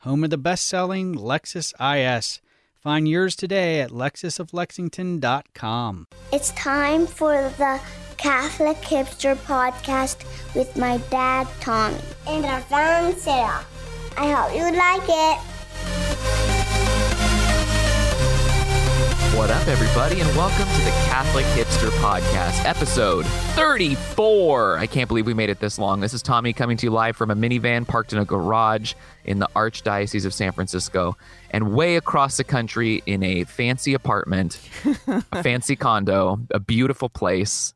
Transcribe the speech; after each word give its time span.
home 0.00 0.24
of 0.24 0.30
the 0.30 0.38
best-selling 0.38 1.14
Lexus 1.14 1.72
IS. 1.80 2.40
Find 2.80 3.08
yours 3.08 3.36
today 3.36 3.80
at 3.80 3.90
lexusoflexington.com. 3.90 6.06
It's 6.32 6.50
time 6.52 7.06
for 7.06 7.52
the 7.58 7.80
Catholic 8.16 8.78
Hipster 8.78 9.36
Podcast 9.36 10.24
with 10.54 10.76
my 10.76 10.98
dad, 11.10 11.46
Tommy. 11.60 11.98
And 12.26 12.44
our 12.44 12.60
friend, 12.62 13.16
Sarah. 13.16 13.64
I 14.16 14.32
hope 14.32 14.52
you 14.54 14.72
like 14.76 15.08
it. 15.08 15.38
What 19.36 19.50
up, 19.50 19.68
everybody, 19.68 20.20
and 20.20 20.28
welcome 20.36 20.68
to 20.68 20.84
the 20.84 20.90
Catholic 21.06 21.44
Hipster 21.46 21.90
Podcast, 22.00 22.64
episode 22.64 23.24
34. 23.54 24.78
I 24.78 24.86
can't 24.86 25.06
believe 25.06 25.26
we 25.26 25.34
made 25.34 25.48
it 25.48 25.60
this 25.60 25.78
long. 25.78 26.00
This 26.00 26.12
is 26.12 26.22
Tommy 26.22 26.52
coming 26.52 26.76
to 26.76 26.86
you 26.86 26.90
live 26.90 27.16
from 27.16 27.30
a 27.30 27.36
minivan 27.36 27.86
parked 27.86 28.12
in 28.12 28.18
a 28.18 28.24
garage 28.24 28.94
in 29.24 29.38
the 29.38 29.48
Archdiocese 29.54 30.26
of 30.26 30.34
San 30.34 30.50
Francisco, 30.52 31.16
and 31.50 31.72
way 31.72 31.96
across 31.96 32.36
the 32.36 32.44
country 32.44 33.00
in 33.06 33.22
a 33.22 33.44
fancy 33.44 33.94
apartment, 33.94 34.60
a 35.06 35.22
fancy 35.42 35.76
condo, 35.76 36.40
a 36.50 36.58
beautiful 36.58 37.08
place, 37.08 37.74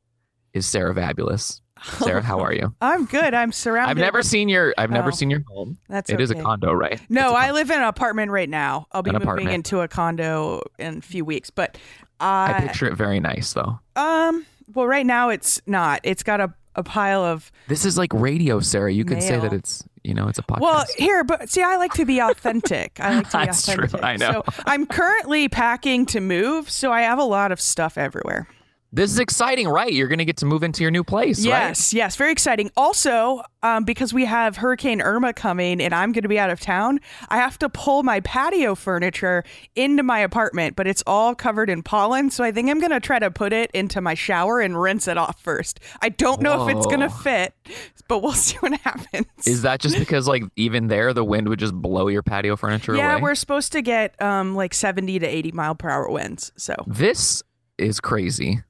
is 0.53 0.67
Sarah 0.67 0.93
Vabulous. 0.93 1.62
Sarah, 1.85 2.23
how 2.23 2.41
are 2.45 2.53
you? 2.53 2.75
I'm 2.81 3.05
good. 3.07 3.35
I'm 3.35 3.53
surrounded. 3.53 3.91
I've 3.91 3.97
never 3.99 4.23
seen 4.23 4.49
your. 4.49 4.75
I've 4.79 4.91
never 4.91 5.09
Oh. 5.09 5.13
seen 5.13 5.31
your 5.31 5.43
home. 5.49 5.79
That's 5.89 6.11
it 6.11 6.15
It 6.15 6.21
is 6.21 6.31
a 6.31 6.35
condo, 6.35 6.73
right? 6.73 7.01
No, 7.09 7.31
a 7.31 7.35
I 7.35 7.41
condo. 7.47 7.55
live 7.55 7.71
in 7.71 7.77
an 7.79 7.85
apartment 7.89 8.31
right 8.31 8.49
now. 8.49 8.87
I'll 8.93 9.03
be 9.03 9.11
An 9.11 9.15
moving 9.15 9.29
apartment. 9.29 9.55
into 9.55 9.81
a 9.81 9.89
condo 9.89 10.63
in 10.79 10.99
a 10.99 11.01
few 11.01 11.25
weeks, 11.25 11.51
but 11.51 11.77
I 12.21 12.55
I, 12.57 12.61
picture 12.67 12.87
it 12.87 12.95
very 12.95 13.21
nice, 13.21 13.53
though. 13.53 13.81
um 13.97 14.47
well 14.75 14.87
right 14.87 15.07
now 15.07 15.29
it's 15.31 15.61
not. 15.67 16.01
It's 16.05 16.23
got 16.23 16.41
a, 16.41 16.55
a 16.77 16.83
pile 16.83 17.23
of 17.25 17.51
This 17.69 17.85
is 17.85 17.99
like 17.99 18.13
radio, 18.15 18.61
Sarah. 18.61 18.93
You 18.93 19.05
could 19.05 19.23
say 19.23 19.39
that 19.39 19.53
it's 19.53 19.83
you 20.05 20.15
know 20.15 20.29
it's 20.29 20.39
a 20.39 20.43
podcast. 20.43 20.61
well 20.61 20.85
here, 20.97 21.25
but 21.25 21.49
see 21.51 21.63
I 21.63 21.77
like 21.77 21.93
to 21.95 22.05
be 22.05 22.21
authentic. 22.21 22.99
I 23.01 23.17
like 23.17 23.31
to 23.31 23.39
be 23.39 23.45
That's 23.47 23.67
true. 23.67 23.85
authentic. 23.85 24.05
I 24.05 24.17
know. 24.17 24.43
So 24.53 24.63
I'm 24.67 24.87
currently 24.87 25.49
packing 25.49 26.07
to 26.07 26.21
move, 26.21 26.71
so 26.71 26.93
I 26.93 27.03
have 27.03 27.19
a 27.19 27.25
lot 27.25 27.51
of 27.53 27.61
stuff 27.61 27.99
everywhere. 27.99 28.47
This 28.95 29.11
is 29.11 29.19
exciting, 29.19 29.69
right? 29.69 29.91
You're 29.91 30.09
going 30.09 30.19
to 30.19 30.27
get 30.27 30.37
to 30.39 30.47
move 30.47 30.63
into 30.63 30.83
your 30.83 30.91
new 30.91 31.03
place, 31.03 31.39
right? 31.39 31.69
Yes, 31.69 31.95
yes, 31.95 32.17
very 32.17 32.31
exciting. 32.31 32.71
Also, 32.77 33.43
um, 33.63 33.85
because 33.85 34.13
we 34.13 34.27
have 34.27 34.59
Hurricane 34.59 35.01
Irma 35.01 35.33
coming 35.33 35.81
and 35.81 35.95
I'm 35.95 36.13
going 36.13 36.25
to 36.25 36.29
be 36.29 36.39
out 36.39 36.51
of 36.51 36.61
town, 36.61 37.01
I 37.31 37.39
have 37.39 37.59
to 37.61 37.71
pull 37.71 38.03
my 38.03 38.21
patio 38.21 38.75
furniture 38.75 39.45
into 39.75 40.03
my 40.03 40.19
apartment, 40.19 40.77
but 40.77 40.87
it's 40.87 41.03
all 41.07 41.35
covered 41.35 41.71
in 41.71 41.83
pollen. 41.83 42.31
So 42.31 42.45
I 42.45 42.53
think 42.53 42.69
I'm 42.69 42.81
going 42.81 42.91
to 42.91 43.01
try 43.01 43.19
to 43.19 43.31
put 43.31 43.55
it 43.55 43.71
into 43.73 44.03
my 44.03 44.13
shower 44.13 44.61
and 44.61 44.79
rinse 44.79 45.09
it 45.09 45.17
off 45.17 45.41
first. 45.41 45.81
I 46.03 46.11
don't 46.11 46.43
know 46.43 46.69
if 46.69 46.77
it's 46.77 46.87
going 46.87 47.01
to 47.01 47.09
fit, 47.09 47.55
but 48.09 48.23
we'll 48.23 48.33
see 48.35 48.59
what 48.59 48.79
happens. 48.81 49.27
Is 49.47 49.63
that 49.63 49.81
just 49.81 49.99
because, 49.99 50.29
like, 50.29 50.43
even 50.57 50.89
there, 50.89 51.15
the 51.15 51.25
wind 51.25 51.49
would 51.49 51.61
just 51.61 51.75
blow 51.75 52.09
your 52.09 52.23
patio 52.23 52.57
furniture 52.57 52.95
yeah, 52.95 53.07
away? 53.07 53.15
Yeah, 53.15 53.23
we're 53.23 53.37
supposed 53.37 53.73
to 53.73 53.81
get 53.81 54.21
um, 54.21 54.55
like 54.55 54.75
70 54.75 55.19
to 55.21 55.27
80 55.27 55.53
mile 55.53 55.75
per 55.75 55.89
hour 55.89 56.11
winds. 56.11 56.53
So 56.57 56.75
This 56.87 57.43
is 57.79 57.99
crazy. 57.99 58.63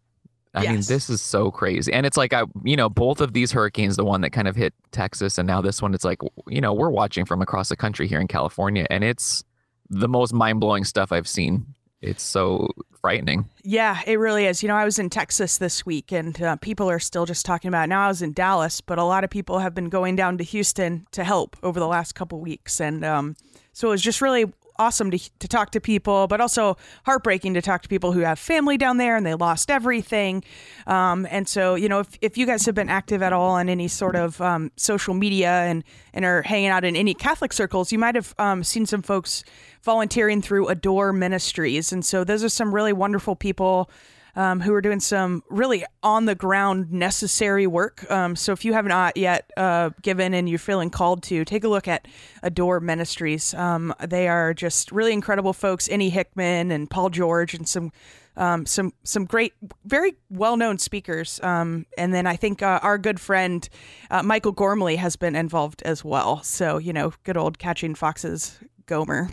I 0.55 0.67
mean, 0.67 0.83
this 0.83 1.08
is 1.08 1.22
so 1.22 1.50
crazy. 1.50 1.92
And 1.92 2.05
it's 2.05 2.17
like, 2.17 2.33
I, 2.33 2.45
you 2.62 2.77
know, 2.77 2.88
both 2.88 3.21
of 3.21 3.32
these 3.32 3.53
hurricanes, 3.53 3.97
the 3.97 4.04
one 4.04 4.21
that 4.21 4.31
kind 4.31 4.47
of 4.47 4.54
hit 4.54 4.75
Texas 4.91 5.38
and 5.38 5.47
now 5.47 5.62
this 5.62 5.81
one, 5.81 5.94
it's 5.94 6.04
like, 6.04 6.21
you 6.47 6.60
know, 6.60 6.75
we're 6.75 6.91
watching 6.91 7.25
from 7.25 7.41
across 7.41 7.71
the 7.71 7.76
country 7.76 8.06
here 8.06 8.21
in 8.21 8.28
California, 8.28 8.87
and 8.91 9.03
it's 9.03 9.44
the 9.88 10.09
most 10.09 10.32
mind 10.32 10.60
blowing 10.60 10.84
stuff 10.84 11.10
I've 11.12 11.28
seen. 11.28 11.66
It's 12.03 12.22
so 12.22 12.69
frightening. 13.00 13.49
Yeah, 13.62 14.00
it 14.06 14.19
really 14.19 14.47
is. 14.47 14.62
You 14.62 14.69
know, 14.69 14.75
I 14.75 14.84
was 14.84 14.99
in 14.99 15.09
Texas 15.09 15.59
this 15.59 15.87
week 15.87 16.10
and 16.10 16.41
uh, 16.43 16.56
people 16.56 16.91
are 16.91 16.99
still 16.99 17.26
just 17.26 17.47
talking 17.47 17.69
about 17.69 17.84
it. 17.84 17.88
Now 17.88 18.06
I 18.06 18.09
was 18.09 18.22
in 18.22 18.32
Dallas, 18.32 18.81
but 18.81 18.99
a 18.99 19.05
lot 19.05 19.22
of 19.22 19.31
people 19.31 19.60
have 19.60 19.75
been 19.75 19.88
going 19.88 20.16
down 20.16 20.38
to 20.38 20.44
Houston 20.44 21.06
to 21.12 21.22
help 21.22 21.56
over 21.62 21.78
the 21.78 21.87
last 21.87 22.15
couple 22.15 22.41
weeks. 22.41 22.81
And 22.81 23.05
um, 23.05 23.37
so 23.72 23.88
it 23.88 23.91
was 23.93 24.03
just 24.03 24.21
really 24.21 24.53
awesome 24.82 25.10
to, 25.10 25.19
to 25.38 25.48
talk 25.48 25.70
to 25.70 25.81
people, 25.81 26.26
but 26.26 26.41
also 26.41 26.76
heartbreaking 27.06 27.54
to 27.54 27.62
talk 27.62 27.82
to 27.82 27.88
people 27.88 28.12
who 28.12 28.20
have 28.20 28.38
family 28.38 28.76
down 28.76 28.97
there 28.98 29.16
and 29.16 29.25
they 29.25 29.34
lost 29.34 29.70
everything. 29.70 30.43
Um, 30.87 31.26
and 31.31 31.47
so, 31.48 31.75
you 31.76 31.88
know, 31.88 32.00
if, 32.00 32.19
if 32.20 32.37
you 32.37 32.47
guys 32.47 32.66
have 32.66 32.75
been 32.75 32.88
active 32.88 33.22
at 33.22 33.32
all 33.32 33.53
on 33.53 33.69
any 33.69 33.88
sort 33.88 34.16
of 34.16 34.41
um, 34.41 34.70
social 34.76 35.15
media 35.15 35.50
and, 35.50 35.84
and 36.12 36.25
are 36.25 36.43
hanging 36.43 36.69
out 36.69 36.84
in 36.84 36.97
any 36.97 37.15
Catholic 37.15 37.53
circles, 37.53 37.93
you 37.93 37.98
might 37.98 38.15
have 38.15 38.34
um, 38.38 38.65
seen 38.65 38.87
some 38.87 39.03
folks 39.03 39.44
volunteering 39.82 40.43
through 40.43 40.69
Adore 40.69 41.12
Ministries. 41.12 41.93
And 41.93 42.04
so 42.04 42.25
those 42.25 42.44
are 42.44 42.49
some 42.49 42.75
really 42.75 42.93
wonderful 42.93 43.37
people 43.37 43.88
um, 44.34 44.60
who 44.60 44.72
are 44.72 44.81
doing 44.81 45.00
some 45.00 45.43
really 45.50 45.84
on 46.03 46.25
the 46.25 46.34
ground 46.34 46.91
necessary 46.93 47.66
work. 47.66 48.10
Um, 48.10 48.34
so 48.37 48.53
if 48.53 48.65
you 48.65 48.72
have 48.72 48.87
not 48.87 49.16
yet 49.16 49.50
uh, 49.56 49.91
given 50.03 50.34
and 50.34 50.48
you're 50.48 50.59
feeling 50.59 50.91
called 50.91 51.22
to, 51.25 51.44
take 51.44 51.65
a 51.65 51.69
look 51.69 51.88
at 51.88 52.09
Adore 52.43 52.81
Ministries. 52.81 53.54
Um, 53.54 53.94
they 54.00 54.28
are 54.28 54.54
just 54.54 54.91
really 54.93 55.12
incredible 55.12 55.53
folks. 55.53 55.88
Annie 55.88 56.10
Hickman 56.10 56.70
and 56.70 56.88
Paul 56.91 57.10
George 57.10 57.54
and 57.54 57.69
some. 57.69 57.93
Um, 58.34 58.65
some 58.65 58.94
some 59.04 59.26
great, 59.26 59.53
very 59.84 60.15
well 60.31 60.56
known 60.56 60.78
speakers, 60.78 61.38
um, 61.43 61.84
and 61.99 62.14
then 62.14 62.26
I 62.26 62.34
think 62.37 62.62
uh, 62.62 62.81
our 62.82 62.97
good 62.97 63.20
friend 63.20 63.69
uh, 64.10 64.22
Michael 64.22 64.53
Gormley 64.53 64.97
has 64.97 65.16
been 65.16 65.37
involved 65.37 65.82
as 65.82 66.03
well. 66.03 66.43
So 66.43 66.78
you 66.78 66.94
know, 66.94 67.12
good 67.25 67.37
old 67.37 67.59
catching 67.59 67.94
foxes, 67.94 68.59
Gomer. 68.87 69.28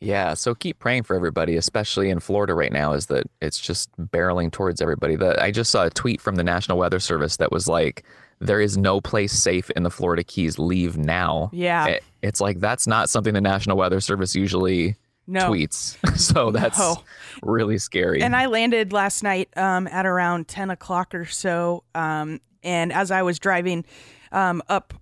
Yeah, 0.00 0.34
so 0.34 0.54
keep 0.54 0.78
praying 0.78 1.04
for 1.04 1.16
everybody, 1.16 1.56
especially 1.56 2.10
in 2.10 2.20
Florida 2.20 2.52
right 2.54 2.72
now, 2.72 2.92
is 2.92 3.06
that 3.06 3.24
it's 3.40 3.58
just 3.58 3.90
barreling 3.98 4.50
towards 4.52 4.82
everybody. 4.82 5.16
The, 5.16 5.42
I 5.42 5.50
just 5.50 5.70
saw 5.70 5.84
a 5.84 5.90
tweet 5.90 6.20
from 6.20 6.34
the 6.36 6.44
National 6.44 6.76
Weather 6.78 7.00
Service 7.00 7.38
that 7.38 7.50
was 7.50 7.68
like, 7.68 8.04
there 8.40 8.60
is 8.60 8.76
no 8.76 9.00
place 9.00 9.32
safe 9.32 9.70
in 9.70 9.82
the 9.84 9.90
Florida 9.90 10.22
Keys. 10.24 10.58
Leave 10.58 10.98
now. 10.98 11.50
Yeah. 11.52 11.86
It- 11.86 12.04
it's 12.22 12.40
like, 12.40 12.58
that's 12.60 12.86
not 12.86 13.08
something 13.10 13.34
the 13.34 13.40
National 13.40 13.76
Weather 13.76 14.00
Service 14.00 14.34
usually 14.34 14.96
No. 15.26 15.50
tweets. 15.50 15.96
so 16.18 16.50
that's 16.50 16.78
No. 16.78 16.96
really 17.42 17.76
scary. 17.78 18.22
And 18.22 18.34
I 18.34 18.46
landed 18.46 18.92
last 18.94 19.22
night 19.22 19.48
um, 19.56 19.86
at 19.88 20.06
around 20.06 20.48
10 20.48 20.70
o'clock 20.70 21.14
or 21.14 21.26
so. 21.26 21.84
Um, 21.94 22.40
and 22.62 22.92
as 22.92 23.10
I 23.10 23.22
was 23.22 23.38
driving 23.38 23.84
um, 24.32 24.62
up 24.68 24.94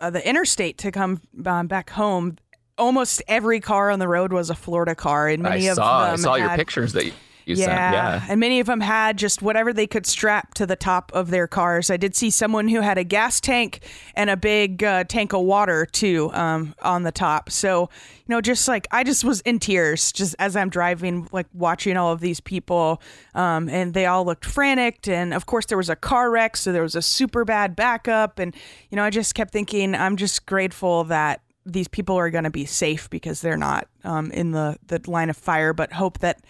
uh, 0.00 0.10
the 0.10 0.26
interstate 0.28 0.76
to 0.78 0.92
come 0.92 1.20
um, 1.46 1.66
back 1.66 1.88
home, 1.90 2.36
almost 2.78 3.22
every 3.28 3.60
car 3.60 3.90
on 3.90 3.98
the 3.98 4.08
road 4.08 4.32
was 4.32 4.50
a 4.50 4.54
Florida 4.54 4.94
car. 4.94 5.28
And 5.28 5.46
I 5.46 5.50
many 5.50 5.68
of 5.68 5.76
saw, 5.76 6.04
them 6.04 6.12
I 6.14 6.16
saw 6.16 6.34
your 6.34 6.48
had- 6.48 6.58
pictures 6.58 6.92
that 6.92 7.06
you, 7.06 7.12
you 7.46 7.54
yeah. 7.54 7.64
sent. 7.64 7.94
Yeah. 7.94 8.26
And 8.28 8.40
many 8.40 8.58
of 8.58 8.66
them 8.66 8.80
had 8.80 9.16
just 9.16 9.40
whatever 9.40 9.72
they 9.72 9.86
could 9.86 10.04
strap 10.04 10.54
to 10.54 10.66
the 10.66 10.74
top 10.74 11.12
of 11.14 11.30
their 11.30 11.46
cars. 11.46 11.90
I 11.90 11.96
did 11.96 12.16
see 12.16 12.28
someone 12.28 12.66
who 12.66 12.80
had 12.80 12.98
a 12.98 13.04
gas 13.04 13.40
tank 13.40 13.80
and 14.14 14.28
a 14.28 14.36
big 14.36 14.82
uh, 14.82 15.04
tank 15.04 15.32
of 15.32 15.42
water 15.42 15.86
too 15.86 16.30
um, 16.32 16.74
on 16.82 17.04
the 17.04 17.12
top. 17.12 17.50
So, 17.50 17.82
you 17.82 18.34
know, 18.34 18.40
just 18.40 18.66
like 18.66 18.88
I 18.90 19.04
just 19.04 19.22
was 19.22 19.42
in 19.42 19.60
tears 19.60 20.10
just 20.10 20.34
as 20.40 20.56
I'm 20.56 20.70
driving, 20.70 21.28
like 21.30 21.46
watching 21.54 21.96
all 21.96 22.12
of 22.12 22.18
these 22.18 22.40
people. 22.40 23.00
Um, 23.34 23.68
and 23.68 23.94
they 23.94 24.06
all 24.06 24.24
looked 24.24 24.44
frantic. 24.44 25.06
And 25.06 25.32
of 25.32 25.46
course, 25.46 25.66
there 25.66 25.78
was 25.78 25.88
a 25.88 25.96
car 25.96 26.32
wreck. 26.32 26.56
So 26.56 26.72
there 26.72 26.82
was 26.82 26.96
a 26.96 27.02
super 27.02 27.44
bad 27.44 27.76
backup. 27.76 28.40
And, 28.40 28.56
you 28.90 28.96
know, 28.96 29.04
I 29.04 29.10
just 29.10 29.36
kept 29.36 29.52
thinking, 29.52 29.94
I'm 29.94 30.16
just 30.16 30.46
grateful 30.46 31.04
that 31.04 31.42
these 31.66 31.88
people 31.88 32.16
are 32.16 32.30
going 32.30 32.44
to 32.44 32.50
be 32.50 32.64
safe 32.64 33.10
because 33.10 33.40
they're 33.40 33.56
not 33.56 33.88
um, 34.04 34.30
in 34.30 34.52
the, 34.52 34.78
the 34.86 35.02
line 35.06 35.28
of 35.28 35.36
fire, 35.36 35.72
but 35.72 35.92
hope 35.92 36.20
that 36.20 36.40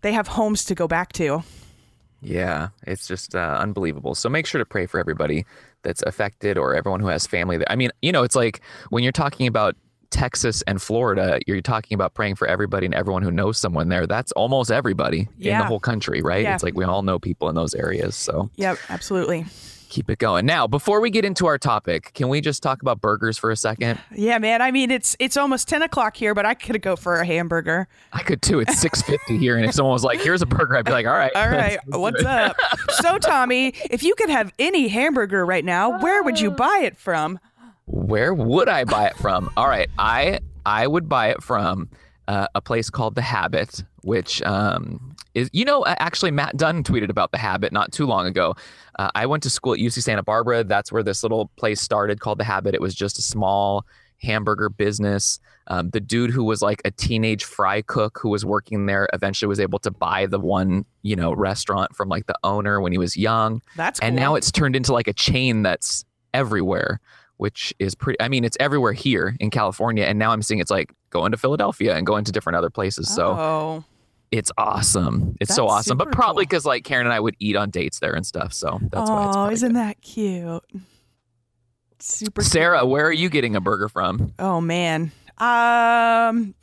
they 0.00 0.12
have 0.12 0.28
homes 0.28 0.64
to 0.66 0.74
go 0.74 0.86
back 0.86 1.12
to. 1.14 1.42
Yeah, 2.22 2.68
it's 2.86 3.06
just 3.06 3.34
uh, 3.34 3.58
unbelievable. 3.60 4.14
So 4.14 4.28
make 4.30 4.46
sure 4.46 4.58
to 4.58 4.64
pray 4.64 4.86
for 4.86 4.98
everybody 4.98 5.44
that's 5.82 6.02
affected 6.02 6.56
or 6.56 6.74
everyone 6.74 7.00
who 7.00 7.08
has 7.08 7.26
family. 7.26 7.58
That, 7.58 7.70
I 7.70 7.76
mean, 7.76 7.90
you 8.00 8.12
know, 8.12 8.22
it's 8.22 8.36
like 8.36 8.62
when 8.88 9.02
you're 9.02 9.12
talking 9.12 9.46
about 9.46 9.76
Texas 10.10 10.62
and 10.66 10.80
Florida, 10.80 11.40
you're 11.46 11.60
talking 11.60 11.96
about 11.96 12.14
praying 12.14 12.36
for 12.36 12.46
everybody 12.46 12.86
and 12.86 12.94
everyone 12.94 13.22
who 13.22 13.32
knows 13.32 13.58
someone 13.58 13.88
there. 13.88 14.06
That's 14.06 14.32
almost 14.32 14.70
everybody 14.70 15.28
in 15.40 15.58
the 15.58 15.64
whole 15.64 15.80
country, 15.80 16.22
right? 16.22 16.44
Yeah. 16.44 16.54
It's 16.54 16.62
like 16.62 16.74
we 16.74 16.84
all 16.84 17.02
know 17.02 17.18
people 17.18 17.48
in 17.48 17.56
those 17.56 17.74
areas. 17.74 18.14
So 18.14 18.48
Yep, 18.56 18.78
absolutely. 18.88 19.44
Keep 19.94 20.10
it 20.10 20.18
going. 20.18 20.44
Now, 20.44 20.66
before 20.66 21.00
we 21.00 21.08
get 21.08 21.24
into 21.24 21.46
our 21.46 21.56
topic, 21.56 22.12
can 22.14 22.28
we 22.28 22.40
just 22.40 22.62
talk 22.62 22.82
about 22.82 23.00
burgers 23.00 23.38
for 23.38 23.52
a 23.52 23.56
second? 23.56 24.00
Yeah, 24.12 24.38
man. 24.38 24.60
I 24.60 24.72
mean, 24.72 24.90
it's 24.90 25.16
it's 25.20 25.36
almost 25.36 25.68
ten 25.68 25.82
o'clock 25.82 26.16
here, 26.16 26.34
but 26.34 26.44
I 26.44 26.54
could 26.54 26.82
go 26.82 26.96
for 26.96 27.16
a 27.16 27.26
hamburger. 27.26 27.86
I 28.12 28.22
could 28.22 28.42
too. 28.42 28.58
It's 28.58 28.78
650 28.80 29.38
here. 29.38 29.56
And 29.56 29.64
if 29.64 29.74
someone 29.74 29.92
was 29.92 30.02
like, 30.02 30.20
here's 30.20 30.42
a 30.42 30.46
burger, 30.46 30.76
I'd 30.76 30.84
be 30.84 30.90
like, 30.90 31.06
all 31.06 31.12
right. 31.12 31.30
All 31.44 31.48
right, 31.48 31.78
what's 31.86 32.24
up? 32.24 32.56
So, 33.00 33.18
Tommy, 33.18 33.74
if 33.90 34.02
you 34.02 34.14
could 34.16 34.30
have 34.30 34.52
any 34.58 34.88
hamburger 34.88 35.44
right 35.44 35.64
now, 35.64 36.00
where 36.00 36.22
would 36.22 36.40
you 36.40 36.50
buy 36.50 36.80
it 36.84 36.96
from? 36.96 37.38
Where 37.86 38.32
would 38.32 38.68
I 38.68 38.84
buy 38.84 39.06
it 39.06 39.16
from? 39.16 39.50
All 39.56 39.68
right, 39.68 39.88
I 39.98 40.40
I 40.64 40.86
would 40.86 41.08
buy 41.08 41.28
it 41.28 41.42
from 41.42 41.90
uh, 42.28 42.46
a 42.54 42.60
place 42.60 42.90
called 42.90 43.14
The 43.14 43.22
Habit, 43.22 43.84
which 44.04 44.42
um, 44.42 45.16
is, 45.34 45.48
you 45.52 45.64
know, 45.64 45.84
actually, 45.86 46.30
Matt 46.30 46.56
Dunn 46.56 46.84
tweeted 46.84 47.08
about 47.08 47.32
The 47.32 47.38
Habit 47.38 47.72
not 47.72 47.90
too 47.90 48.06
long 48.06 48.26
ago. 48.26 48.54
Uh, 48.98 49.10
I 49.14 49.26
went 49.26 49.42
to 49.44 49.50
school 49.50 49.72
at 49.72 49.80
UC 49.80 50.02
Santa 50.02 50.22
Barbara. 50.22 50.62
That's 50.62 50.92
where 50.92 51.02
this 51.02 51.22
little 51.22 51.50
place 51.56 51.80
started 51.80 52.20
called 52.20 52.38
The 52.38 52.44
Habit. 52.44 52.74
It 52.74 52.80
was 52.80 52.94
just 52.94 53.18
a 53.18 53.22
small 53.22 53.84
hamburger 54.20 54.68
business. 54.68 55.40
Um, 55.68 55.90
the 55.90 56.00
dude 56.00 56.30
who 56.30 56.44
was 56.44 56.60
like 56.60 56.82
a 56.84 56.90
teenage 56.90 57.44
fry 57.44 57.80
cook 57.82 58.18
who 58.20 58.28
was 58.28 58.44
working 58.44 58.86
there 58.86 59.08
eventually 59.12 59.48
was 59.48 59.60
able 59.60 59.78
to 59.80 59.90
buy 59.90 60.26
the 60.26 60.38
one, 60.38 60.84
you 61.02 61.16
know, 61.16 61.32
restaurant 61.32 61.96
from 61.96 62.08
like 62.08 62.26
the 62.26 62.36
owner 62.44 62.80
when 62.80 62.92
he 62.92 62.98
was 62.98 63.16
young. 63.16 63.62
That's 63.76 64.00
And 64.00 64.16
now 64.16 64.34
it's 64.34 64.52
turned 64.52 64.76
into 64.76 64.92
like 64.92 65.08
a 65.08 65.14
chain 65.14 65.62
that's 65.62 66.04
everywhere, 66.34 67.00
which 67.38 67.72
is 67.78 67.94
pretty, 67.94 68.20
I 68.20 68.28
mean, 68.28 68.44
it's 68.44 68.58
everywhere 68.60 68.92
here 68.92 69.36
in 69.40 69.50
California. 69.50 70.04
And 70.04 70.18
now 70.18 70.32
I'm 70.32 70.42
seeing 70.42 70.60
it's 70.60 70.70
like 70.70 70.92
going 71.08 71.32
to 71.32 71.38
Philadelphia 71.38 71.96
and 71.96 72.06
going 72.06 72.24
to 72.24 72.32
different 72.32 72.56
other 72.56 72.70
places. 72.70 73.08
So 73.08 73.28
oh, 73.28 73.84
it's 74.38 74.50
awesome. 74.58 75.36
It's 75.40 75.54
so 75.54 75.68
awesome. 75.68 75.96
But 75.96 76.10
probably 76.10 76.44
cool. 76.44 76.48
because 76.48 76.64
like 76.66 76.84
Karen 76.84 77.06
and 77.06 77.12
I 77.12 77.20
would 77.20 77.36
eat 77.38 77.56
on 77.56 77.70
dates 77.70 78.00
there 78.00 78.14
and 78.14 78.26
stuff. 78.26 78.52
So 78.52 78.80
that's 78.90 79.08
why 79.08 79.28
it's 79.28 79.36
oh, 79.36 79.50
isn't 79.50 79.68
good. 79.68 79.76
that 79.76 80.00
cute? 80.00 80.64
Super. 82.00 82.42
cute. 82.42 82.50
Sarah, 82.50 82.84
where 82.84 83.06
are 83.06 83.12
you 83.12 83.28
getting 83.28 83.54
a 83.54 83.60
burger 83.60 83.88
from? 83.88 84.34
Oh 84.38 84.60
man. 84.60 85.12
Um 85.38 86.54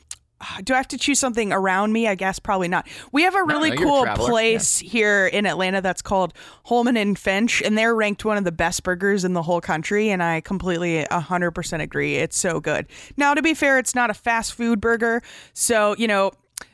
do 0.63 0.73
I 0.73 0.77
have 0.77 0.88
to 0.88 0.97
choose 0.97 1.19
something 1.19 1.53
around 1.53 1.94
me? 1.94 2.07
I 2.07 2.15
guess 2.15 2.39
probably 2.39 2.68
not. 2.68 2.88
We 3.12 3.23
have 3.23 3.35
a 3.35 3.44
really 3.44 3.69
no, 3.69 3.75
a 3.75 3.77
cool 3.77 4.03
traveler, 4.03 4.27
place 4.27 4.79
here 4.79 5.27
in 5.27 5.45
Atlanta 5.45 5.81
that's 5.81 6.01
called 6.01 6.33
Holeman 6.65 7.00
and 7.00 7.17
Finch, 7.17 7.62
and 7.62 7.77
they're 7.77 7.94
ranked 7.94 8.25
one 8.25 8.38
of 8.38 8.44
the 8.44 8.51
best 8.51 8.81
burgers 8.81 9.24
in 9.24 9.33
the 9.33 9.44
whole 9.44 9.62
country. 9.62 10.09
And 10.09 10.24
I 10.24 10.41
completely 10.41 11.06
100% 11.06 11.81
agree. 11.81 12.15
It's 12.15 12.39
so 12.39 12.59
good. 12.59 12.88
Now, 13.17 13.35
to 13.35 13.44
be 13.44 13.53
fair, 13.53 13.77
it's 13.77 13.94
not 13.94 14.09
a 14.09 14.15
fast 14.15 14.53
food 14.53 14.81
burger. 14.81 15.21
So, 15.53 15.95
you 15.97 16.07
know, 16.07 16.31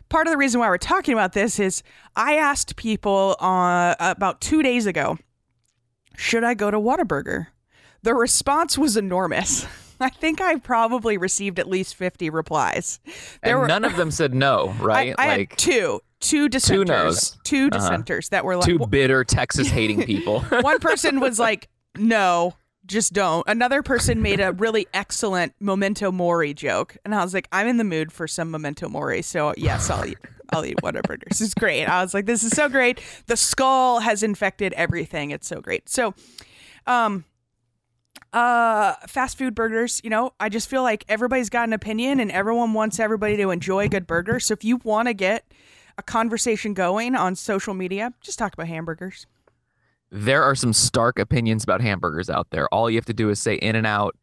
part 0.09 0.27
of 0.27 0.31
the 0.31 0.37
reason 0.37 0.59
why 0.59 0.69
we're 0.69 0.77
talking 0.77 1.13
about 1.13 1.33
this 1.33 1.59
is 1.59 1.83
I 2.15 2.35
asked 2.35 2.75
people 2.75 3.35
uh, 3.39 3.95
about 3.99 4.41
two 4.41 4.61
days 4.63 4.85
ago, 4.85 5.17
should 6.15 6.43
I 6.43 6.53
go 6.53 6.71
to 6.71 6.79
Whataburger? 6.79 7.47
The 8.03 8.13
response 8.13 8.77
was 8.77 8.97
enormous. 8.97 9.65
I 9.99 10.09
think 10.09 10.39
I 10.41 10.57
probably 10.57 11.17
received 11.17 11.57
at 11.59 11.67
least 11.67 11.95
50 11.95 12.29
replies. 12.29 12.99
And 13.41 13.57
were- 13.59 13.67
none 13.67 13.83
of 13.83 13.95
them 13.95 14.11
said 14.11 14.33
no, 14.33 14.75
right? 14.79 15.15
I, 15.19 15.25
I 15.25 15.37
like 15.39 15.55
two, 15.57 15.99
two 16.19 16.49
dissenters, 16.49 16.87
no's. 16.87 17.37
two 17.43 17.69
Uh-huh. 17.71 17.79
dissenters 17.79 18.29
that 18.29 18.45
were 18.45 18.55
like, 18.57 18.65
two 18.65 18.77
bitter 18.87 19.23
Texas 19.23 19.67
hating 19.71 20.03
people. 20.03 20.41
one 20.41 20.79
person 20.79 21.19
was 21.19 21.39
like, 21.39 21.67
no, 21.97 22.53
just 22.87 23.13
don't. 23.13 23.47
Another 23.47 23.83
person 23.83 24.21
made 24.21 24.39
a 24.39 24.51
really 24.53 24.87
excellent 24.93 25.53
memento 25.59 26.11
mori 26.11 26.53
joke, 26.53 26.97
and 27.05 27.13
I 27.13 27.23
was 27.23 27.33
like, 27.33 27.47
I'm 27.51 27.67
in 27.67 27.77
the 27.77 27.83
mood 27.83 28.11
for 28.11 28.27
some 28.27 28.49
memento 28.49 28.89
mori, 28.89 29.21
so 29.21 29.53
yes, 29.57 29.89
I'll 29.89 30.05
eat. 30.05 30.17
I'll 30.51 30.65
eat 30.65 30.77
Whataburger. 30.81 31.27
This 31.27 31.41
is 31.41 31.53
great. 31.53 31.85
I 31.85 32.01
was 32.01 32.13
like, 32.13 32.25
this 32.25 32.41
is 32.41 32.51
so 32.51 32.69
great. 32.69 33.01
The 33.25 33.35
skull 33.35 33.99
has 33.99 34.23
infected 34.23 34.71
everything. 34.73 35.31
It's 35.31 35.45
so 35.45 35.59
great. 35.59 35.89
So, 35.89 36.15
um, 36.85 37.25
uh, 38.31 38.95
fast 39.07 39.37
food 39.37 39.55
burgers. 39.55 39.99
You 40.03 40.09
know, 40.09 40.33
I 40.39 40.49
just 40.49 40.69
feel 40.69 40.83
like 40.83 41.03
everybody's 41.09 41.49
got 41.49 41.67
an 41.67 41.73
opinion, 41.73 42.19
and 42.19 42.31
everyone 42.31 42.73
wants 42.73 42.99
everybody 42.99 43.35
to 43.37 43.49
enjoy 43.49 43.85
a 43.85 43.89
good 43.89 44.07
burger. 44.07 44.39
So 44.39 44.53
if 44.53 44.63
you 44.63 44.77
want 44.77 45.09
to 45.09 45.13
get 45.13 45.51
a 45.97 46.03
conversation 46.03 46.73
going 46.73 47.15
on 47.15 47.35
social 47.35 47.73
media, 47.73 48.13
just 48.21 48.39
talk 48.39 48.53
about 48.53 48.67
hamburgers. 48.67 49.25
There 50.11 50.43
are 50.43 50.55
some 50.55 50.73
stark 50.73 51.19
opinions 51.19 51.63
about 51.63 51.81
hamburgers 51.81 52.29
out 52.29 52.47
there. 52.51 52.67
All 52.73 52.89
you 52.89 52.97
have 52.97 53.05
to 53.05 53.13
do 53.13 53.29
is 53.29 53.41
say 53.41 53.55
in 53.55 53.75
and 53.75 53.85
out 53.87 54.15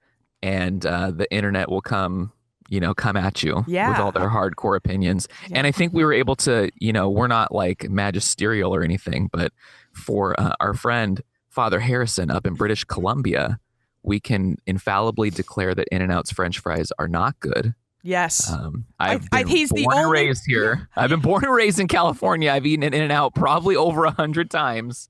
and 0.43 0.85
uh, 0.85 1.11
the 1.11 1.31
internet 1.33 1.71
will 1.71 1.81
come, 1.83 2.33
you 2.69 2.81
know, 2.81 2.95
come 2.95 3.17
at 3.17 3.43
you 3.43 3.65
with 3.91 3.99
all 3.99 4.13
their 4.13 4.29
hardcore 4.29 4.77
opinions. 4.77 5.29
Yeah. 5.49 5.59
And 5.59 5.67
I 5.67 5.73
think 5.73 5.93
we 5.93 6.05
were 6.05 6.13
able 6.13 6.37
to, 6.37 6.71
you 6.79 6.93
know, 6.93 7.11
we're 7.11 7.27
not 7.27 7.53
like 7.53 7.89
magisterial 7.91 8.75
or 8.75 8.83
anything, 8.83 9.29
but 9.33 9.53
for 9.93 10.39
uh, 10.41 10.55
our 10.61 10.75
friend 10.75 11.21
Father 11.51 11.81
Harrison 11.81 12.31
up 12.31 12.47
in 12.47 12.55
British 12.55 12.85
Columbia, 12.85 13.59
we 14.03 14.21
can 14.21 14.57
infallibly 14.67 15.31
declare 15.31 15.75
that 15.75 15.89
In 15.93 16.03
and 16.03 16.11
Out's 16.13 16.31
French 16.31 16.59
fries 16.59 16.91
are 16.99 17.09
not 17.09 17.39
good. 17.41 17.75
Yes. 18.03 18.51
Um, 18.53 18.85
I- 18.99 19.15
I've 19.15 19.29
I- 19.33 19.43
been 19.45 19.49
he's 19.49 19.71
the 19.71 19.85
born 19.85 19.97
and 19.97 20.11
raised 20.11 20.43
here. 20.47 20.89
I've 20.97 21.11
been 21.11 21.21
born 21.21 21.45
and 21.45 21.55
raised 21.55 21.79
in 21.79 21.89
California. 21.89 22.51
I've 22.53 22.67
eaten 22.67 22.83
an 22.83 22.93
In 22.93 23.03
and 23.03 23.13
Out 23.13 23.35
probably 23.35 23.77
over 23.77 24.05
a 24.05 24.11
hundred 24.11 24.51
times. 24.51 25.09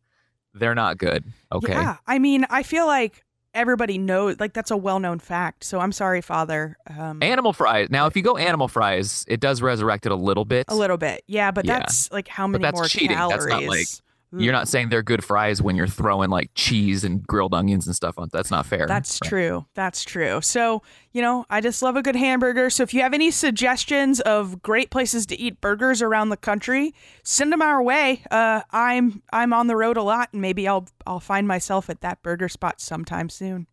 They're 0.55 0.75
not 0.75 0.99
good. 0.99 1.25
Okay. 1.53 1.73
Yeah. 1.73 1.97
I 2.07 2.19
mean, 2.19 2.47
I 2.51 2.63
feel 2.63 2.87
like 2.87 3.25
everybody 3.55 3.99
knows, 3.99 4.39
like, 4.41 4.53
that's 4.53 4.71
a 4.71 4.77
well 4.77 5.01
known 5.01 5.19
fact. 5.19 5.65
So 5.65 5.81
I'm 5.81 5.93
sorry, 5.93 6.21
Father. 6.21 6.77
Um, 6.97 7.23
Animal 7.23 7.53
fries. 7.53 7.89
Now, 7.91 8.07
if 8.07 8.17
you 8.17 8.23
go 8.23 8.37
animal 8.37 8.69
fries, 8.69 9.25
it 9.29 9.41
does 9.41 9.63
resurrect 9.63 10.07
it 10.07 10.13
a 10.13 10.17
little 10.17 10.45
bit. 10.45 10.67
a 10.69 10.75
little 10.75 10.97
bit. 10.97 11.23
Yeah. 11.27 11.51
But 11.51 11.65
Yeah. 11.65 11.79
that's 11.81 12.11
like 12.13 12.29
how 12.29 12.47
many 12.47 12.63
that's 12.63 12.75
more 12.77 12.87
cheating. 12.87 13.17
That's 13.17 13.47
calories? 13.47 13.49
not 13.49 13.63
like- 13.65 13.87
You're 14.39 14.53
not 14.53 14.69
saying 14.69 14.89
they're 14.89 15.03
good 15.03 15.25
fries 15.25 15.63
when 15.63 15.77
you're 15.77 15.87
throwing 15.87 16.31
like 16.31 16.51
cheese 16.55 17.05
and 17.05 17.27
grilled 17.27 17.55
onions 17.55 17.87
and 17.87 17.95
stuff 17.95 18.19
on. 18.19 18.29
That's 18.33 18.51
not 18.51 18.67
fair. 18.67 18.87
That's 18.87 19.19
Right. 19.23 19.29
true. 19.29 19.67
That's 19.75 20.03
true. 20.05 20.41
So, 20.41 20.83
you 21.13 21.23
know, 21.23 21.45
I 21.51 21.61
just 21.61 21.83
love 21.83 21.97
a 21.97 22.03
good 22.03 22.17
hamburger. 22.17 22.71
So, 22.71 22.83
if 22.83 22.93
you 22.95 23.03
have 23.03 23.15
any 23.15 23.31
suggestions 23.31 24.21
of 24.21 24.63
great 24.63 24.91
places 24.91 25.27
to 25.27 25.39
eat 25.39 25.61
burgers 25.61 26.03
around 26.03 26.31
the 26.31 26.37
country, 26.37 26.95
send 27.23 27.53
them 27.53 27.63
our 27.63 27.83
way. 27.83 28.23
Uh, 28.31 28.63
I'm 28.71 29.23
I'm 29.33 29.53
on 29.53 29.67
the 29.67 29.77
road 29.77 29.97
a 29.97 30.03
lot, 30.03 30.31
and 30.33 30.41
maybe 30.43 30.67
I'll 30.67 30.87
I'll 31.07 31.21
find 31.21 31.47
myself 31.47 31.89
at 31.89 32.01
that 32.01 32.23
burger 32.23 32.49
spot 32.49 32.81
sometime 32.81 33.29
soon. 33.29 33.67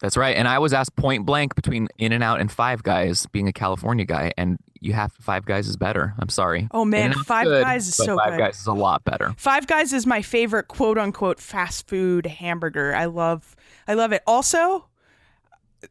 That's 0.00 0.16
right. 0.16 0.36
And 0.36 0.46
I 0.46 0.58
was 0.60 0.72
asked 0.72 0.94
point 0.94 1.26
blank 1.26 1.54
between 1.54 1.88
In 1.98 2.12
and 2.12 2.22
Out 2.22 2.40
and 2.40 2.50
Five 2.50 2.82
Guys, 2.82 3.26
being 3.26 3.48
a 3.48 3.52
California 3.52 4.04
guy, 4.04 4.32
and 4.38 4.58
you 4.80 4.92
have 4.92 5.12
Five 5.20 5.44
Guys 5.44 5.66
is 5.66 5.76
better. 5.76 6.14
I'm 6.20 6.28
sorry. 6.28 6.68
Oh, 6.70 6.84
man, 6.84 7.12
Five 7.12 7.46
good, 7.46 7.64
Guys 7.64 7.88
is 7.88 7.96
so 7.96 8.16
Five 8.16 8.32
good. 8.32 8.38
Guys 8.38 8.60
is 8.60 8.66
a 8.66 8.72
lot 8.72 9.02
better. 9.04 9.34
Five 9.36 9.66
Guys 9.66 9.92
is 9.92 10.06
my 10.06 10.22
favorite 10.22 10.68
quote 10.68 10.98
unquote 10.98 11.40
fast 11.40 11.88
food 11.88 12.26
hamburger. 12.26 12.94
I 12.94 13.06
love 13.06 13.56
I 13.88 13.94
love 13.94 14.12
it. 14.12 14.22
Also, 14.26 14.86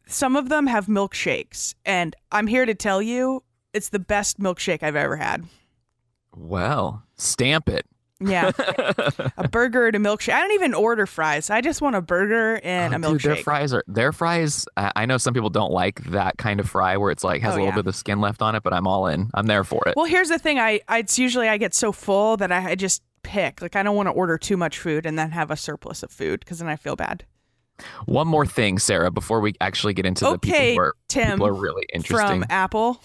some 0.05 0.35
of 0.37 0.47
them 0.49 0.67
have 0.67 0.85
milkshakes, 0.85 1.75
and 1.85 2.15
I'm 2.31 2.47
here 2.47 2.65
to 2.65 2.75
tell 2.75 3.01
you 3.01 3.43
it's 3.73 3.89
the 3.89 3.99
best 3.99 4.39
milkshake 4.39 4.83
I've 4.83 4.95
ever 4.95 5.17
had. 5.17 5.43
Well, 6.35 7.03
stamp 7.17 7.67
it. 7.67 7.85
Yeah. 8.19 8.51
a 9.37 9.47
burger 9.47 9.87
and 9.87 9.95
a 9.95 9.99
milkshake. 9.99 10.33
I 10.33 10.41
don't 10.41 10.53
even 10.53 10.73
order 10.73 11.05
fries. 11.05 11.49
I 11.49 11.61
just 11.61 11.81
want 11.81 11.95
a 11.95 12.01
burger 12.01 12.59
and 12.63 12.93
Oh, 12.93 12.97
a 12.97 13.11
dude, 13.13 13.21
their 13.21 13.35
milkshake. 13.35 13.43
fries 13.43 13.73
are 13.73 13.83
their 13.87 14.11
fries. 14.11 14.65
I 14.75 14.91
I 14.95 15.05
know 15.05 15.17
some 15.17 15.33
people 15.33 15.49
don't 15.51 15.71
like 15.71 16.03
that 16.05 16.37
kind 16.37 16.59
of 16.59 16.67
fry 16.69 16.97
where 16.97 17.11
it's 17.11 17.23
like 17.23 17.41
has 17.43 17.53
Oh, 17.53 17.57
a 17.57 17.59
little 17.59 17.67
yeah. 17.73 17.75
bit 17.75 17.87
of 17.87 17.95
skin 17.95 18.19
left 18.19 18.41
on 18.41 18.55
it, 18.55 18.63
but 18.63 18.73
I'm 18.73 18.87
all 18.87 19.07
in. 19.07 19.29
I'm 19.33 19.45
there 19.45 19.63
for 19.63 19.83
it. 19.87 19.95
well, 19.95 20.05
here's 20.05 20.29
the 20.29 20.39
thing. 20.39 20.57
I, 20.59 20.81
I 20.87 20.99
it's 20.99 21.19
usually 21.19 21.47
I 21.47 21.57
get 21.57 21.73
so 21.75 21.91
full 21.91 22.37
that 22.37 22.51
I, 22.51 22.71
I 22.71 22.75
just 22.75 23.03
pick. 23.23 23.61
Like 23.61 23.75
I 23.75 23.83
don't 23.83 23.95
want 23.95 24.07
to 24.07 24.13
order 24.13 24.37
too 24.37 24.57
much 24.57 24.79
food 24.79 25.05
and 25.05 25.17
then 25.19 25.31
have 25.31 25.51
a 25.51 25.57
surplus 25.57 26.01
of 26.03 26.11
food 26.11 26.39
because 26.39 26.59
then 26.59 26.67
I 26.69 26.75
feel 26.75 26.95
bad. 26.95 27.23
One 28.07 28.27
more 28.27 28.47
thing, 28.47 28.79
Sarah, 28.79 29.11
before 29.11 29.39
we 29.39 29.53
actually 29.61 29.93
get 29.93 30.07
into 30.07 30.25
the 30.25 30.39
people 30.39 30.57
Okay, 30.57 30.73
who 30.73 30.79
are, 30.81 30.95
Tim, 31.09 31.33
people 31.33 31.45
are 31.47 31.53
really 31.53 31.85
interesting. 31.93 32.41
From 32.41 32.45
Apple. 32.49 32.99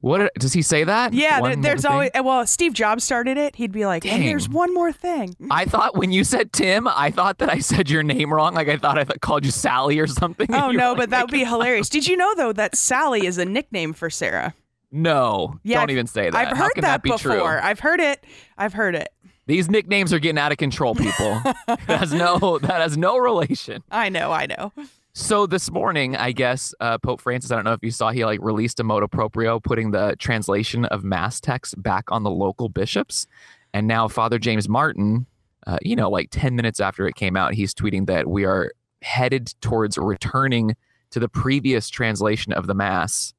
What 0.00 0.32
does 0.34 0.52
he 0.52 0.62
say 0.62 0.84
that? 0.84 1.12
Yeah, 1.12 1.40
One 1.40 1.50
there, 1.50 1.56
more 1.56 1.62
there's 1.62 1.82
thing? 1.82 1.90
always 1.92 2.10
eh, 2.14 2.20
well, 2.20 2.46
Steve 2.46 2.72
Jobs 2.72 3.04
started 3.04 3.36
it. 3.36 3.56
He'd 3.56 3.72
be 3.72 3.86
like, 3.86 4.06
"And 4.06 4.24
there's 4.24 4.48
one 4.48 4.72
more 4.74 4.92
thing." 4.92 5.36
I 5.50 5.64
thought 5.64 5.96
when 5.96 6.12
you 6.12 6.24
said 6.24 6.52
Tim, 6.52 6.86
I 6.88 7.10
thought 7.10 7.38
that 7.38 7.50
I 7.50 7.58
said 7.58 7.90
your 7.90 8.02
name 8.02 8.32
wrong. 8.32 8.54
Like 8.54 8.68
I 8.68 8.76
thought 8.76 8.98
I 8.98 9.04
th- 9.04 9.20
called 9.20 9.44
you 9.44 9.50
Sally 9.50 9.98
or 9.98 10.06
something. 10.06 10.46
Oh 10.54 10.70
no, 10.70 10.90
like 10.90 10.98
but 10.98 11.10
that 11.10 11.22
would 11.24 11.30
be 11.32 11.44
hilarious. 11.44 11.88
Did 11.88 12.06
you 12.06 12.16
know 12.16 12.34
though 12.36 12.52
that 12.52 12.76
Sally 12.76 13.26
is 13.26 13.38
a 13.38 13.44
nickname 13.44 13.92
for 13.92 14.08
Sarah? 14.10 14.54
No, 14.90 15.58
Yeah, 15.64 15.76
don't 15.76 15.84
I've- 15.84 15.92
even 15.92 16.06
say 16.06 16.30
that. 16.30 16.34
I've 16.34 16.56
heard 16.56 16.72
that, 16.76 16.80
that, 16.82 17.02
be 17.02 17.10
before. 17.10 17.32
true? 17.32 17.44
I've 17.44 17.80
heard 17.80 18.00
it. 18.00 18.24
I've 18.56 18.72
heard 18.72 18.94
it. 18.94 19.08
These 19.46 19.68
nicknames 19.70 20.12
are 20.12 20.18
getting 20.18 20.38
out 20.38 20.52
of 20.52 20.58
control, 20.58 20.94
people. 20.94 21.40
that 21.66 21.80
has 21.86 22.12
no 22.12 22.58
that 22.58 22.80
has 22.80 22.96
no 22.96 23.16
relation. 23.18 23.82
I 23.90 24.08
know. 24.10 24.30
I 24.32 24.46
know. 24.46 24.72
So 25.14 25.46
this 25.46 25.70
morning, 25.70 26.16
I 26.16 26.32
guess 26.32 26.74
uh, 26.80 26.98
Pope 26.98 27.20
Francis. 27.20 27.50
I 27.50 27.56
don't 27.56 27.64
know 27.64 27.72
if 27.72 27.82
you 27.82 27.90
saw 27.90 28.10
he 28.10 28.24
like 28.24 28.40
released 28.40 28.78
a 28.78 28.84
motu 28.84 29.08
proprio, 29.08 29.58
putting 29.58 29.90
the 29.90 30.14
translation 30.18 30.84
of 30.86 31.02
mass 31.02 31.40
text 31.40 31.80
back 31.82 32.04
on 32.12 32.22
the 32.22 32.30
local 32.30 32.68
bishops, 32.68 33.26
and 33.74 33.86
now 33.86 34.08
Father 34.08 34.38
James 34.38 34.68
Martin. 34.68 35.26
Uh, 35.66 35.78
you 35.82 35.96
know, 35.96 36.08
like 36.08 36.28
ten 36.30 36.54
minutes 36.56 36.80
after 36.80 37.06
it 37.06 37.14
came 37.14 37.36
out, 37.36 37.52
he's 37.52 37.74
tweeting 37.74 38.06
that 38.06 38.28
we 38.28 38.44
are 38.44 38.72
headed 39.02 39.52
towards 39.60 39.98
returning 39.98 40.74
to 41.10 41.20
the 41.20 41.28
previous 41.28 41.88
translation 41.88 42.52
of 42.52 42.66
the 42.66 42.74
mass 42.74 43.34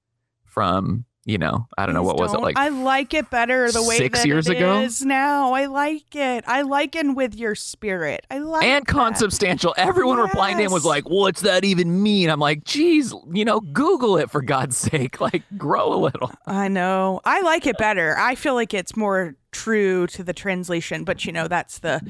from 0.45 1.05
you 1.29 1.37
know 1.37 1.67
I 1.77 1.85
don't 1.85 1.93
know 1.93 2.01
Please 2.01 2.07
what 2.07 2.19
was 2.19 2.33
it 2.33 2.39
like 2.39 2.57
I 2.57 2.69
like 2.69 3.13
it 3.13 3.29
better 3.29 3.71
the 3.71 3.83
way 3.83 3.97
six 3.97 4.19
that 4.19 4.27
years 4.27 4.47
it 4.49 4.57
ago? 4.57 4.79
is 4.81 5.05
now. 5.05 5.53
I 5.53 5.67
like 5.67 6.15
it. 6.15 6.43
I 6.47 6.63
liken 6.63 7.13
with 7.13 7.35
your 7.35 7.53
spirit. 7.55 8.25
I 8.31 8.39
like 8.39 8.63
and 8.63 8.85
that. 8.85 8.91
consubstantial. 8.91 9.73
Everyone 9.77 10.17
replying 10.17 10.57
to 10.57 10.63
him 10.63 10.71
was 10.71 10.85
like, 10.85 11.07
"What's 11.09 11.41
that 11.41 11.63
even 11.63 12.01
mean?" 12.01 12.29
I'm 12.29 12.39
like, 12.39 12.63
"Geez, 12.63 13.13
you 13.31 13.45
know, 13.45 13.59
Google 13.59 14.17
it 14.17 14.31
for 14.31 14.41
God's 14.41 14.75
sake. 14.77 15.17
Like, 15.29 15.43
grow 15.57 15.93
a 15.93 15.99
little." 15.99 16.31
I 16.47 16.67
know. 16.69 17.21
I 17.25 17.41
like 17.41 17.67
it 17.67 17.77
better. 17.77 18.15
I 18.17 18.33
feel 18.35 18.55
like 18.55 18.73
it's 18.73 18.95
more 18.97 19.35
true 19.51 20.07
to 20.07 20.23
the 20.23 20.33
translation, 20.33 21.03
but 21.03 21.25
you 21.25 21.31
know, 21.31 21.47
that's 21.47 21.79
the 21.79 22.01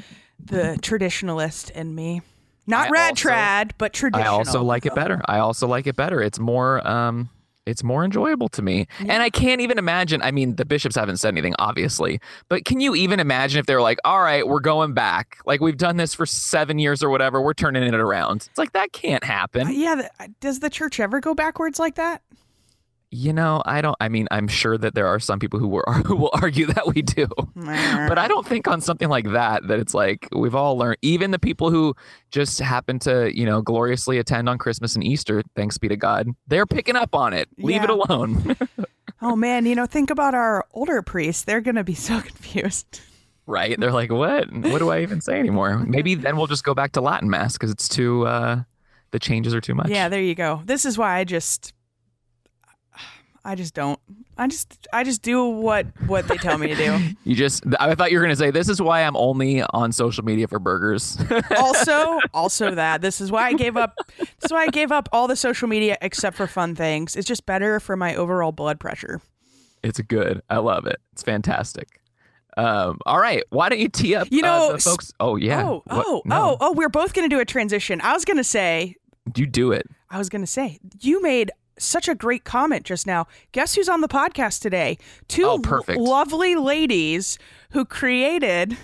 the 0.44 0.78
traditionalist 0.82 1.72
in 1.72 1.94
me. 1.94 2.22
Not 2.68 2.88
I 2.88 2.92
rad 2.92 3.12
also- 3.12 3.30
trad, 3.30 3.72
but 3.78 3.94
traditional. 3.94 4.32
I 4.34 4.38
also 4.38 4.64
like 4.64 4.86
it 4.86 4.96
better. 4.96 5.22
I 5.26 5.40
also 5.40 5.68
like 5.68 5.88
it 5.88 5.96
better. 5.96 6.22
It's 6.22 6.40
more, 6.40 6.88
um, 6.88 7.30
it's 7.66 7.84
more 7.84 8.04
enjoyable 8.04 8.50
to 8.50 8.62
me. 8.62 8.88
And 9.00 9.22
I 9.24 9.30
can't 9.30 9.62
even 9.62 9.78
imagine. 9.78 10.22
I 10.22 10.32
mean, 10.32 10.56
the 10.56 10.66
bishops 10.66 10.96
haven't 10.96 11.18
said 11.18 11.30
anything, 11.30 11.54
obviously, 11.60 12.20
but 12.48 12.66
can 12.66 12.80
you 12.80 12.96
even 12.96 13.20
imagine 13.20 13.60
if 13.60 13.66
they 13.68 13.75
were 13.75 13.82
like, 13.82 14.00
all 14.04 14.22
right, 14.22 14.48
we're 14.48 14.60
going 14.60 14.94
back? 14.94 15.38
Like, 15.46 15.62
we've 15.62 15.78
done 15.78 15.98
this 15.98 16.13
for 16.13 16.25
seven 16.25 16.80
years 16.80 17.04
or 17.04 17.10
whatever. 17.10 17.42
We're 17.42 17.54
turning 17.54 17.84
it 17.84 17.94
around. 17.94 18.48
It's 18.50 18.58
like, 18.58 18.72
that 18.74 18.92
can't 18.92 19.24
Uh, 19.24 19.28
happen. 19.28 19.68
yeah, 19.74 19.96
th- 20.18 20.32
does 20.39 20.60
the 20.60 20.70
church 20.70 21.00
ever 21.00 21.20
go 21.20 21.36
backwards 21.36 21.78
like 21.80 21.96
that? 21.96 22.22
You 23.12 23.34
know, 23.34 23.63
I 23.66 23.82
don't, 23.82 23.96
I 24.00 24.08
mean, 24.08 24.28
I'm 24.30 24.48
sure 24.48 24.78
that 24.78 24.94
there 24.94 25.08
are 25.08 25.20
some 25.20 25.39
people 25.39 25.60
who, 25.60 25.68
were, 25.68 25.84
who 26.06 26.16
will 26.16 26.30
argue 26.34 26.68
that 26.68 26.86
we 26.94 27.01
do. 27.01 27.28
But 27.56 28.18
I 28.20 28.28
don't 28.28 28.46
think 28.46 28.68
on 28.68 28.82
something 28.82 29.10
like 29.10 29.32
that 29.32 29.68
that 29.68 29.80
it's 29.80 29.96
like 29.96 30.28
we've 30.32 30.54
all 30.54 30.78
learned. 30.78 30.98
Even 31.01 31.32
the 31.32 31.39
people 31.39 31.72
who 31.72 31.96
just 32.30 32.60
happen 32.60 33.00
to, 33.00 33.36
you 33.36 33.46
know, 33.48 33.62
gloriously 33.63 34.20
attend 34.20 34.48
on 34.48 34.60
Christmas 34.60 34.94
and 34.94 35.04
Easter, 35.04 35.42
thanks 35.56 35.78
be 35.80 35.88
to 35.88 35.98
God, 35.98 36.28
they're 36.48 36.68
picking 36.68 36.96
up 36.96 37.16
on 37.16 37.34
it. 37.34 37.50
Leave 37.58 37.84
it 37.84 37.89
alone. 37.89 38.56
Oh 39.22 39.36
man, 39.36 39.66
you 39.66 39.75
know, 39.75 39.86
think 39.86 40.12
about 40.12 40.34
our 40.34 40.66
older 40.74 41.01
priests. 41.01 41.44
They're 41.44 41.60
gonna 41.60 41.84
be 41.84 41.94
so 42.10 42.22
confused. 42.22 43.01
right? 43.48 43.78
They're 43.78 43.92
like, 43.92 44.12
what? 44.13 44.50
What 44.54 44.80
do 44.80 44.92
I 44.92 45.01
even 45.01 45.20
say 45.20 45.38
anymore? 45.39 45.78
Maybe 45.80 46.16
then 46.16 46.38
we'll 46.38 46.48
just 46.48 46.63
go 46.63 46.74
back 46.74 46.94
to 46.94 47.01
Latin 47.01 47.30
mass 47.30 47.54
because 47.54 47.70
it's 47.70 47.89
too. 47.89 48.25
uh 48.25 48.62
The 49.12 49.20
changes 49.20 49.54
are 49.54 49.60
too 49.60 49.75
much. 49.75 49.89
Yeah, 49.89 50.08
there 50.08 50.22
you 50.22 50.36
go. 50.36 50.62
This 50.63 50.86
is 50.86 50.98
why 50.98 51.18
I 51.18 51.25
just 51.25 51.74
I 53.46 53.55
just 53.55 53.74
don't. 53.74 54.00
I 54.38 54.48
just 54.48 54.88
I 54.93 55.03
just 55.03 55.22
do 55.22 55.46
what 55.46 55.88
what 56.08 56.27
they 56.27 56.38
tell 56.38 56.58
me 56.58 56.67
to 56.67 56.75
do. 56.75 56.98
You 57.24 57.36
just. 57.36 57.63
I 57.79 57.96
thought 57.96 58.12
you 58.12 58.17
were 58.17 58.24
gonna 58.24 58.36
say 58.36 58.51
this 58.51 58.69
is 58.69 58.81
why 58.81 59.01
I'm 59.01 59.15
only 59.15 59.62
on 59.62 59.91
social 59.91 60.24
media 60.25 60.48
for 60.48 60.60
burgers. 60.60 61.17
also, 61.58 62.19
also 62.34 62.75
that 62.75 63.01
this 63.01 63.22
is 63.22 63.31
why 63.31 63.48
I 63.48 63.53
gave 63.53 63.77
up. 63.77 63.96
This 64.17 64.46
is 64.46 64.51
why 64.51 64.63
I 64.63 64.67
gave 64.67 64.91
up 64.91 65.08
all 65.12 65.27
the 65.27 65.36
social 65.36 65.67
media 65.67 65.98
except 66.01 66.36
for 66.38 66.48
fun 66.48 66.75
things. 66.75 67.15
It's 67.15 67.27
just 67.27 67.46
better 67.46 67.79
for 67.79 67.96
my 67.96 68.15
overall 68.15 68.51
blood 68.51 68.79
pressure. 68.79 69.22
it's 69.84 70.00
good. 70.01 70.41
I 70.50 70.58
love 70.58 70.86
it. 70.86 71.00
It's 71.13 71.24
fantastic. 71.24 72.00
Um, 72.58 73.00
all 73.05 73.19
right, 73.19 73.43
why 73.51 73.69
don't 73.69 73.79
you 73.79 73.88
tee 73.89 74.15
up? 74.15 74.27
You 74.31 74.39
uh, 74.43 74.48
know, 74.48 74.72
the 74.74 74.79
folks. 74.79 75.13
Oh 75.19 75.36
yeah. 75.38 75.63
Oh, 75.65 75.84
What- 75.86 76.05
oh, 76.08 76.22
no. 76.25 76.36
oh, 76.36 76.58
oh, 76.60 76.74
we're 76.74 76.89
both 76.89 77.13
going 77.13 77.29
to 77.29 77.34
do 77.34 77.39
a 77.39 77.46
transition. 77.46 78.01
I 78.01 78.13
was 78.13 78.25
going 78.25 78.38
to 78.38 78.43
say, 78.43 78.96
You 79.36 79.46
do 79.46 79.72
it. 79.72 79.88
I 80.10 80.17
was 80.17 80.27
going 80.29 80.41
to 80.41 80.48
say, 80.48 80.79
you 81.00 81.22
made 81.22 81.51
such 81.80 82.08
a 82.08 82.16
great 82.16 82.44
comment 82.44 82.86
just 82.86 83.08
now. 83.08 83.28
Guess 83.52 83.76
who's 83.76 83.90
on 83.90 84.02
the 84.02 84.08
podcast 84.08 84.62
today? 84.62 84.98
Two 85.28 85.46
Oh, 85.46 85.58
lovely 85.98 86.56
ladies 86.56 87.38
who 87.72 87.86
created 87.86 88.78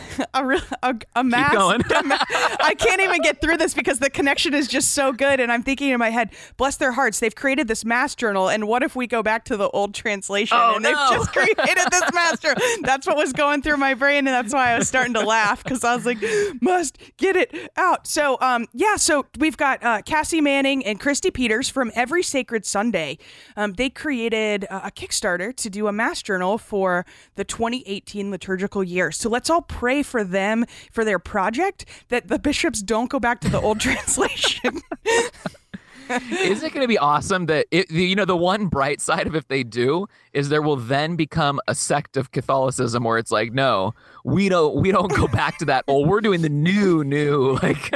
a, 0.34 0.44
real, 0.44 0.60
a, 0.82 0.96
a 1.16 1.24
mass. 1.24 1.52
going. 1.52 1.82
a 1.96 2.02
ma- 2.02 2.18
I 2.60 2.74
can't 2.78 3.00
even 3.00 3.20
get 3.22 3.40
through 3.40 3.56
this 3.58 3.74
because 3.74 3.98
the 3.98 4.10
connection 4.10 4.54
is 4.54 4.68
just 4.68 4.92
so 4.92 5.12
good. 5.12 5.40
And 5.40 5.52
I'm 5.52 5.62
thinking 5.62 5.90
in 5.90 5.98
my 5.98 6.10
head, 6.10 6.30
bless 6.56 6.76
their 6.76 6.92
hearts, 6.92 7.20
they've 7.20 7.34
created 7.34 7.68
this 7.68 7.84
mass 7.84 8.14
journal. 8.14 8.48
And 8.48 8.66
what 8.66 8.82
if 8.82 8.96
we 8.96 9.06
go 9.06 9.22
back 9.22 9.44
to 9.46 9.56
the 9.56 9.68
old 9.70 9.94
translation 9.94 10.56
Oh, 10.60 10.76
and 10.76 10.84
they've 10.84 10.94
just 10.94 11.32
created 11.32 11.86
this 11.90 12.12
mass 12.12 12.38
journal? 12.38 12.62
That's 12.82 13.06
what 13.06 13.16
was 13.16 13.32
going 13.32 13.62
through 13.62 13.76
my 13.76 13.94
brain. 13.94 14.26
And 14.26 14.28
that's 14.28 14.52
why 14.52 14.72
I 14.72 14.78
was 14.78 14.88
starting 14.88 15.14
to 15.14 15.20
laugh 15.20 15.62
because 15.62 15.84
I 15.84 15.94
was 15.94 16.06
like, 16.06 16.18
must 16.60 16.98
get 17.16 17.36
it 17.36 17.70
out. 17.76 18.06
So, 18.06 18.38
um, 18.40 18.66
yeah, 18.72 18.96
so 18.96 19.26
we've 19.38 19.56
got 19.56 19.82
uh, 19.82 20.02
Cassie 20.02 20.40
Manning 20.40 20.84
and 20.84 20.98
Christy 20.98 21.30
Peters 21.30 21.68
from 21.68 21.90
Every 21.94 22.22
Sacred 22.22 22.64
Sunday. 22.64 23.18
Um, 23.56 23.74
they 23.74 23.90
created 23.90 24.66
uh, 24.70 24.82
a 24.84 24.90
Kickstarter 24.90 25.54
to 25.56 25.70
do 25.70 25.86
a 25.86 25.92
mass 25.92 26.22
journal 26.22 26.58
for 26.58 27.04
the 27.36 27.44
2018 27.44 28.30
liturgical 28.30 28.82
year. 28.82 29.10
So 29.12 29.28
let's 29.28 29.50
all 29.50 29.62
pray 29.62 29.81
for 30.02 30.22
them 30.24 30.64
for 30.92 31.04
their 31.04 31.18
project 31.18 31.84
that 32.08 32.28
the 32.28 32.38
bishops 32.38 32.80
don't 32.82 33.10
go 33.10 33.18
back 33.18 33.40
to 33.40 33.48
the 33.48 33.60
old 33.60 33.80
translation. 33.88 34.80
Isn't 36.08 36.66
it 36.66 36.74
going 36.74 36.82
to 36.82 36.88
be 36.88 36.98
awesome 36.98 37.46
that 37.46 37.66
it, 37.70 37.90
you 37.90 38.14
know 38.14 38.24
the 38.24 38.36
one 38.36 38.66
bright 38.66 39.00
side 39.00 39.26
of 39.26 39.34
if 39.34 39.48
they 39.48 39.62
do 39.62 40.06
is 40.32 40.48
there 40.48 40.62
will 40.62 40.76
then 40.76 41.16
become 41.16 41.60
a 41.68 41.74
sect 41.74 42.16
of 42.16 42.32
Catholicism 42.32 43.04
where 43.04 43.18
it's 43.18 43.30
like 43.30 43.52
no 43.52 43.94
we 44.24 44.48
don't 44.48 44.76
we 44.76 44.92
don't 44.92 45.14
go 45.14 45.26
back 45.28 45.58
to 45.58 45.64
that 45.66 45.84
old 45.86 46.08
we're 46.08 46.20
doing 46.20 46.42
the 46.42 46.48
new 46.48 47.04
new 47.04 47.58
like 47.62 47.90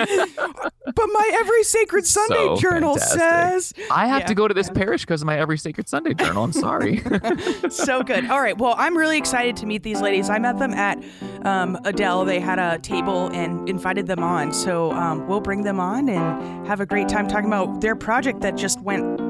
but 0.85 1.07
my 1.13 1.31
Every 1.35 1.63
Sacred 1.65 2.07
Sunday 2.17 2.35
So 2.37 2.57
journal 2.57 2.97
fantastic. 2.97 3.21
says 3.21 3.87
I 3.91 4.07
have 4.07 4.21
Yeah. 4.21 4.27
to 4.27 4.35
go 4.35 4.49
to 4.49 4.55
this 4.55 4.71
parish 4.71 5.03
because 5.03 5.23
of 5.23 5.27
my 5.27 5.39
every 5.39 5.59
sacred 5.59 5.89
Sunday 5.89 6.15
journal 6.15 6.45
I'm 6.45 6.53
sorry 6.53 7.03
so 7.71 8.03
good. 8.03 8.31
All 8.31 8.41
right. 8.41 8.57
Well, 8.57 8.75
I'm 8.79 8.97
really 8.97 9.19
excited 9.19 9.57
to 9.59 9.67
meet 9.67 9.83
these 9.83 10.01
ladies. 10.01 10.31
I 10.31 10.39
met 10.39 10.59
them 10.59 10.73
at 10.73 11.03
um, 11.45 11.79
Edel. 11.85 12.25
They 12.25 12.41
had 12.41 12.59
a 12.59 12.79
table 12.79 13.29
and 13.33 13.69
invited 13.69 14.07
them 14.07 14.23
on. 14.23 14.53
So 14.53 14.93
um, 14.93 15.27
we'll 15.27 15.41
bring 15.41 15.63
them 15.63 15.81
on 15.81 16.09
and 16.09 16.67
have 16.67 16.81
a 16.81 16.87
great 16.87 17.09
time 17.09 17.29
talking 17.29 17.47
about 17.47 17.81
their 17.81 17.97
project 17.97 18.41
that 18.41 18.57
just 18.57 18.81
went 18.83 19.21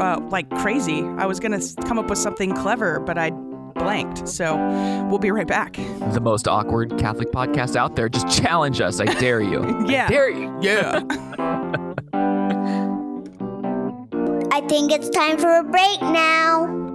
uh, 0.00 0.20
like 0.30 0.48
crazy. 0.58 1.02
I 1.18 1.26
was 1.26 1.40
going 1.40 1.58
to 1.58 1.74
come 1.86 1.98
up 1.98 2.08
with 2.10 2.18
something 2.18 2.54
clever, 2.54 3.00
but 3.00 3.16
I 3.18 3.30
blanked. 3.76 4.28
So 4.28 4.56
we'll 5.08 5.18
be 5.18 5.30
right 5.30 5.46
back. 5.46 5.74
the 6.12 6.20
most 6.20 6.48
awkward 6.48 6.98
Catholic 6.98 7.30
podcast 7.32 7.76
out 7.76 7.94
there 7.96 8.08
just 8.08 8.28
challenge 8.28 8.80
us 8.80 9.00
I 9.00 9.04
dare 9.06 9.40
you 9.40 9.60
I 9.86 9.90
Yeah. 9.90 10.08
dare 10.08 10.30
you 10.30 10.56
Yeah. 10.60 11.02
I 14.52 14.60
think 14.68 14.90
it's 14.90 15.08
time 15.10 15.36
for 15.38 15.58
a 15.58 15.62
break 15.62 16.00
now. 16.00 16.66
Now 16.66 16.85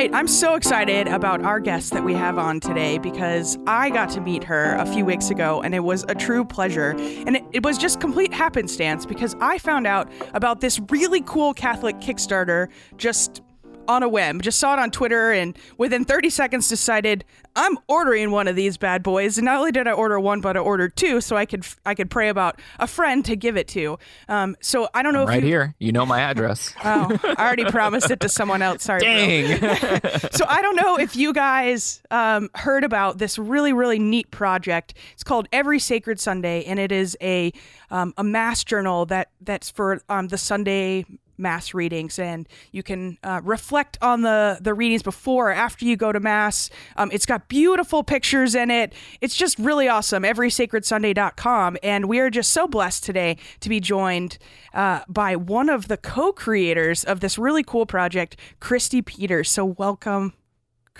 right, 0.00 0.14
I'm 0.14 0.28
so 0.28 0.54
excited 0.54 1.08
about 1.08 1.44
our 1.44 1.60
guest 1.60 1.92
that 1.92 2.02
we 2.04 2.14
have 2.14 2.38
on 2.38 2.58
today 2.58 2.96
because 2.96 3.58
I 3.66 3.90
got 3.90 4.08
to 4.10 4.20
meet 4.22 4.42
her 4.44 4.76
a 4.76 4.86
few 4.86 5.04
weeks 5.04 5.28
ago 5.28 5.60
and 5.60 5.74
it 5.74 5.80
was 5.80 6.06
a 6.08 6.14
true 6.14 6.42
pleasure. 6.42 6.92
And 7.26 7.36
it, 7.36 7.44
it 7.52 7.62
was 7.62 7.76
just 7.76 8.00
complete 8.00 8.32
happenstance 8.32 9.04
because 9.04 9.36
I 9.42 9.58
found 9.58 9.86
out 9.86 10.10
about 10.32 10.62
this 10.62 10.80
really 10.88 11.20
cool 11.20 11.52
Catholic 11.52 11.96
Kickstarter 11.96 12.68
just 12.96 13.42
on 13.90 14.02
a 14.04 14.08
whim. 14.08 14.40
Just 14.40 14.58
saw 14.60 14.74
it 14.74 14.78
on 14.78 14.90
Twitter 14.90 15.32
and 15.32 15.58
within 15.76 16.04
30 16.04 16.30
seconds 16.30 16.68
decided 16.68 17.24
I'm 17.56 17.76
ordering 17.88 18.30
one 18.30 18.46
of 18.46 18.54
these 18.54 18.76
bad 18.76 19.02
boys. 19.02 19.36
And 19.36 19.44
not 19.44 19.58
only 19.58 19.72
did 19.72 19.88
I 19.88 19.92
order 19.92 20.20
one, 20.20 20.40
but 20.40 20.56
I 20.56 20.60
ordered 20.60 20.96
two 20.96 21.20
so 21.20 21.36
I 21.36 21.44
could 21.44 21.66
I 21.84 21.94
could 21.96 22.08
pray 22.08 22.28
about 22.28 22.60
a 22.78 22.86
friend 22.86 23.24
to 23.24 23.34
give 23.34 23.56
it 23.56 23.66
to. 23.68 23.98
Um, 24.28 24.56
so 24.60 24.88
I 24.94 25.02
don't 25.02 25.12
know 25.12 25.24
if 25.24 25.28
right 25.28 25.42
you, 25.42 25.48
here 25.48 25.74
you 25.80 25.90
know 25.90 26.06
my 26.06 26.20
address 26.20 26.72
Oh, 26.84 27.18
I 27.24 27.44
already 27.44 27.64
promised 27.64 28.10
it 28.10 28.20
to 28.20 28.28
someone 28.28 28.62
else. 28.62 28.84
Sorry. 28.84 29.00
dang 29.00 29.58
So 30.32 30.44
I 30.48 30.62
don't 30.62 30.76
know 30.76 30.96
if 30.96 31.16
you 31.16 31.32
guys 31.32 32.00
um, 32.12 32.48
heard 32.54 32.84
about 32.84 33.18
this 33.18 33.38
really, 33.38 33.72
really 33.72 33.98
neat 33.98 34.30
project. 34.30 34.94
It's 35.12 35.24
called 35.24 35.48
Every 35.52 35.80
Sacred 35.80 36.20
Sunday, 36.20 36.64
and 36.64 36.78
it 36.78 36.92
is 36.92 37.16
a 37.20 37.52
um, 37.90 38.14
a 38.16 38.22
mass 38.22 38.62
journal 38.62 39.06
that 39.06 39.30
that's 39.40 39.68
for 39.68 40.00
um, 40.08 40.28
the 40.28 40.38
Sunday 40.38 41.04
mass 41.40 41.74
readings 41.74 42.18
and 42.18 42.48
you 42.72 42.82
can 42.82 43.18
uh, 43.24 43.40
reflect 43.42 43.98
on 44.02 44.22
the 44.22 44.58
the 44.60 44.74
readings 44.74 45.02
before 45.02 45.50
or 45.50 45.52
after 45.52 45.84
you 45.84 45.96
go 45.96 46.12
to 46.12 46.20
mass. 46.20 46.70
Um, 46.96 47.10
it's 47.12 47.26
got 47.26 47.48
beautiful 47.48 48.02
pictures 48.02 48.54
in 48.54 48.70
it. 48.70 48.92
It's 49.20 49.34
just 49.34 49.58
really 49.58 49.88
awesome. 49.88 50.22
Everysacredsunday.com 50.22 51.78
and 51.82 52.06
we 52.06 52.18
are 52.18 52.30
just 52.30 52.52
so 52.52 52.66
blessed 52.66 53.04
today 53.04 53.36
to 53.60 53.68
be 53.68 53.80
joined 53.80 54.38
uh, 54.74 55.00
by 55.08 55.36
one 55.36 55.68
of 55.68 55.88
the 55.88 55.96
co-creators 55.96 57.04
of 57.04 57.20
this 57.20 57.38
really 57.38 57.62
cool 57.62 57.86
project 57.86 58.36
christy 58.60 59.02
peters. 59.02 59.50
So 59.50 59.64
welcome 59.64 60.34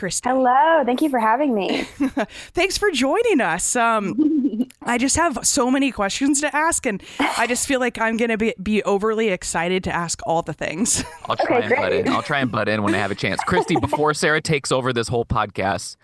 christy 0.01 0.29
Hello, 0.29 0.83
thank 0.85 1.03
you 1.03 1.09
for 1.11 1.19
having 1.21 1.55
me. 1.55 1.83
thanks 2.53 2.77
for 2.79 2.91
joining 2.91 3.41
us 3.41 3.77
um, 3.77 4.67
i 4.83 4.97
just 4.99 5.15
have 5.17 5.39
so 5.47 5.71
many 5.71 5.93
questions 5.93 6.41
to 6.41 6.55
ask 6.57 6.87
and 6.87 7.03
i 7.39 7.47
just 7.47 7.69
feel 7.69 7.79
like 7.81 7.99
i'm 8.01 8.17
gonna 8.17 8.37
be, 8.39 8.55
be 8.63 8.83
overly 8.85 9.29
excited 9.29 9.85
to 9.85 9.95
ask 9.95 10.21
all 10.27 10.43
the 10.43 10.53
things 10.53 11.05
I'll 11.27 11.37
try 11.37 11.59
Okay, 11.59 11.67
and 11.67 11.77
butt 11.77 11.93
in. 11.93 12.09
I'll 12.09 12.23
try 12.23 12.41
and 12.41 12.51
butt 12.51 12.69
in 12.69 12.83
when 12.83 12.95
I 12.95 12.99
have 12.99 13.11
a 13.11 13.15
chance. 13.15 13.41
Christy, 13.45 13.77
before 13.77 14.15
Sarah 14.15 14.41
takes 14.41 14.73
over 14.73 14.93
this 14.93 15.07
whole 15.07 15.25
podcast, 15.25 15.97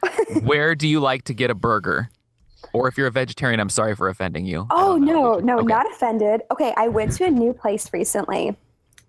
where 0.42 0.74
do 0.74 0.86
you 0.86 1.00
like 1.00 1.24
to 1.24 1.34
get 1.34 1.50
a 1.50 1.54
burger? 1.54 2.10
Or 2.72 2.86
if 2.88 2.96
you're 2.98 3.06
a 3.06 3.10
vegetarian, 3.12 3.58
I'm 3.60 3.68
sorry 3.70 3.96
for 3.96 4.08
offending 4.08 4.44
you. 4.46 4.66
Oh 4.70 4.96
no, 4.96 5.38
no, 5.40 5.58
Okay. 5.58 5.66
not 5.66 5.90
offended. 5.90 6.42
Okay, 6.52 6.72
I 6.76 6.88
went 6.88 7.12
to 7.12 7.24
a 7.24 7.30
new 7.30 7.52
place 7.52 7.92
recently. 7.92 8.56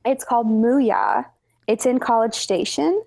It's 0.05 0.23
called 0.23 0.47
Mooyah. 0.47 1.25
It's 1.67 1.85
in 1.85 1.99
College 1.99 2.33
Station. 2.35 3.03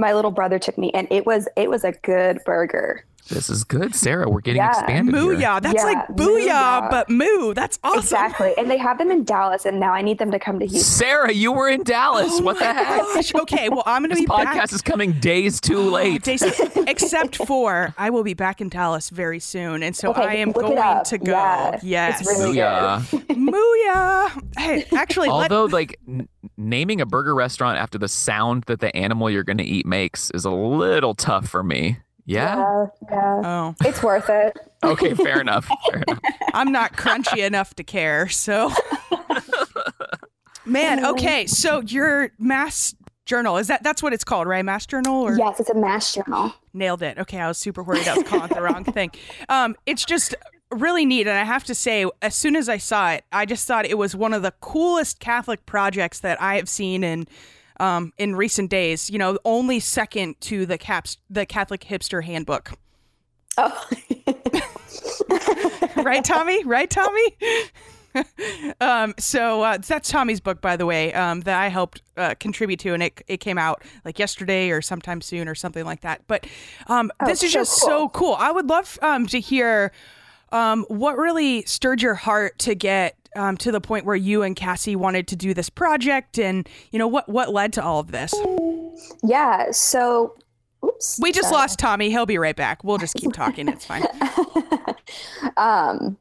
My 0.00 0.14
little 0.14 0.30
brother 0.30 0.58
took 0.58 0.78
me, 0.78 0.90
and 0.94 1.06
it 1.10 1.26
was 1.26 1.46
it 1.56 1.68
was 1.68 1.84
a 1.84 1.92
good 1.92 2.42
burger. 2.46 3.04
This 3.28 3.48
is 3.48 3.62
good, 3.62 3.94
Sarah. 3.94 4.28
We're 4.28 4.40
getting 4.40 4.56
Yeah. 4.62 4.70
expanded 4.70 5.14
here. 5.14 5.22
Mooyah. 5.24 5.62
That's 5.62 5.74
Yeah, 5.76 5.84
like 5.84 6.08
booyah, 6.08 6.48
mooyah. 6.48 6.90
but 6.90 7.08
moo. 7.08 7.54
That's 7.54 7.78
awesome. 7.84 8.00
Exactly, 8.00 8.54
and 8.58 8.68
they 8.68 8.76
have 8.78 8.98
them 8.98 9.10
in 9.12 9.22
Dallas, 9.24 9.66
and 9.66 9.78
now 9.78 9.92
I 9.92 10.02
need 10.02 10.18
them 10.18 10.30
to 10.32 10.38
come 10.40 10.58
to 10.58 10.66
Houston. 10.66 10.82
Sarah, 10.82 11.32
you 11.32 11.52
were 11.52 11.68
in 11.68 11.84
Dallas. 11.84 12.28
Oh 12.32 12.42
what 12.42 12.58
the 12.58 12.64
heck? 12.64 12.98
Gosh, 12.98 13.32
okay, 13.34 13.68
well, 13.68 13.84
I'm 13.86 14.02
going 14.02 14.10
to 14.10 14.16
This 14.16 14.24
be 14.24 14.26
podcast 14.26 14.44
back. 14.54 14.72
is 14.72 14.82
coming 14.82 15.12
days 15.12 15.60
too 15.60 15.78
late. 15.90 16.22
Days- 16.24 16.42
except 16.88 17.36
for 17.36 17.94
I 17.96 18.10
will 18.10 18.24
be 18.24 18.34
back 18.34 18.60
in 18.60 18.68
Dallas 18.68 19.10
very 19.10 19.38
soon, 19.38 19.82
and 19.84 19.94
so 19.94 20.10
Okay, 20.10 20.22
I 20.22 20.34
am 20.36 20.50
going 20.50 20.74
to 21.04 21.18
go. 21.18 21.30
Yeah, 21.30 21.78
yes, 21.82 22.20
it's 22.22 22.28
really 22.38 22.56
Booyah. 22.56 23.00
Mooyah. 23.28 24.42
Hey, 24.58 24.86
actually, 24.96 25.28
let, 25.28 25.52
Although, 25.52 25.66
like, 25.74 25.98
n- 26.08 26.28
naming 26.56 27.00
a 27.00 27.06
burger 27.06 27.34
restaurant 27.34 27.78
after 27.78 27.98
the 27.98 28.08
sound 28.08 28.64
that 28.66 28.80
the 28.80 28.94
animal 28.96 29.30
you're 29.30 29.44
going 29.44 29.58
to 29.58 29.64
eat 29.64 29.86
makes 29.86 30.30
is 30.32 30.44
a 30.44 30.50
little 30.50 31.14
tough 31.14 31.48
for 31.48 31.62
me. 31.62 31.98
Yeah. 32.26 32.56
Yeah, 32.56 32.86
yeah. 33.10 33.40
Oh, 33.44 33.74
It's 33.84 34.02
worth 34.02 34.28
it. 34.28 34.56
Okay, 34.82 35.12
fair 35.12 35.42
enough. 35.42 35.68
Fair 35.90 36.02
enough. 36.08 36.20
I'm 36.54 36.72
not 36.72 36.94
crunchy 36.94 37.44
enough 37.46 37.74
to 37.74 37.84
care. 37.84 38.30
So, 38.30 38.70
man, 40.64 41.04
okay. 41.04 41.46
So 41.46 41.80
your 41.82 42.30
mass 42.38 42.94
journal 43.26 43.56
is 43.58 43.66
that 43.68 43.82
that's 43.82 44.02
what 44.02 44.12
it's 44.12 44.24
called, 44.24 44.46
right? 44.46 44.64
Mass 44.64 44.86
journal 44.86 45.22
or 45.22 45.36
Yes, 45.36 45.60
it's 45.60 45.70
a 45.70 45.74
mass 45.74 46.14
journal. 46.14 46.52
nailed 46.72 47.02
it. 47.02 47.18
Okay, 47.18 47.38
I 47.38 47.48
was 47.48 47.58
super 47.58 47.82
worried 47.82 48.08
I 48.08 48.16
was 48.16 48.26
calling 48.26 48.46
it 48.50 48.54
the 48.54 48.62
wrong 48.62 48.84
thing. 48.84 49.10
Um, 49.48 49.76
it's 49.86 50.04
just 50.04 50.34
really 50.70 51.04
neat, 51.04 51.26
and 51.26 51.36
I 51.38 51.44
have 51.44 51.64
to 51.64 51.74
say, 51.74 52.06
as 52.22 52.34
soon 52.34 52.56
as 52.56 52.68
I 52.68 52.78
saw 52.78 53.10
it, 53.12 53.24
I 53.32 53.44
just 53.44 53.66
thought 53.66 53.84
it 53.84 53.98
was 53.98 54.14
one 54.16 54.32
of 54.32 54.42
the 54.42 54.52
coolest 54.60 55.20
Catholic 55.20 55.66
projects 55.66 56.20
that 56.20 56.40
I 56.40 56.56
have 56.56 56.68
seen 56.68 57.04
in 57.04 57.26
um, 57.80 58.12
in 58.18 58.36
recent 58.36 58.70
days. 58.70 59.10
You 59.10 59.18
know, 59.18 59.38
only 59.44 59.80
second 59.80 60.40
to 60.42 60.66
the 60.66 60.78
caps 60.78 61.16
the 61.28 61.46
Catholic 61.46 61.80
Hipster 61.80 62.22
Handbook. 62.22 62.72
Oh, 63.58 63.88
right, 65.96 66.24
Tommy? 66.24 66.64
Right, 66.70 66.88
Tommy? 66.88 67.36
um, 68.80 69.14
so 69.18 69.62
uh, 69.62 69.78
that's 69.78 70.10
Tommy's 70.10 70.40
book, 70.40 70.60
by 70.60 70.76
the 70.76 70.86
way, 70.86 71.12
um, 71.14 71.40
that 71.42 71.60
I 71.60 71.68
helped 71.68 72.02
uh, 72.16 72.34
contribute 72.38 72.80
to, 72.80 72.94
and 72.94 73.02
it 73.02 73.22
it 73.26 73.38
came 73.38 73.58
out 73.58 73.82
like 74.04 74.18
yesterday 74.18 74.70
or 74.70 74.82
sometime 74.82 75.20
soon 75.20 75.48
or 75.48 75.54
something 75.54 75.84
like 75.84 76.02
that. 76.02 76.22
But 76.26 76.46
um, 76.86 77.10
this 77.26 77.42
is 77.42 77.52
so 77.52 77.58
just 77.58 77.76
so 77.78 78.08
cool. 78.10 78.36
I 78.38 78.50
would 78.50 78.68
love 78.68 78.98
um, 79.02 79.26
to 79.28 79.40
hear 79.40 79.92
um, 80.52 80.84
what 80.88 81.16
really 81.16 81.62
stirred 81.62 82.02
your 82.02 82.14
heart 82.14 82.58
to 82.60 82.74
get 82.74 83.16
um, 83.36 83.56
to 83.58 83.72
the 83.72 83.80
point 83.80 84.04
where 84.04 84.16
you 84.16 84.42
and 84.42 84.56
Cassie 84.56 84.96
wanted 84.96 85.28
to 85.28 85.36
do 85.36 85.54
this 85.54 85.70
project, 85.70 86.38
and 86.38 86.68
you 86.90 86.98
know 86.98 87.08
what 87.08 87.28
what 87.28 87.52
led 87.52 87.72
to 87.74 87.82
all 87.82 88.00
of 88.00 88.10
this. 88.10 88.34
yeah. 89.22 89.70
So, 89.70 90.34
oops. 90.84 91.18
We 91.20 91.32
just 91.32 91.48
sorry. 91.48 91.60
lost 91.60 91.78
Tommy. 91.78 92.10
He'll 92.10 92.26
be 92.26 92.38
right 92.38 92.56
back. 92.56 92.84
We'll 92.84 92.98
just 92.98 93.14
keep 93.14 93.32
talking. 93.32 93.68
It's 93.68 93.84
fine. 93.84 94.04
um, 95.56 96.16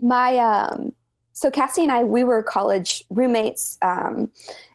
my 0.00 0.38
um, 0.38 0.92
so 1.32 1.50
Cassie 1.50 1.82
and 1.82 1.92
I 1.92 2.04
we 2.04 2.24
were 2.24 2.42
college 2.42 3.04
roommates, 3.10 3.78
um, 3.82 4.30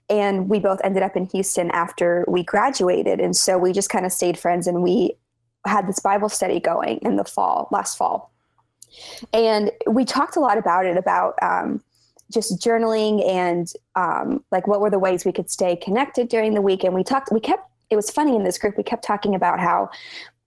and 0.10 0.50
we 0.50 0.60
both 0.60 0.80
ended 0.84 1.04
up 1.04 1.16
in 1.16 1.26
Houston 1.28 1.70
after 1.72 2.26
we 2.28 2.44
graduated, 2.44 3.20
and 3.20 3.36
so 3.36 3.58
we 3.58 3.72
just 3.72 3.90
kind 3.90 4.06
of 4.06 4.12
stayed 4.12 4.38
friends, 4.38 4.68
and 4.68 4.82
we 4.82 5.16
had 5.66 5.88
this 5.88 6.00
Bible 6.00 6.30
study 6.30 6.60
going 6.60 7.00
in 7.02 7.16
the 7.16 7.24
fall 7.24 7.68
last 7.72 7.98
fall, 7.98 8.32
and 9.34 9.72
we 9.88 10.06
talked 10.06 10.36
a 10.36 10.40
lot 10.40 10.58
about 10.58 10.86
it 10.86 10.98
about. 10.98 11.36
Um, 11.42 11.82
just 12.32 12.60
journaling 12.60 13.24
and 13.30 13.72
um, 13.96 14.44
like 14.52 14.66
what 14.66 14.82
were 14.82 14.90
the 14.90 14.98
ways 14.98 15.26
we 15.26 15.32
could 15.32 15.48
stay 15.48 15.76
connected 15.76 16.28
during 16.28 16.56
the 16.56 16.62
week. 16.62 16.84
And 16.84 16.96
we 16.96 17.04
talked 17.04 17.32
we 17.32 17.40
kept 17.40 17.70
it 17.92 17.96
was 17.96 18.10
funny 18.10 18.36
in 18.36 18.44
this 18.44 18.58
group 18.58 18.78
we 18.78 18.84
kept 18.84 19.04
talking 19.04 19.36
about 19.36 19.60
how 19.60 19.92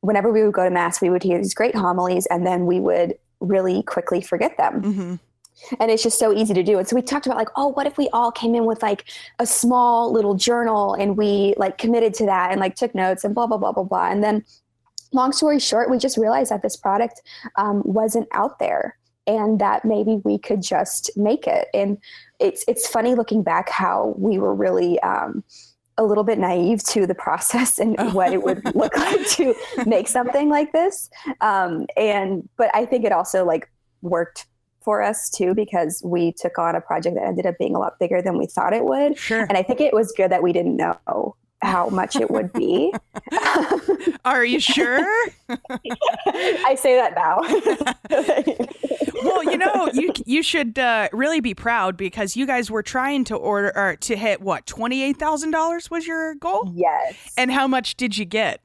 whenever 0.00 0.32
we 0.32 0.42
would 0.42 0.52
go 0.52 0.64
to 0.64 0.70
mass 0.70 1.00
we 1.00 1.08
would 1.08 1.22
hear 1.22 1.38
these 1.38 1.54
great 1.54 1.76
homilies 1.76 2.26
and 2.26 2.44
then 2.44 2.66
we 2.66 2.80
would 2.80 3.14
really 3.38 3.84
quickly 3.84 4.20
forget 4.20 4.56
them. 4.58 4.82
Hmm 4.82 5.14
and 5.80 5.90
it's 5.90 6.02
just 6.02 6.18
so 6.18 6.32
easy 6.32 6.54
to 6.54 6.62
do. 6.62 6.78
And 6.78 6.86
so 6.86 6.94
we 6.96 7.02
talked 7.02 7.26
about 7.26 7.38
like 7.38 7.48
oh 7.56 7.68
what 7.68 7.86
if 7.86 7.98
we 7.98 8.08
all 8.10 8.30
came 8.30 8.54
in 8.54 8.64
with 8.64 8.82
like 8.82 9.04
a 9.38 9.46
small 9.46 10.12
little 10.12 10.34
journal 10.34 10.94
and 10.94 11.16
we 11.16 11.54
like 11.56 11.78
committed 11.78 12.14
to 12.14 12.26
that 12.26 12.50
and 12.50 12.60
like 12.60 12.74
took 12.74 12.94
notes 12.94 13.24
and 13.24 13.34
blah 13.34 13.46
blah 13.46 13.58
blah 13.58 13.72
blah 13.72 13.84
blah. 13.84 14.10
And 14.10 14.22
then 14.22 14.44
long 15.12 15.32
story 15.32 15.58
short 15.58 15.90
we 15.90 15.98
just 15.98 16.16
realized 16.16 16.50
that 16.50 16.62
this 16.62 16.76
product 16.76 17.22
um, 17.56 17.82
wasn't 17.84 18.28
out 18.32 18.58
there 18.58 18.98
and 19.28 19.60
that 19.60 19.84
maybe 19.84 20.20
we 20.24 20.38
could 20.38 20.62
just 20.62 21.10
make 21.16 21.46
it. 21.46 21.68
And 21.74 21.98
it's 22.40 22.64
it's 22.66 22.88
funny 22.88 23.14
looking 23.14 23.42
back 23.42 23.68
how 23.68 24.14
we 24.16 24.38
were 24.38 24.54
really 24.54 24.98
um, 25.00 25.44
a 25.98 26.04
little 26.04 26.24
bit 26.24 26.38
naive 26.38 26.82
to 26.84 27.06
the 27.06 27.14
process 27.26 27.78
and 27.78 27.96
what 28.14 28.32
it 28.32 28.42
would 28.42 28.64
look 28.74 28.96
like 28.96 29.28
to 29.32 29.54
make 29.86 30.08
something 30.08 30.48
like 30.48 30.72
this. 30.72 31.10
Um, 31.42 31.86
and 31.96 32.48
but 32.56 32.74
i 32.74 32.86
think 32.86 33.04
it 33.04 33.12
also 33.12 33.44
like 33.44 33.70
worked 34.00 34.46
for 34.80 35.02
us 35.02 35.28
too 35.28 35.54
because 35.54 36.00
we 36.04 36.32
took 36.32 36.58
on 36.58 36.74
a 36.74 36.80
project 36.80 37.16
that 37.16 37.24
ended 37.24 37.44
up 37.44 37.58
being 37.58 37.74
a 37.74 37.78
lot 37.78 37.98
bigger 37.98 38.22
than 38.22 38.38
we 38.38 38.46
thought 38.46 38.72
it 38.72 38.84
would. 38.84 39.18
Sure. 39.18 39.44
and 39.48 39.58
i 39.58 39.62
think 39.62 39.80
it 39.80 39.92
was 39.92 40.12
good 40.12 40.30
that 40.30 40.42
we 40.42 40.52
didn't 40.52 40.76
know 40.76 41.36
how 41.62 41.88
much 41.88 42.16
it 42.16 42.30
would 42.30 42.52
be 42.52 42.92
Are 44.24 44.44
you 44.44 44.60
sure? 44.60 45.04
i 45.48 46.76
say 46.78 46.96
that 46.96 47.14
now 47.16 47.38
well, 49.24 49.42
you 49.42 49.58
know, 49.58 49.88
you 49.92 50.12
you 50.26 50.42
should 50.42 50.78
uh, 50.78 51.08
really 51.12 51.40
be 51.40 51.54
proud 51.54 51.96
because 51.96 52.36
you 52.36 52.46
guys 52.46 52.70
were 52.70 52.82
trying 52.82 53.24
to 53.24 53.34
order 53.36 53.72
or 53.76 53.96
to 53.96 54.16
hit 54.16 54.40
what 54.40 54.66
twenty 54.66 55.02
eight 55.02 55.16
thousand 55.18 55.50
dollars 55.50 55.90
was 55.90 56.06
your 56.06 56.34
goal, 56.36 56.70
yes 56.74 57.34
and 57.36 57.50
how 57.50 57.66
much 57.66 57.96
did 57.96 58.16
you 58.16 58.24
get? 58.24 58.60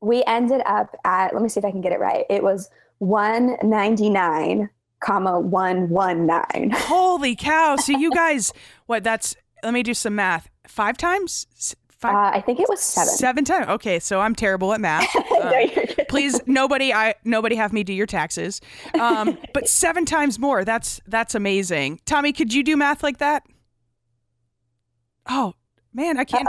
we 0.00 0.24
ended 0.26 0.60
up 0.66 0.96
at 1.04 1.32
let 1.32 1.42
me 1.42 1.48
see 1.48 1.58
if 1.60 1.64
i 1.64 1.70
can 1.70 1.80
get 1.80 1.92
it 1.92 2.00
right 2.00 2.24
it 2.28 2.42
was 2.42 2.68
199 2.98 4.68
comma 5.00 5.38
119 5.40 6.70
Holy 6.70 7.36
cow! 7.36 7.76
So 7.76 7.92
you 7.92 8.10
guys, 8.12 8.52
what? 8.86 9.04
That's 9.04 9.36
let 9.62 9.72
me 9.74 9.82
do 9.82 9.94
some 9.94 10.14
math. 10.14 10.48
Five 10.66 10.96
times, 10.96 11.46
five, 12.02 12.14
uh, 12.14 12.36
i 12.36 12.40
think 12.40 12.60
it 12.60 12.68
was 12.68 12.80
seven 12.80 13.14
seven 13.14 13.44
times. 13.44 13.68
Okay, 13.68 13.98
so 13.98 14.20
I'm 14.20 14.34
terrible 14.34 14.72
at 14.74 14.80
math. 14.80 15.08
No, 15.30 15.48
Uh, 15.48 15.58
you're 15.74 15.86
please, 16.08 16.40
nobody, 16.46 16.92
I 16.92 17.14
nobody 17.24 17.56
have 17.56 17.72
me 17.72 17.82
do 17.84 17.92
your 17.92 18.06
taxes. 18.06 18.60
Um, 19.00 19.38
but 19.54 19.68
seven 19.68 20.04
times 20.04 20.38
more. 20.38 20.64
That's 20.64 21.00
that's 21.06 21.34
amazing. 21.34 22.00
Tommy, 22.04 22.32
could 22.32 22.52
you 22.52 22.62
do 22.62 22.76
math 22.76 23.02
like 23.02 23.18
that? 23.18 23.44
Oh 25.28 25.54
man, 25.94 26.18
I 26.18 26.24
can't. 26.24 26.48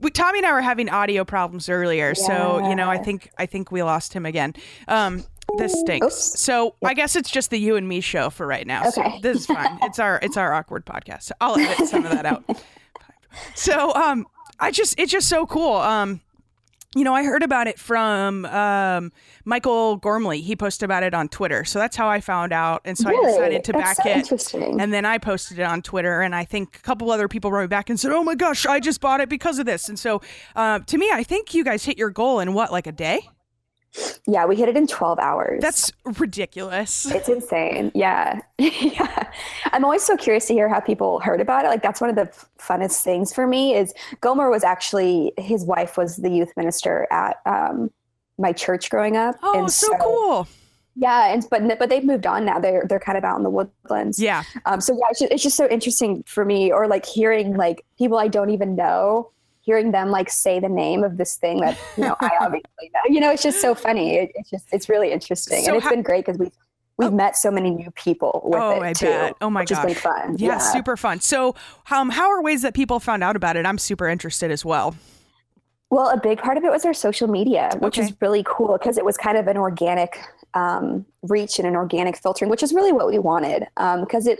We, 0.00 0.10
Tommy 0.10 0.38
and 0.38 0.46
I 0.46 0.52
were 0.52 0.60
having 0.60 0.88
audio 0.88 1.24
problems 1.24 1.68
earlier, 1.68 2.14
so 2.14 2.66
you 2.68 2.74
know, 2.76 2.88
I 2.88 2.98
think 2.98 3.30
I 3.38 3.46
think 3.46 3.70
we 3.72 3.82
lost 3.82 4.12
him 4.12 4.24
again. 4.26 4.54
Um, 4.88 5.24
this 5.58 5.72
stinks. 5.80 6.06
Oops. 6.06 6.40
So 6.40 6.76
I 6.84 6.94
guess 6.94 7.16
it's 7.16 7.30
just 7.30 7.50
the 7.50 7.58
you 7.58 7.76
and 7.76 7.88
me 7.88 8.00
show 8.00 8.30
for 8.30 8.46
right 8.46 8.66
now. 8.66 8.88
So 8.90 9.02
Okay. 9.02 9.20
this 9.20 9.38
is 9.38 9.46
fine. 9.46 9.78
It's 9.82 9.98
our 9.98 10.18
it's 10.22 10.36
our 10.36 10.52
awkward 10.52 10.86
podcast. 10.86 11.24
So 11.24 11.34
I'll 11.40 11.58
edit 11.58 11.88
some 11.88 12.04
of 12.04 12.12
that 12.12 12.26
out. 12.26 12.44
So 13.54 13.94
um, 13.94 14.26
I 14.60 14.70
just 14.70 14.98
it's 14.98 15.10
just 15.10 15.28
so 15.28 15.46
cool. 15.46 15.74
Um, 15.76 16.20
you 16.96 17.04
know, 17.04 17.14
I 17.14 17.22
heard 17.22 17.44
about 17.44 17.68
it 17.68 17.78
from 17.78 18.44
um, 18.46 19.12
Michael 19.44 19.96
Gormley. 19.96 20.40
He 20.40 20.56
posted 20.56 20.84
about 20.84 21.04
it 21.04 21.14
on 21.14 21.28
Twitter, 21.28 21.64
so 21.64 21.78
that's 21.78 21.96
how 21.96 22.08
I 22.08 22.20
found 22.20 22.52
out, 22.52 22.82
and 22.84 22.98
so 22.98 23.08
I 23.08 23.30
decided 23.30 23.62
to 23.64 23.72
That's 23.72 23.96
back 23.96 24.04
so 24.04 24.10
it. 24.10 24.16
interesting 24.16 24.80
And 24.80 24.92
then 24.92 25.04
I 25.04 25.18
posted 25.18 25.60
it 25.60 25.62
on 25.62 25.82
Twitter, 25.82 26.20
and 26.20 26.34
I 26.34 26.44
think 26.44 26.76
a 26.76 26.80
couple 26.80 27.12
other 27.12 27.28
people 27.28 27.52
wrote 27.52 27.62
me 27.62 27.66
back 27.68 27.90
and 27.90 28.00
said, 28.00 28.10
"Oh 28.10 28.24
my 28.24 28.34
gosh, 28.34 28.66
I 28.66 28.80
just 28.80 29.00
bought 29.00 29.20
it 29.20 29.28
because 29.28 29.60
of 29.60 29.66
this." 29.66 29.88
And 29.88 29.98
so, 29.98 30.20
uh, 30.56 30.80
to 30.80 30.98
me, 30.98 31.10
I 31.12 31.22
think 31.22 31.54
you 31.54 31.62
guys 31.62 31.84
hit 31.84 31.96
your 31.96 32.10
goal 32.10 32.40
in 32.40 32.54
what, 32.54 32.72
like 32.72 32.88
a 32.88 32.92
day? 32.92 33.20
Yeah 34.26 34.44
we 34.44 34.54
hit 34.54 34.68
it 34.68 34.76
in 34.76 34.86
12 34.86 35.18
hours 35.18 35.60
That's 35.60 35.92
ridiculous. 36.18 37.10
It's 37.10 37.28
insane. 37.28 37.90
Yeah. 37.94 38.40
yeah. 38.58 39.30
I'm 39.72 39.84
always 39.84 40.02
so 40.02 40.16
curious 40.16 40.46
to 40.46 40.54
hear 40.54 40.68
how 40.68 40.80
people 40.80 41.20
heard 41.20 41.40
about 41.40 41.64
it. 41.64 41.68
Like 41.68 41.82
that's 41.82 42.00
one 42.00 42.10
of 42.10 42.16
the 42.16 42.30
funnest 42.58 43.02
things 43.02 43.34
for 43.34 43.46
me 43.46 43.74
is 43.74 43.92
Gomer 44.20 44.50
was 44.50 44.64
actually 44.64 45.32
his 45.38 45.64
wife 45.64 45.96
was 45.96 46.16
the 46.16 46.30
youth 46.30 46.52
minister 46.56 47.06
at 47.10 47.38
um, 47.46 47.90
my 48.38 48.52
church 48.52 48.90
growing 48.90 49.16
up. 49.16 49.36
Oh, 49.42 49.60
and 49.60 49.70
so 49.70 49.96
cool. 49.98 50.48
Yeah, 50.96 51.32
and 51.32 51.46
but 51.50 51.62
but 51.78 51.88
they've 51.88 52.04
moved 52.04 52.26
on 52.26 52.44
now. 52.44 52.58
They're 52.58 52.84
they're 52.88 53.00
kind 53.00 53.16
of 53.16 53.24
out 53.24 53.36
in 53.36 53.42
the 53.44 53.50
woodlands. 53.50 54.18
Yeah. 54.18 54.42
Um, 54.66 54.80
so 54.80 54.92
yeah, 54.94 55.06
it's 55.10 55.20
just, 55.20 55.32
it's 55.32 55.42
just 55.42 55.56
so 55.56 55.68
interesting 55.68 56.24
for 56.26 56.44
me, 56.44 56.72
or 56.72 56.88
like 56.88 57.06
hearing 57.06 57.56
like 57.56 57.84
people 57.96 58.18
I 58.18 58.28
don't 58.28 58.50
even 58.50 58.74
know, 58.74 59.30
hearing 59.62 59.92
them 59.92 60.10
like 60.10 60.30
say 60.30 60.58
the 60.60 60.68
name 60.68 61.04
of 61.04 61.16
this 61.16 61.36
thing 61.36 61.60
that 61.60 61.76
you 61.96 62.04
know 62.04 62.16
I 62.20 62.30
obviously 62.40 62.90
know. 62.94 63.00
You 63.14 63.20
know, 63.20 63.30
it's 63.30 63.42
just 63.42 63.60
so 63.60 63.74
funny. 63.74 64.16
It, 64.16 64.32
it's 64.34 64.50
just 64.50 64.66
it's 64.72 64.88
really 64.88 65.12
interesting, 65.12 65.62
So 65.64 65.68
and 65.68 65.76
it's 65.76 65.84
how- 65.84 65.90
been 65.90 66.02
great 66.02 66.24
because 66.26 66.38
we've 66.38 66.52
we've 66.96 67.12
met 67.12 67.36
so 67.36 67.50
many 67.50 67.70
new 67.70 67.90
people 67.92 68.42
with 68.44 68.60
Oh, 68.60 68.82
it 68.82 68.82
I 68.82 68.92
too. 68.92 69.06
bet. 69.06 69.34
Oh 69.40 69.48
my 69.50 69.60
which 69.60 69.70
has 69.70 69.78
been 69.78 69.94
gosh. 69.94 70.02
fun. 70.02 70.36
Yeah, 70.38 70.58
super 70.58 70.96
fun. 70.98 71.20
So, 71.20 71.54
um, 71.90 72.10
how 72.10 72.28
are 72.30 72.42
ways 72.42 72.62
that 72.62 72.74
people 72.74 73.00
found 73.00 73.22
out 73.24 73.36
about 73.36 73.56
it? 73.56 73.64
I'm 73.64 73.78
super 73.78 74.06
interested 74.08 74.50
as 74.50 74.64
well. 74.64 74.94
Well, 75.88 76.08
a 76.10 76.16
big 76.20 76.38
part 76.38 76.56
of 76.56 76.62
it 76.64 76.70
was 76.70 76.84
our 76.84 76.94
social 76.94 77.26
media, 77.26 77.70
which 77.80 77.98
Okay. 77.98 78.06
is 78.08 78.14
really 78.20 78.44
cool 78.46 78.78
because 78.78 78.96
it 78.96 79.04
was 79.04 79.16
kind 79.16 79.36
of 79.36 79.48
an 79.48 79.56
organic 79.56 80.20
um, 80.54 81.04
reach 81.22 81.58
and 81.58 81.66
an 81.66 81.74
organic 81.74 82.16
filtering, 82.16 82.48
which 82.50 82.62
is 82.62 82.72
really 82.72 82.92
what 82.92 83.06
we 83.08 83.18
wanted. 83.18 83.66
Because 83.76 84.26
it, 84.28 84.38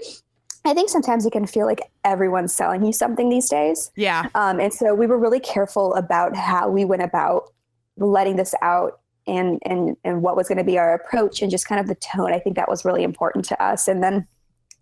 I 0.64 0.74
think 0.74 0.90
sometimes 0.90 1.24
it 1.24 1.32
can 1.32 1.46
feel 1.46 1.66
like 1.66 1.90
everyone's 2.04 2.52
selling 2.52 2.84
you 2.84 2.92
something 2.92 3.28
these 3.28 3.48
days. 3.48 3.90
Yeah. 3.96 4.28
Um, 4.34 4.60
and 4.60 4.72
so 4.72 4.94
we 4.94 5.06
were 5.06 5.18
really 5.18 5.40
careful 5.40 5.94
about 5.94 6.36
how 6.36 6.68
we 6.68 6.84
went 6.84 7.02
about 7.02 7.52
letting 7.96 8.36
this 8.36 8.54
out 8.62 9.00
and 9.26 9.58
and 9.64 9.96
and 10.04 10.22
what 10.22 10.36
was 10.36 10.48
going 10.48 10.58
to 10.58 10.64
be 10.64 10.78
our 10.78 10.94
approach 10.94 11.42
and 11.42 11.50
just 11.50 11.66
kind 11.66 11.80
of 11.80 11.86
the 11.86 11.94
tone. 11.94 12.32
I 12.32 12.38
think 12.38 12.56
that 12.56 12.68
was 12.68 12.84
really 12.84 13.04
important 13.04 13.44
to 13.46 13.62
us. 13.62 13.88
And 13.88 14.02
then 14.02 14.26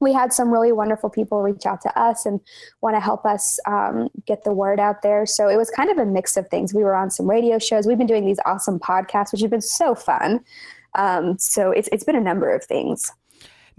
we 0.01 0.13
had 0.13 0.33
some 0.33 0.51
really 0.51 0.73
wonderful 0.73 1.11
people 1.11 1.43
reach 1.43 1.67
out 1.67 1.81
to 1.83 2.01
us 2.01 2.25
and 2.25 2.41
want 2.81 2.95
to 2.95 3.01
help 3.01 3.25
us 3.27 3.59
um, 3.67 4.09
get 4.27 4.45
the 4.45 4.53
word 4.53 4.79
out 4.79 5.03
there. 5.03 5.27
So 5.27 5.49
it 5.49 5.57
was 5.57 5.71
kind 5.71 5.91
of 5.91 5.99
a 5.99 6.07
mix 6.07 6.37
of 6.37 6.49
things. 6.49 6.73
We 6.73 6.85
were 6.85 6.95
on 6.95 7.11
some 7.11 7.29
radio 7.29 7.59
shows. 7.59 7.87
We've 7.87 7.99
been 7.99 8.07
doing 8.07 8.25
these 8.25 8.39
awesome 8.47 8.79
podcasts, 8.79 9.33
which 9.33 9.41
have 9.41 9.51
been 9.51 9.61
so 9.61 9.95
fun. 9.95 10.41
Um, 10.95 11.39
so 11.39 11.71
it's 11.71 11.89
it's 11.93 12.05
been 12.05 12.17
a 12.17 12.21
number 12.21 12.53
of 12.53 12.65
things. 12.65 13.13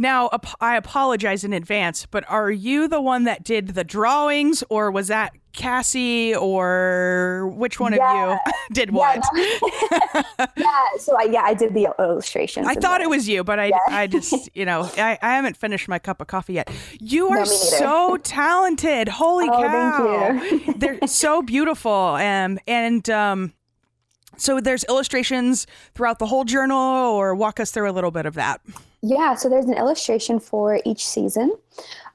Now, 0.02 0.30
ap- 0.32 0.56
I 0.62 0.78
apologize 0.78 1.44
in 1.44 1.52
advance, 1.54 2.06
but 2.10 2.24
are 2.30 2.50
you 2.50 2.88
the 2.88 3.02
one 3.02 3.26
that 3.26 3.44
did 3.44 3.68
the 3.76 3.84
drawings, 3.84 4.64
or 4.70 4.90
was 4.92 5.10
that 5.10 5.34
Cassie, 5.52 6.34
or 6.34 7.52
which 7.56 7.80
one 7.82 7.92
Yeah. 7.92 8.34
of 8.34 8.40
you 8.46 8.54
did 8.74 8.92
what? 8.92 9.22
Yeah, 9.36 10.24
yeah. 10.56 10.84
So 11.00 11.18
I, 11.20 11.24
yeah, 11.24 11.42
I 11.44 11.54
did 11.54 11.74
the 11.74 11.90
illustrations. 12.00 12.66
I 12.66 12.76
thought 12.76 13.00
the- 13.00 13.06
it 13.06 13.10
was 13.10 13.28
you, 13.28 13.44
but 13.44 13.60
I, 13.60 13.72
I 13.90 14.08
just, 14.08 14.50
you 14.56 14.64
know, 14.64 14.90
I, 14.98 15.18
I 15.22 15.36
haven't 15.36 15.58
finished 15.58 15.90
my 15.90 16.00
cup 16.00 16.22
of 16.22 16.28
coffee 16.28 16.54
yet. 16.54 16.70
You 17.02 17.28
are 17.30 17.40
neither. 17.40 17.46
so 17.48 18.18
talented. 18.24 19.10
Holy 19.10 19.50
Oh, 19.50 19.62
cow. 19.62 20.40
thank 20.40 20.68
you. 20.68 20.74
They're 20.76 21.08
so 21.08 21.42
beautiful. 21.42 21.92
Um, 21.92 22.58
and 22.68 23.10
um, 23.10 23.54
so 24.40 24.60
there's 24.60 24.84
illustrations 24.86 25.68
throughout 25.96 26.20
the 26.20 26.26
whole 26.26 26.44
journal, 26.46 26.78
or 26.78 27.36
walk 27.36 27.60
us 27.60 27.72
through 27.72 27.90
a 27.90 27.94
little 27.94 28.12
bit 28.12 28.26
of 28.26 28.34
that. 28.36 28.62
Yeah, 29.02 29.36
so 29.36 29.48
there's 29.50 29.66
an 29.66 29.76
illustration 29.76 30.40
for 30.40 30.80
each 30.86 31.06
season. 31.06 31.56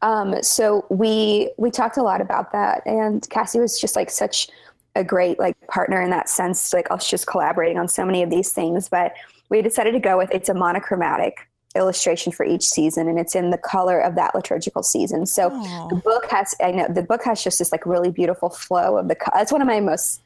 Um, 0.03 0.43
so 0.43 0.85
we 0.91 1.51
we 1.57 1.71
talked 1.71 1.97
a 1.97 2.03
lot 2.03 2.21
about 2.21 2.53
that, 2.53 2.83
and 2.87 3.29
Cassie 3.31 3.61
was 3.61 3.81
just 3.81 3.97
like 3.97 4.11
such 4.11 4.49
a 4.97 5.03
great 5.03 5.39
like 5.39 5.57
partner 5.69 6.01
in 6.03 6.11
that 6.11 6.29
sense, 6.29 6.73
like 6.73 6.91
us 6.91 7.09
just 7.09 7.27
collaborating 7.27 7.79
on 7.79 7.89
so 7.89 8.05
many 8.05 8.23
of 8.23 8.31
these 8.31 8.53
things. 8.53 8.89
But 8.89 9.15
we 9.49 9.63
decided 9.63 9.93
to 9.93 10.01
go 10.01 10.17
with 10.19 10.31
it's 10.33 10.49
a 10.49 10.55
monochromatic 10.55 11.49
illustration 11.77 12.31
for 12.33 12.45
each 12.45 12.65
season, 12.65 13.09
and 13.09 13.19
it's 13.19 13.35
in 13.35 13.51
the 13.51 13.59
color 13.59 13.99
of 13.99 14.15
that 14.15 14.35
liturgical 14.35 14.83
season. 14.83 15.27
So 15.27 15.51
Oh. 15.53 15.89
the 15.89 15.97
book 15.97 16.27
has 16.31 16.55
I 16.63 16.71
know 16.71 16.87
the 16.89 17.03
book 17.03 17.25
has 17.25 17.43
just 17.43 17.59
this 17.59 17.73
like 17.73 17.87
really 17.87 18.11
beautiful 18.11 18.51
flow 18.51 18.99
of 18.99 19.09
the. 19.09 19.15
co- 19.15 19.33
That's 19.35 19.51
one 19.51 19.63
of 19.63 19.67
my 19.67 19.81
most 19.81 20.21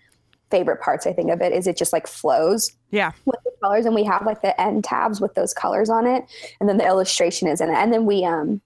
favorite 0.50 0.80
parts. 0.80 1.06
I 1.06 1.12
think 1.12 1.30
of 1.30 1.40
it 1.42 1.52
is 1.52 1.66
it 1.66 1.76
just 1.76 1.92
like 1.92 2.06
flows 2.06 2.72
Yeah. 2.90 3.12
with 3.26 3.38
the 3.44 3.50
colors 3.62 3.84
and 3.86 3.94
we 3.94 4.04
have 4.04 4.24
like 4.24 4.40
the 4.42 4.58
end 4.60 4.84
tabs 4.84 5.20
with 5.20 5.34
those 5.34 5.52
colors 5.52 5.90
on 5.90 6.06
it 6.06 6.24
and 6.60 6.68
then 6.68 6.78
the 6.78 6.86
illustration 6.86 7.48
is 7.48 7.60
in 7.60 7.68
it 7.68 7.74
and 7.74 7.92
then 7.92 8.06
we 8.06 8.24
um 8.24 8.60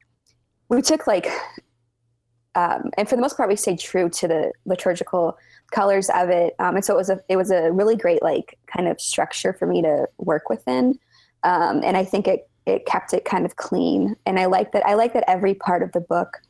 we 0.69 0.83
took 0.83 1.07
like 1.07 1.27
um 2.55 2.91
and 2.99 3.09
for 3.09 3.17
the 3.17 3.23
most 3.23 3.37
part 3.37 3.49
we 3.49 3.57
stayed 3.57 3.79
true 3.79 4.09
to 4.11 4.29
the 4.29 4.53
liturgical 4.67 5.37
colors 5.71 6.11
of 6.15 6.29
it 6.29 6.55
um 6.59 6.77
and 6.77 6.85
so 6.85 6.93
it 6.95 6.97
was 6.99 7.09
a 7.11 7.19
it 7.29 7.37
was 7.37 7.51
a 7.51 7.73
really 7.73 7.97
great 7.97 8.23
like 8.23 8.59
kind 8.67 8.87
of 8.89 9.01
structure 9.01 9.53
for 9.55 9.67
me 9.67 9.81
to 9.81 10.07
work 10.19 10.51
within 10.51 10.99
um 11.45 11.81
and 11.83 11.97
i 11.97 12.05
think 12.05 12.29
it 12.29 12.49
it 12.67 12.85
kept 12.87 13.15
it 13.15 13.25
kind 13.25 13.47
of 13.47 13.57
clean 13.57 14.15
and 14.27 14.39
i 14.39 14.45
like 14.45 14.73
that 14.73 14.85
i 14.87 14.93
like 14.95 15.15
that 15.15 15.25
every 15.27 15.55
part 15.55 15.83
of 15.83 15.91
the 15.93 16.01
book 16.01 16.43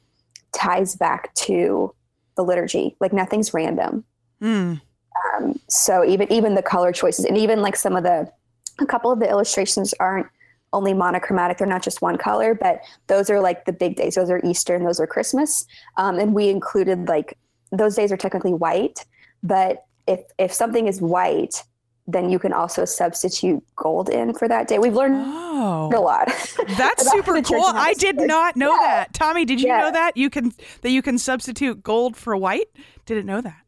ties 0.52 0.96
back 0.96 1.32
to 1.34 1.94
the 2.36 2.42
liturgy 2.42 2.96
like 3.00 3.12
nothing's 3.12 3.54
random 3.54 4.04
Mm. 4.42 4.80
Um, 5.34 5.58
so 5.68 6.04
even 6.04 6.30
even 6.32 6.54
the 6.54 6.62
color 6.62 6.92
choices 6.92 7.24
and 7.24 7.36
even 7.38 7.60
like 7.62 7.76
some 7.76 7.96
of 7.96 8.02
the 8.02 8.30
a 8.80 8.86
couple 8.86 9.10
of 9.12 9.20
the 9.20 9.28
illustrations 9.28 9.92
aren't 10.00 10.26
only 10.72 10.94
monochromatic 10.94 11.58
they're 11.58 11.66
not 11.66 11.82
just 11.82 12.00
one 12.00 12.16
color 12.16 12.54
but 12.54 12.80
those 13.06 13.28
are 13.28 13.40
like 13.40 13.64
the 13.66 13.72
big 13.72 13.94
days 13.96 14.14
those 14.14 14.30
are 14.30 14.40
easter 14.44 14.74
and 14.74 14.86
those 14.86 14.98
are 15.00 15.06
christmas 15.06 15.66
um, 15.98 16.18
and 16.18 16.34
we 16.34 16.48
included 16.48 17.08
like 17.08 17.36
those 17.70 17.94
days 17.94 18.10
are 18.10 18.16
technically 18.16 18.54
white 18.54 19.04
but 19.42 19.84
if 20.06 20.20
if 20.38 20.52
something 20.52 20.88
is 20.88 21.00
white 21.02 21.62
then 22.08 22.30
you 22.30 22.38
can 22.38 22.52
also 22.52 22.84
substitute 22.84 23.62
gold 23.76 24.08
in 24.08 24.32
for 24.34 24.48
that 24.48 24.66
day 24.66 24.78
we've 24.78 24.94
learned 24.94 25.14
a 25.16 25.42
Oh, 25.64 25.88
lot 26.02 26.26
that's 26.76 27.08
super 27.12 27.40
cool. 27.42 27.62
I 27.64 27.94
did 27.94 28.16
not 28.16 28.56
know 28.56 28.72
Yeah. 28.72 28.86
that. 28.88 29.14
Tommy, 29.14 29.44
did 29.44 29.60
you 29.60 29.68
Yeah. 29.68 29.82
know 29.82 29.90
that 29.92 30.16
you 30.16 30.28
can 30.28 30.52
that 30.80 30.90
you 30.90 31.02
can 31.02 31.18
substitute 31.18 31.82
gold 31.84 32.16
for 32.16 32.36
white? 32.36 32.66
Didn't 33.06 33.26
know 33.26 33.40
that. 33.40 33.61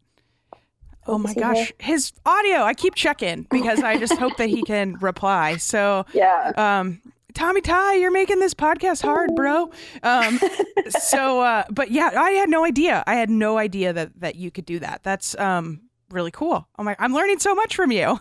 Oh 1.07 1.19
my 1.19 1.35
gosh, 1.35 1.73
his 1.79 2.13
audio. 2.25 2.63
I 2.63 2.75
keep 2.75 2.95
checking 2.95 3.47
because 3.51 3.81
I 3.83 3.99
just 3.99 4.15
hope 4.15 4.37
that 4.39 4.49
he 4.49 4.63
can 4.67 4.95
reply. 4.95 5.57
So, 5.57 6.07
yeah 6.13 6.53
um, 6.57 7.01
Tommy 7.35 7.61
Tighe, 7.61 8.01
you're 8.01 8.13
making 8.13 8.39
this 8.39 8.55
podcast 8.55 9.03
hard, 9.03 9.35
bro. 9.35 9.71
Um, 10.03 10.39
so, 10.89 11.41
uh, 11.41 11.65
but 11.71 11.91
yeah, 11.91 12.11
I 12.17 12.31
had 12.31 12.49
no 12.49 12.65
idea. 12.65 13.03
I 13.07 13.17
had 13.17 13.29
no 13.29 13.59
idea 13.59 13.93
that 13.93 14.21
that 14.21 14.37
you 14.37 14.51
could 14.51 14.65
do 14.65 14.79
that. 14.79 15.03
That's 15.03 15.37
um 15.39 15.81
really 16.11 16.31
cool. 16.31 16.67
Oh 16.79 16.83
my, 16.83 16.97
I'm 16.99 17.13
learning 17.13 17.41
so 17.41 17.55
much 17.55 17.75
from 17.75 17.91
you. 17.93 18.21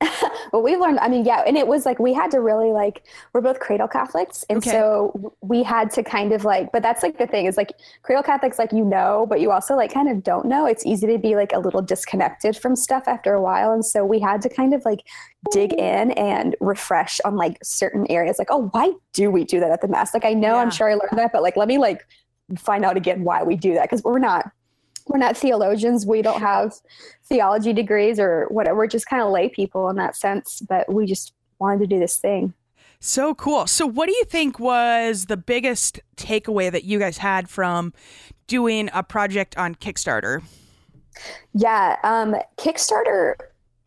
Well, 0.52 0.62
we 0.62 0.76
learned, 0.76 0.98
I 0.98 1.08
mean, 1.08 1.24
yeah, 1.24 1.42
and 1.46 1.56
it 1.56 1.66
was 1.66 1.86
like 1.86 1.98
we 1.98 2.12
had 2.12 2.30
to 2.32 2.40
really 2.40 2.72
like, 2.72 3.04
we're 3.32 3.40
both 3.40 3.58
cradle 3.58 3.88
Catholics. 3.88 4.44
And 4.50 4.58
Okay. 4.58 4.70
so 4.70 5.34
we 5.40 5.62
had 5.62 5.90
to 5.92 6.02
kind 6.02 6.30
of 6.32 6.44
like, 6.44 6.70
but 6.72 6.82
that's 6.82 7.02
like 7.02 7.16
the 7.16 7.26
thing 7.26 7.46
is 7.46 7.56
like 7.56 7.72
cradle 8.02 8.22
Catholics, 8.22 8.58
like, 8.58 8.70
you 8.70 8.84
know, 8.84 9.26
but 9.30 9.40
you 9.40 9.50
also 9.50 9.74
like 9.76 9.92
kind 9.92 10.10
of 10.10 10.22
don't 10.22 10.44
know. 10.44 10.66
It's 10.66 10.84
easy 10.84 11.06
to 11.06 11.16
be 11.18 11.36
like 11.36 11.52
a 11.54 11.58
little 11.58 11.80
disconnected 11.80 12.54
from 12.56 12.76
stuff 12.76 13.04
after 13.08 13.32
a 13.32 13.40
while. 13.40 13.72
And 13.72 13.82
so 13.84 14.04
we 14.04 14.20
had 14.20 14.42
to 14.42 14.50
kind 14.50 14.74
of 14.74 14.84
like 14.84 15.00
dig 15.52 15.72
in 15.72 16.10
and 16.12 16.54
refresh 16.60 17.18
on 17.24 17.36
like 17.36 17.56
certain 17.64 18.06
areas. 18.10 18.38
Like, 18.38 18.48
oh, 18.50 18.68
why 18.72 18.92
do 19.14 19.30
we 19.30 19.44
do 19.44 19.58
that 19.58 19.70
at 19.70 19.80
the 19.80 19.88
Mass? 19.88 20.12
Like, 20.12 20.26
I 20.26 20.34
know 20.34 20.54
Yeah. 20.56 20.60
I'm 20.62 20.70
sure 20.70 20.90
I 20.90 20.94
learned 20.94 21.16
that, 21.18 21.32
but 21.32 21.42
like, 21.42 21.56
let 21.56 21.66
me 21.66 21.78
like 21.78 22.06
find 22.58 22.84
out 22.84 22.98
again 22.98 23.24
why 23.24 23.42
we 23.42 23.56
do 23.56 23.72
that. 23.74 23.88
Cause 23.88 24.02
we're 24.04 24.18
not, 24.18 24.50
we're 25.06 25.18
not 25.18 25.36
theologians. 25.36 26.06
We 26.06 26.22
don't 26.22 26.40
have 26.40 26.74
theology 27.24 27.72
degrees 27.72 28.18
or 28.18 28.46
whatever. 28.50 28.76
We're 28.76 28.86
just 28.86 29.06
kind 29.06 29.22
of 29.22 29.30
lay 29.30 29.48
people 29.48 29.88
in 29.88 29.96
that 29.96 30.16
sense, 30.16 30.60
but 30.60 30.92
we 30.92 31.06
just 31.06 31.32
wanted 31.58 31.80
to 31.80 31.86
do 31.86 31.98
this 31.98 32.18
thing. 32.18 32.54
So 33.00 33.34
cool. 33.34 33.66
So, 33.66 33.84
what 33.84 34.06
do 34.06 34.12
you 34.12 34.24
think 34.24 34.60
was 34.60 35.26
the 35.26 35.36
biggest 35.36 36.00
takeaway 36.16 36.70
that 36.70 36.84
you 36.84 37.00
guys 37.00 37.18
had 37.18 37.50
from 37.50 37.92
doing 38.46 38.90
a 38.92 39.02
project 39.02 39.56
on 39.58 39.74
Kickstarter? 39.74 40.42
Yeah, 41.52 41.96
um, 42.04 42.36
Kickstarter. 42.58 43.34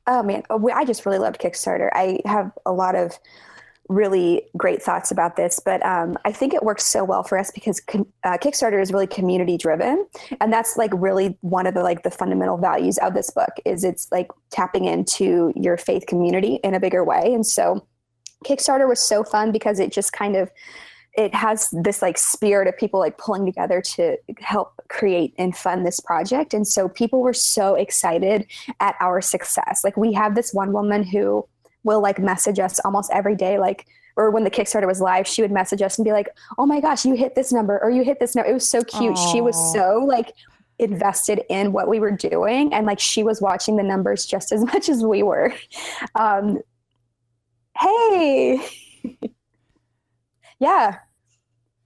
Oh 0.05 0.21
man, 0.21 0.43
oh, 0.49 0.69
I 0.69 0.83
just 0.83 1.05
really 1.05 1.17
loved 1.17 1.39
Kickstarter. 1.39 1.89
I 1.93 2.19
have 2.25 2.51
a 2.65 2.73
lot 2.73 2.95
of 2.95 3.17
really 3.87 4.43
great 4.57 4.81
thoughts 4.81 5.11
about 5.11 5.35
this, 5.35 5.59
but 5.63 5.85
um, 5.85 6.17
I 6.25 6.31
think 6.31 6.53
it 6.53 6.63
works 6.63 6.83
so 6.83 7.03
well 7.03 7.23
for 7.23 7.37
us 7.37 7.51
because 7.51 7.81
uh, 7.89 8.37
Kickstarter 8.37 8.81
is 8.81 8.91
really 8.91 9.07
community 9.07 9.57
driven, 9.57 10.07
and 10.41 10.51
that's 10.51 10.77
like 10.77 10.91
really 10.93 11.37
one 11.41 11.67
of 11.67 11.73
the 11.73 11.83
like 11.83 12.03
the 12.03 12.11
fundamental 12.11 12.57
values 12.57 12.97
of 12.99 13.13
this 13.13 13.29
book 13.29 13.51
is 13.65 13.83
it's 13.83 14.07
like 14.11 14.29
tapping 14.51 14.85
into 14.85 15.53
your 15.55 15.77
faith 15.77 16.05
community 16.07 16.59
in 16.63 16.73
a 16.73 16.79
bigger 16.79 17.03
way, 17.03 17.33
and 17.33 17.45
so 17.45 17.85
Kickstarter 18.45 18.87
was 18.87 18.99
so 18.99 19.23
fun 19.23 19.51
because 19.51 19.79
it 19.79 19.91
just 19.91 20.13
kind 20.13 20.35
of 20.35 20.49
it 21.17 21.33
has 21.33 21.69
this 21.71 22.01
like 22.01 22.17
spirit 22.17 22.67
of 22.67 22.77
people 22.77 22.99
like 22.99 23.17
pulling 23.17 23.45
together 23.45 23.81
to 23.81 24.17
help 24.39 24.73
create 24.89 25.33
and 25.37 25.55
fund 25.55 25.85
this 25.85 25.99
project 26.01 26.53
and 26.53 26.67
so 26.67 26.89
people 26.89 27.21
were 27.21 27.33
so 27.33 27.75
excited 27.75 28.45
at 28.81 28.95
our 28.99 29.21
success. 29.21 29.81
Like 29.83 29.95
we 29.95 30.11
have 30.13 30.35
this 30.35 30.53
one 30.53 30.73
woman 30.73 31.03
who 31.03 31.47
will 31.85 32.01
like 32.01 32.19
message 32.19 32.59
us 32.59 32.79
almost 32.83 33.09
every 33.13 33.35
day 33.35 33.57
like 33.57 33.87
or 34.17 34.31
when 34.31 34.43
the 34.43 34.51
kickstarter 34.51 34.87
was 34.87 34.99
live 34.99 35.25
she 35.25 35.41
would 35.41 35.51
message 35.51 35.81
us 35.81 35.97
and 35.97 36.03
be 36.03 36.11
like 36.11 36.27
oh 36.57 36.65
my 36.65 36.81
gosh 36.81 37.05
you 37.05 37.15
hit 37.15 37.35
this 37.35 37.53
number 37.53 37.79
or 37.81 37.89
you 37.89 38.03
hit 38.03 38.19
this 38.19 38.35
number. 38.35 38.49
It 38.49 38.53
was 38.53 38.67
so 38.67 38.83
cute. 38.83 39.17
She 39.17 39.39
was 39.39 39.55
so 39.73 40.03
like 40.05 40.33
invested 40.79 41.41
in 41.49 41.71
what 41.71 41.87
we 41.87 42.01
were 42.01 42.11
doing 42.11 42.73
and 42.73 42.85
like 42.85 42.99
she 42.99 43.23
was 43.23 43.39
watching 43.39 43.77
the 43.77 43.83
numbers 43.83 44.25
just 44.25 44.51
as 44.51 44.65
much 44.73 44.89
as 44.89 45.03
we 45.03 45.23
were. 45.23 45.53
Um 46.15 46.59
hey. 47.77 48.59
Yeah 50.57 50.99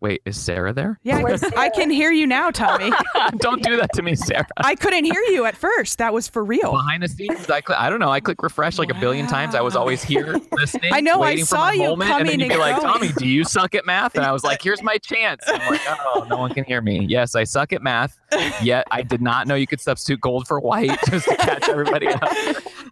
Wait, 0.01 0.21
is 0.25 0.37
Sarah 0.37 0.71
there? 0.71 0.97
Yeah, 1.03 1.21
Where's 1.21 1.43
I 1.43 1.69
can 1.69 1.89
hear 1.89 2.11
you 2.11 2.25
now, 2.25 2.51
Tommy. 2.51 2.89
Don't 3.37 3.61
do 3.61 3.75
that 3.77 3.91
to 3.93 4.01
me, 4.01 4.15
Sarah. 4.15 4.47
I 4.55 4.75
couldn't 4.75 5.03
hear 5.03 5.21
you 5.29 5.43
at 5.45 5.57
first. 5.57 5.97
That 5.97 6.13
was 6.13 6.25
for 6.27 6.43
real. 6.43 6.71
Behind 6.71 7.03
the 7.03 7.09
scenes, 7.09 7.49
I, 7.49 7.59
cl- 7.59 7.77
I 7.77 7.89
don't 7.89 7.99
know. 7.99 8.09
I 8.09 8.21
click 8.21 8.41
refresh 8.41 8.79
like 8.79 8.89
a 8.91 8.93
billion 8.93 9.27
times. 9.27 9.55
I 9.55 9.61
was 9.61 9.75
always 9.75 10.01
here 10.01 10.39
listening. 10.53 10.93
I 10.93 11.01
know, 11.01 11.15
I 11.21 11.31
waiting 11.31 11.45
saw 11.45 11.57
for 11.57 11.65
my 11.65 11.73
you 11.73 11.89
moment, 11.89 12.11
and 12.11 12.29
then 12.29 12.39
you'd 12.39 12.47
be 12.47 12.53
and 12.53 12.61
like, 12.61 12.79
going. 12.79 12.93
"Tommy, 12.93 13.11
do 13.17 13.27
you 13.27 13.43
suck 13.43 13.75
at 13.75 13.85
math?" 13.85 14.15
And 14.15 14.25
I 14.25 14.31
was 14.31 14.43
like, 14.43 14.61
"Here's 14.61 14.81
my 14.81 14.97
chance." 14.99 15.43
I'm 15.47 15.69
like, 15.69 15.81
"Oh, 15.87 16.25
no 16.29 16.37
one 16.37 16.53
can 16.53 16.63
hear 16.63 16.81
me." 16.81 17.05
Yes, 17.05 17.35
I 17.35 17.43
suck 17.43 17.73
at 17.73 17.81
math. 17.81 18.17
Yet 18.61 18.87
I 18.91 19.01
did 19.01 19.21
not 19.21 19.47
know 19.47 19.55
you 19.55 19.67
could 19.67 19.81
substitute 19.81 20.21
gold 20.21 20.47
for 20.47 20.59
white 20.61 20.97
just 21.09 21.27
to 21.27 21.35
catch 21.35 21.67
everybody 21.67 22.07
up. 22.07 22.21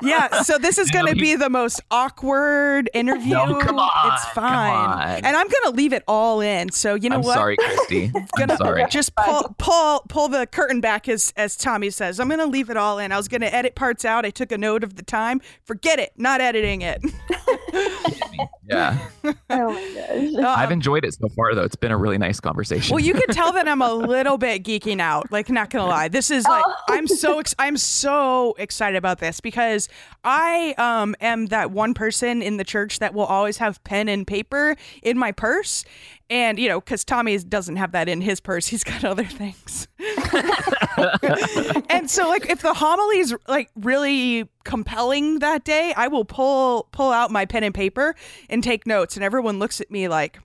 Yeah, 0.01 0.41
so 0.43 0.57
this 0.57 0.77
is 0.77 0.91
going 0.91 1.07
to 1.07 1.15
be 1.15 1.35
the 1.35 1.49
most 1.49 1.81
awkward 1.91 2.89
interview. 2.93 3.33
No, 3.33 3.59
come 3.59 3.79
on, 3.79 4.13
It's 4.13 4.25
fine. 4.29 4.73
on. 4.73 5.09
And 5.25 5.27
I'm 5.27 5.47
going 5.47 5.63
to 5.65 5.71
leave 5.71 5.93
it 5.93 6.03
all 6.07 6.41
in. 6.41 6.71
So, 6.71 6.95
you 6.95 7.09
know 7.09 7.17
I'm 7.17 7.21
what? 7.23 7.35
sorry, 7.35 7.57
Christy. 7.57 8.11
I'm 8.37 8.57
sorry. 8.57 8.85
just 8.89 9.15
pull 9.15 9.55
pull 9.57 10.05
pull 10.09 10.27
the 10.27 10.45
curtain 10.47 10.81
back 10.81 11.07
as 11.09 11.33
as 11.37 11.55
Tommy 11.55 11.89
says. 11.89 12.19
I'm 12.19 12.29
gonna 12.29 12.45
leave 12.45 12.69
it 12.69 12.77
all 12.77 12.99
in. 12.99 13.11
I 13.11 13.17
was 13.17 13.27
gonna 13.27 13.47
edit 13.47 13.75
parts 13.75 14.05
out. 14.05 14.25
I 14.25 14.29
took 14.29 14.51
a 14.51 14.57
note 14.57 14.83
of 14.83 14.95
the 14.95 15.03
time. 15.03 15.41
Forget 15.63 15.99
it. 15.99 16.11
Not 16.17 16.41
editing 16.41 16.81
it. 16.81 17.01
Yeah, 18.69 18.97
oh 19.23 19.33
my 19.49 20.33
gosh 20.35 20.43
Uh, 20.43 20.55
I've 20.57 20.71
enjoyed 20.71 21.05
it 21.05 21.13
so 21.13 21.29
far, 21.29 21.55
though. 21.55 21.63
It's 21.63 21.75
been 21.75 21.91
a 21.91 21.97
really 21.97 22.17
nice 22.17 22.39
conversation. 22.39 22.93
well, 22.93 23.03
you 23.03 23.13
can 23.13 23.27
tell 23.27 23.51
that 23.53 23.67
I'm 23.67 23.81
a 23.81 23.93
little 23.93 24.37
bit 24.37 24.63
geeking 24.63 24.99
out. 24.99 25.31
Like, 25.31 25.49
not 25.49 25.69
gonna 25.69 25.85
lie, 25.85 26.07
this 26.09 26.29
is 26.31 26.43
like 26.45 26.63
Oh. 26.67 26.73
I'm 26.89 27.07
so 27.07 27.39
ex- 27.39 27.55
I'm 27.59 27.77
so 27.77 28.55
excited 28.57 28.97
about 28.97 29.19
this 29.19 29.39
because 29.39 29.87
I 30.23 30.73
um 30.77 31.15
am 31.21 31.47
that 31.47 31.71
one 31.71 31.93
person 31.93 32.41
in 32.41 32.57
the 32.57 32.63
church 32.63 32.99
that 32.99 33.13
will 33.13 33.25
always 33.25 33.57
have 33.57 33.83
pen 33.83 34.09
and 34.09 34.25
paper 34.27 34.75
in 35.01 35.17
my 35.17 35.31
purse, 35.31 35.85
and 36.29 36.59
you 36.59 36.67
know, 36.67 36.79
because 36.81 37.05
Tommy 37.05 37.37
doesn't 37.37 37.75
have 37.77 37.91
that 37.93 38.09
in 38.09 38.21
his 38.21 38.39
purse, 38.39 38.67
he's 38.67 38.83
got 38.83 39.03
other 39.05 39.23
things. 39.25 39.87
and 41.89 42.09
so, 42.09 42.27
like, 42.27 42.49
if 42.49 42.61
the 42.61 42.73
homily 42.73 43.19
is 43.19 43.35
like 43.47 43.69
really 43.75 44.47
compelling 44.63 45.39
that 45.39 45.63
day, 45.63 45.93
I 45.95 46.07
will 46.07 46.25
pull 46.25 46.87
pull 46.91 47.11
out 47.11 47.31
my 47.31 47.45
pen 47.45 47.63
and 47.63 47.73
paper 47.73 48.15
and 48.49 48.56
take 48.61 48.85
notes, 48.87 49.15
and 49.15 49.23
everyone 49.23 49.59
looks 49.59 49.81
at 49.81 49.89
me 49.91 50.07
like. 50.07 50.39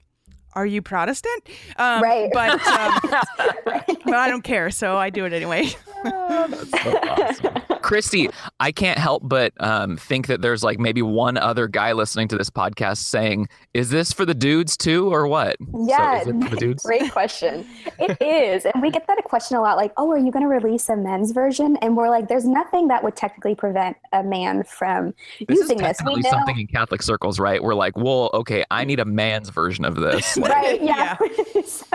are 0.55 0.65
you 0.65 0.81
Protestant? 0.81 1.43
Um, 1.77 2.01
Right. 2.03 2.29
But 2.31 2.51
um, 2.67 2.99
but 4.05 4.13
I 4.13 4.27
don't 4.29 4.43
care, 4.43 4.69
so 4.71 4.95
I 4.97 5.09
do 5.09 5.25
it 5.25 5.33
anyway. 5.33 5.69
So 6.03 6.97
awesome. 6.99 7.62
Christy, 7.83 8.29
I 8.59 8.71
can't 8.71 8.97
help 8.97 9.21
but 9.25 9.53
um, 9.59 9.97
think 9.97 10.27
that 10.27 10.41
there's 10.41 10.63
like 10.63 10.79
maybe 10.79 11.01
one 11.01 11.37
other 11.37 11.67
guy 11.67 11.91
listening 11.91 12.27
to 12.29 12.37
this 12.37 12.49
podcast 12.49 12.97
saying, 12.97 13.47
"Is 13.73 13.89
this 13.91 14.11
for 14.11 14.25
the 14.25 14.33
dudes 14.33 14.75
too, 14.75 15.13
or 15.13 15.27
what?" 15.27 15.57
Yeah, 15.87 16.23
so 16.23 16.29
is 16.29 16.35
it 16.35 16.43
for 16.43 16.49
the 16.49 16.57
dudes? 16.57 16.83
great 16.85 17.11
question. 17.11 17.65
It 17.99 18.17
is. 18.21 18.65
And 18.65 18.81
we 18.81 18.89
get 18.89 19.05
that 19.07 19.23
question 19.25 19.57
a 19.57 19.61
lot 19.61 19.77
like, 19.77 19.91
oh, 19.97 20.09
are 20.11 20.17
you 20.17 20.31
going 20.31 20.43
to 20.43 20.49
release 20.49 20.89
a 20.89 20.95
men's 20.95 21.31
version? 21.31 21.77
And 21.81 21.95
we're 21.95 22.09
like, 22.09 22.27
there's 22.27 22.45
nothing 22.45 22.87
that 22.87 23.03
would 23.03 23.15
technically 23.15 23.55
prevent 23.55 23.97
a 24.11 24.23
man 24.23 24.63
from 24.63 25.13
This 25.47 25.59
using 25.59 25.61
is 25.61 25.67
this. 25.67 25.77
We 25.77 25.85
definitely 25.85 26.21
know. 26.21 26.29
something 26.29 26.59
in 26.59 26.67
Catholic 26.67 27.01
circles, 27.01 27.39
right? 27.39 27.61
We're 27.61 27.75
like, 27.75 27.97
well, 27.97 28.29
okay, 28.33 28.63
I 28.71 28.83
need 28.85 28.99
a 28.99 29.05
man's 29.05 29.49
version 29.49 29.85
of 29.85 29.95
this. 29.95 30.37
Like, 30.37 30.51
Right. 30.51 30.81
Yeah. 30.83 31.17
So- 31.65 31.85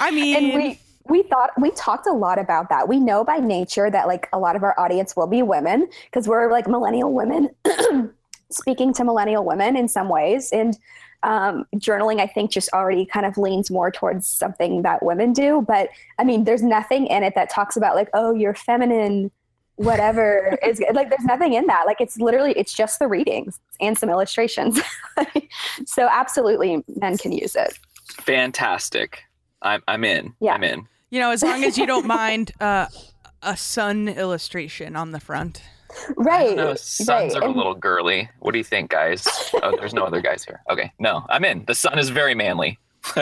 I 0.00 0.10
mean, 0.10 0.52
and 0.52 0.78
we 1.08 1.22
thought 1.22 1.50
we 1.60 1.70
talked 1.72 2.06
a 2.06 2.12
lot 2.12 2.38
about 2.38 2.68
that. 2.68 2.88
We 2.88 3.00
know 3.00 3.24
by 3.24 3.38
nature 3.38 3.90
that 3.90 4.06
like 4.06 4.28
a 4.32 4.38
lot 4.38 4.56
of 4.56 4.62
our 4.62 4.78
audience 4.78 5.16
will 5.16 5.26
be 5.26 5.42
women 5.42 5.88
because 6.04 6.28
we're 6.28 6.50
like 6.50 6.68
millennial 6.68 7.12
women 7.12 7.50
speaking 8.50 8.92
to 8.94 9.04
millennial 9.04 9.44
women 9.44 9.76
in 9.76 9.88
some 9.88 10.08
ways 10.08 10.50
and 10.52 10.78
um, 11.24 11.66
journaling 11.74 12.20
i 12.20 12.28
think 12.28 12.52
just 12.52 12.70
already 12.72 13.04
kind 13.04 13.26
of 13.26 13.36
leans 13.36 13.72
more 13.72 13.90
towards 13.90 14.24
something 14.24 14.82
that 14.82 15.02
women 15.02 15.32
do 15.32 15.64
but 15.66 15.88
i 16.20 16.22
mean 16.22 16.44
there's 16.44 16.62
nothing 16.62 17.08
in 17.08 17.24
it 17.24 17.34
that 17.34 17.50
talks 17.50 17.76
about 17.76 17.96
like 17.96 18.08
oh 18.14 18.32
you're 18.32 18.54
feminine 18.54 19.28
whatever 19.74 20.56
is 20.64 20.80
like 20.94 21.10
there's 21.10 21.24
nothing 21.24 21.54
in 21.54 21.66
that 21.66 21.86
like 21.86 22.00
it's 22.00 22.18
literally 22.18 22.52
it's 22.52 22.72
just 22.72 23.00
the 23.00 23.08
readings 23.08 23.58
and 23.80 23.98
some 23.98 24.08
illustrations 24.08 24.80
so 25.86 26.08
absolutely 26.08 26.84
men 26.96 27.18
can 27.18 27.32
use 27.32 27.56
it 27.56 27.76
fantastic. 28.08 29.24
I'm 29.62 29.82
I'm 29.88 30.04
in. 30.04 30.34
Yeah. 30.40 30.54
I'm 30.54 30.64
in. 30.64 30.86
You 31.10 31.20
know, 31.20 31.30
as 31.30 31.42
long 31.42 31.64
as 31.64 31.76
you 31.78 31.86
don't 31.86 32.06
mind 32.06 32.52
uh, 32.60 32.86
a 33.42 33.56
sun 33.56 34.08
illustration 34.08 34.96
on 34.96 35.12
the 35.12 35.20
front. 35.20 35.62
right 36.16 36.54
No, 36.56 36.74
sons 36.74 37.34
right. 37.34 37.42
are 37.42 37.48
a 37.48 37.50
little 37.50 37.74
girly. 37.74 38.28
What 38.40 38.52
do 38.52 38.58
you 38.58 38.64
think, 38.64 38.90
guys? 38.90 39.26
Oh, 39.62 39.74
there's 39.78 39.94
no 39.94 40.04
other 40.04 40.20
guys 40.20 40.44
here. 40.44 40.60
Okay, 40.70 40.92
no, 40.98 41.24
I'm 41.30 41.44
in. 41.44 41.64
The 41.66 41.74
sun 41.74 41.98
is 41.98 42.10
very 42.10 42.34
manly. 42.34 42.78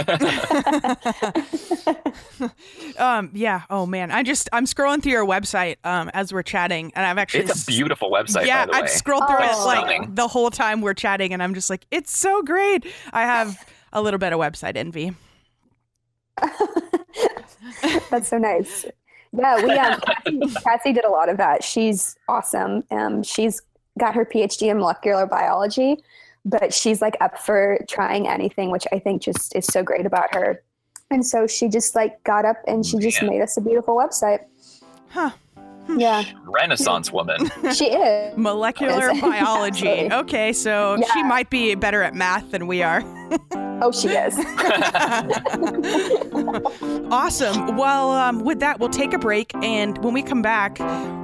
Um, 2.99 3.31
yeah. 3.35 3.63
Oh 3.71 3.85
man, 3.87 4.11
I 4.11 4.23
just 4.23 4.49
I'm 4.53 4.65
scrolling 4.65 5.03
through 5.03 5.13
your 5.13 5.27
website 5.27 5.77
um 5.85 6.11
as 6.15 6.33
we're 6.33 6.43
chatting, 6.43 6.93
and 6.97 7.05
I've 7.05 7.19
actually 7.19 7.45
It's 7.45 7.63
a 7.63 7.67
beautiful 7.67 8.11
website, 8.11 8.47
yeah 8.47 8.65
by 8.65 8.67
the 8.67 8.73
way. 8.73 8.79
I've 8.85 8.91
scrolled 8.91 9.27
through 9.27 9.37
Oh. 9.39 9.63
it 9.63 9.65
like 9.67 9.79
stunning. 9.79 10.15
the 10.15 10.27
whole 10.29 10.51
time 10.51 10.81
we're 10.81 10.95
chatting, 10.95 11.33
and 11.35 11.43
I'm 11.43 11.53
just 11.55 11.69
like, 11.71 11.87
it's 11.91 12.17
so 12.17 12.43
great. 12.43 12.87
I 13.13 13.23
have 13.23 13.65
a 13.93 14.01
little 14.03 14.19
bit 14.19 14.33
of 14.33 14.41
website 14.41 14.77
envy. 14.77 15.15
That's 18.11 18.29
so 18.29 18.39
nice. 18.39 18.87
Yeah, 19.33 19.63
we 19.63 19.71
um, 19.73 20.01
Cassie, 20.25 20.55
Cassie 20.65 20.93
did 20.93 21.05
a 21.05 21.11
lot 21.11 21.29
of 21.29 21.37
that. 21.37 21.63
She's 21.63 22.17
awesome. 22.29 22.85
Um, 22.91 23.23
she's 23.23 23.61
got 23.99 24.15
her 24.15 24.25
PhD 24.25 24.71
in 24.71 24.79
molecular 24.79 25.27
biology, 25.27 26.03
but 26.45 26.73
she's 26.73 27.03
like 27.03 27.17
up 27.21 27.39
for 27.39 27.79
trying 27.89 28.29
anything, 28.29 28.71
which 28.71 28.87
I 28.93 28.99
think 28.99 29.23
just 29.23 29.55
is 29.55 29.67
so 29.67 29.83
great 29.83 30.07
about 30.07 30.35
her. 30.35 30.63
And 31.11 31.25
so 31.25 31.47
she 31.47 31.69
just 31.69 31.95
like 31.95 32.23
got 32.25 32.45
up 32.45 32.57
and 32.67 32.85
she 32.85 32.99
just 32.99 33.23
Man. 33.23 33.31
made 33.31 33.43
us 33.43 33.57
a 33.57 33.61
beautiful 33.61 33.97
website. 33.97 34.41
Huh. 35.09 35.31
Yeah, 35.89 36.25
Renaissance 36.45 37.13
woman. 37.13 37.39
she 37.75 37.87
is. 37.87 38.37
Molecular 38.37 39.13
Yes. 39.13 39.21
biology. 39.21 39.89
Absolutely. 40.11 40.17
Okay, 40.19 40.53
so 40.53 40.97
she 41.13 41.23
might 41.23 41.51
be 41.51 41.75
better 41.75 42.03
at 42.03 42.15
math 42.15 42.51
than 42.51 42.67
we 42.67 42.83
are. 42.83 43.03
Oh, 43.83 43.93
she 43.93 44.09
is. 44.09 44.35
Awesome. 47.11 47.77
Well, 47.77 48.11
um, 48.11 48.41
with 48.41 48.61
that, 48.61 48.81
we'll 48.81 48.89
take 48.89 49.13
a 49.13 49.19
break, 49.19 49.55
and 49.57 49.97
when 50.03 50.15
we 50.15 50.23
come 50.23 50.43
back, 50.43 50.79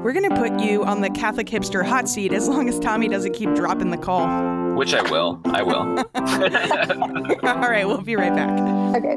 we're 0.05 0.13
gonna 0.13 0.37
put 0.37 0.61
you 0.61 0.85
on 0.85 1.01
the 1.01 1.11
Catholic 1.11 1.47
hipster 1.47 1.85
hot 1.85 2.09
seat 2.09 2.33
as 2.33 2.49
long 2.49 2.69
as 2.69 2.79
Tommy 2.79 3.09
doesn't 3.09 3.33
keep 3.35 3.55
dropping 3.55 3.91
the 3.91 3.97
call. 3.97 4.27
Which 4.75 4.95
I 4.95 5.03
will. 5.11 5.41
I 5.47 5.63
will. 5.63 5.99
All 7.47 7.71
right, 7.71 7.87
we'll 7.87 8.03
be 8.03 8.17
right 8.17 8.35
back. 8.35 8.51
Okay. 8.97 9.17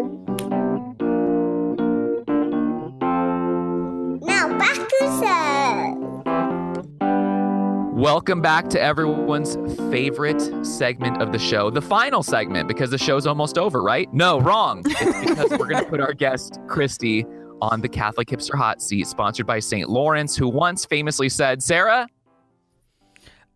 Welcome 8.06 8.39
back 8.39 8.70
to 8.70 8.80
everyone's 8.80 9.56
favorite 9.89 10.39
segment 10.63 11.24
of 11.24 11.32
the 11.32 11.39
show, 11.39 11.72
the 11.72 11.82
final 11.82 12.22
segment, 12.22 12.68
because 12.68 12.91
the 12.91 13.00
show's 13.00 13.26
almost 13.26 13.58
over, 13.58 13.82
right? 13.82 14.13
No, 14.13 14.39
wrong. 14.39 14.84
It's 14.86 15.28
because 15.28 15.50
we're 15.58 15.68
going 15.68 15.84
to 15.84 15.89
put 15.89 16.00
our 16.00 16.13
guest, 16.26 16.60
Christy, 16.68 17.26
on 17.63 17.82
the 17.82 17.89
Catholic 17.89 18.28
Hipster 18.28 18.54
Hot 18.56 18.80
Seat, 18.80 19.08
sponsored 19.08 19.48
by 19.48 19.58
St. 19.58 19.89
Lawrence, 19.89 20.36
who 20.36 20.48
once 20.48 20.86
famously 20.86 21.30
said, 21.30 21.63
Sarah, 21.63 22.08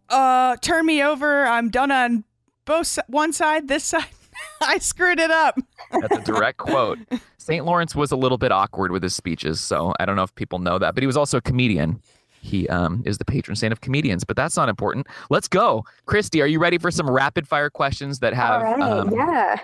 Uh, 0.10 0.56
turn 0.64 0.84
me 0.88 1.04
over. 1.04 1.46
I'm 1.46 1.70
done 1.70 1.92
on 1.92 2.24
both 2.66 2.98
one 3.06 3.32
side, 3.34 3.68
this 3.68 3.84
side. 3.84 4.06
I 4.62 4.80
screwed 4.80 5.20
it 5.20 5.30
up. 5.30 5.60
that's 5.92 6.18
a 6.18 6.22
direct 6.24 6.58
quote. 6.58 6.98
St. 7.38 7.64
Lawrence 7.66 7.94
was 7.94 8.12
a 8.12 8.16
little 8.16 8.40
bit 8.40 8.52
awkward 8.52 8.90
with 8.90 9.04
his 9.04 9.16
speeches, 9.16 9.62
so 9.62 9.94
I 10.00 10.08
don't 10.08 10.16
know 10.16 10.24
if 10.24 10.34
people 10.34 10.58
know 10.58 10.80
that, 10.80 10.96
but 10.96 11.04
he 11.04 11.08
was 11.08 11.18
also 11.18 11.38
a 11.38 11.42
comedian. 11.42 12.02
He 12.42 12.68
um, 12.70 13.04
is 13.06 13.18
the 13.18 13.26
patron 13.26 13.56
saint 13.56 13.72
of 13.74 13.82
comedians, 13.82 14.24
but 14.24 14.36
that's 14.36 14.56
not 14.56 14.70
important. 14.70 15.08
Let's 15.30 15.48
go. 15.48 15.84
Christy, 16.06 16.42
are 16.42 16.48
you 16.48 16.60
ready 16.60 16.78
for 16.78 16.90
some 16.92 17.10
rapid 17.10 17.48
fire 17.48 17.70
questions 17.70 18.20
that 18.20 18.34
have 18.34 18.62
All 18.64 18.78
right. 18.78 18.82
um, 18.82 19.12
yeah. 19.14 19.58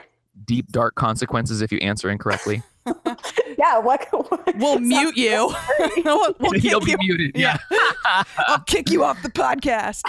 deep, 0.46 0.68
dark 0.72 0.96
consequences 0.96 1.62
if 1.62 1.72
you 1.72 1.78
answer 1.80 2.10
incorrectly? 2.10 2.62
Yeah. 3.58 3.80
What? 3.80 4.06
what 4.12 4.56
We'll 4.58 4.78
mute 4.80 5.18
you. 5.18 5.52
we'll 6.06 6.36
we'll 6.40 6.52
He'll 6.52 6.80
kick 6.82 7.00
be 7.00 7.06
you. 7.06 7.18
muted. 7.18 7.32
Yeah. 7.36 7.58
I'll 8.38 8.60
kick 8.60 8.92
you 8.92 9.04
off 9.04 9.24
the 9.24 9.30
podcast. 9.32 10.04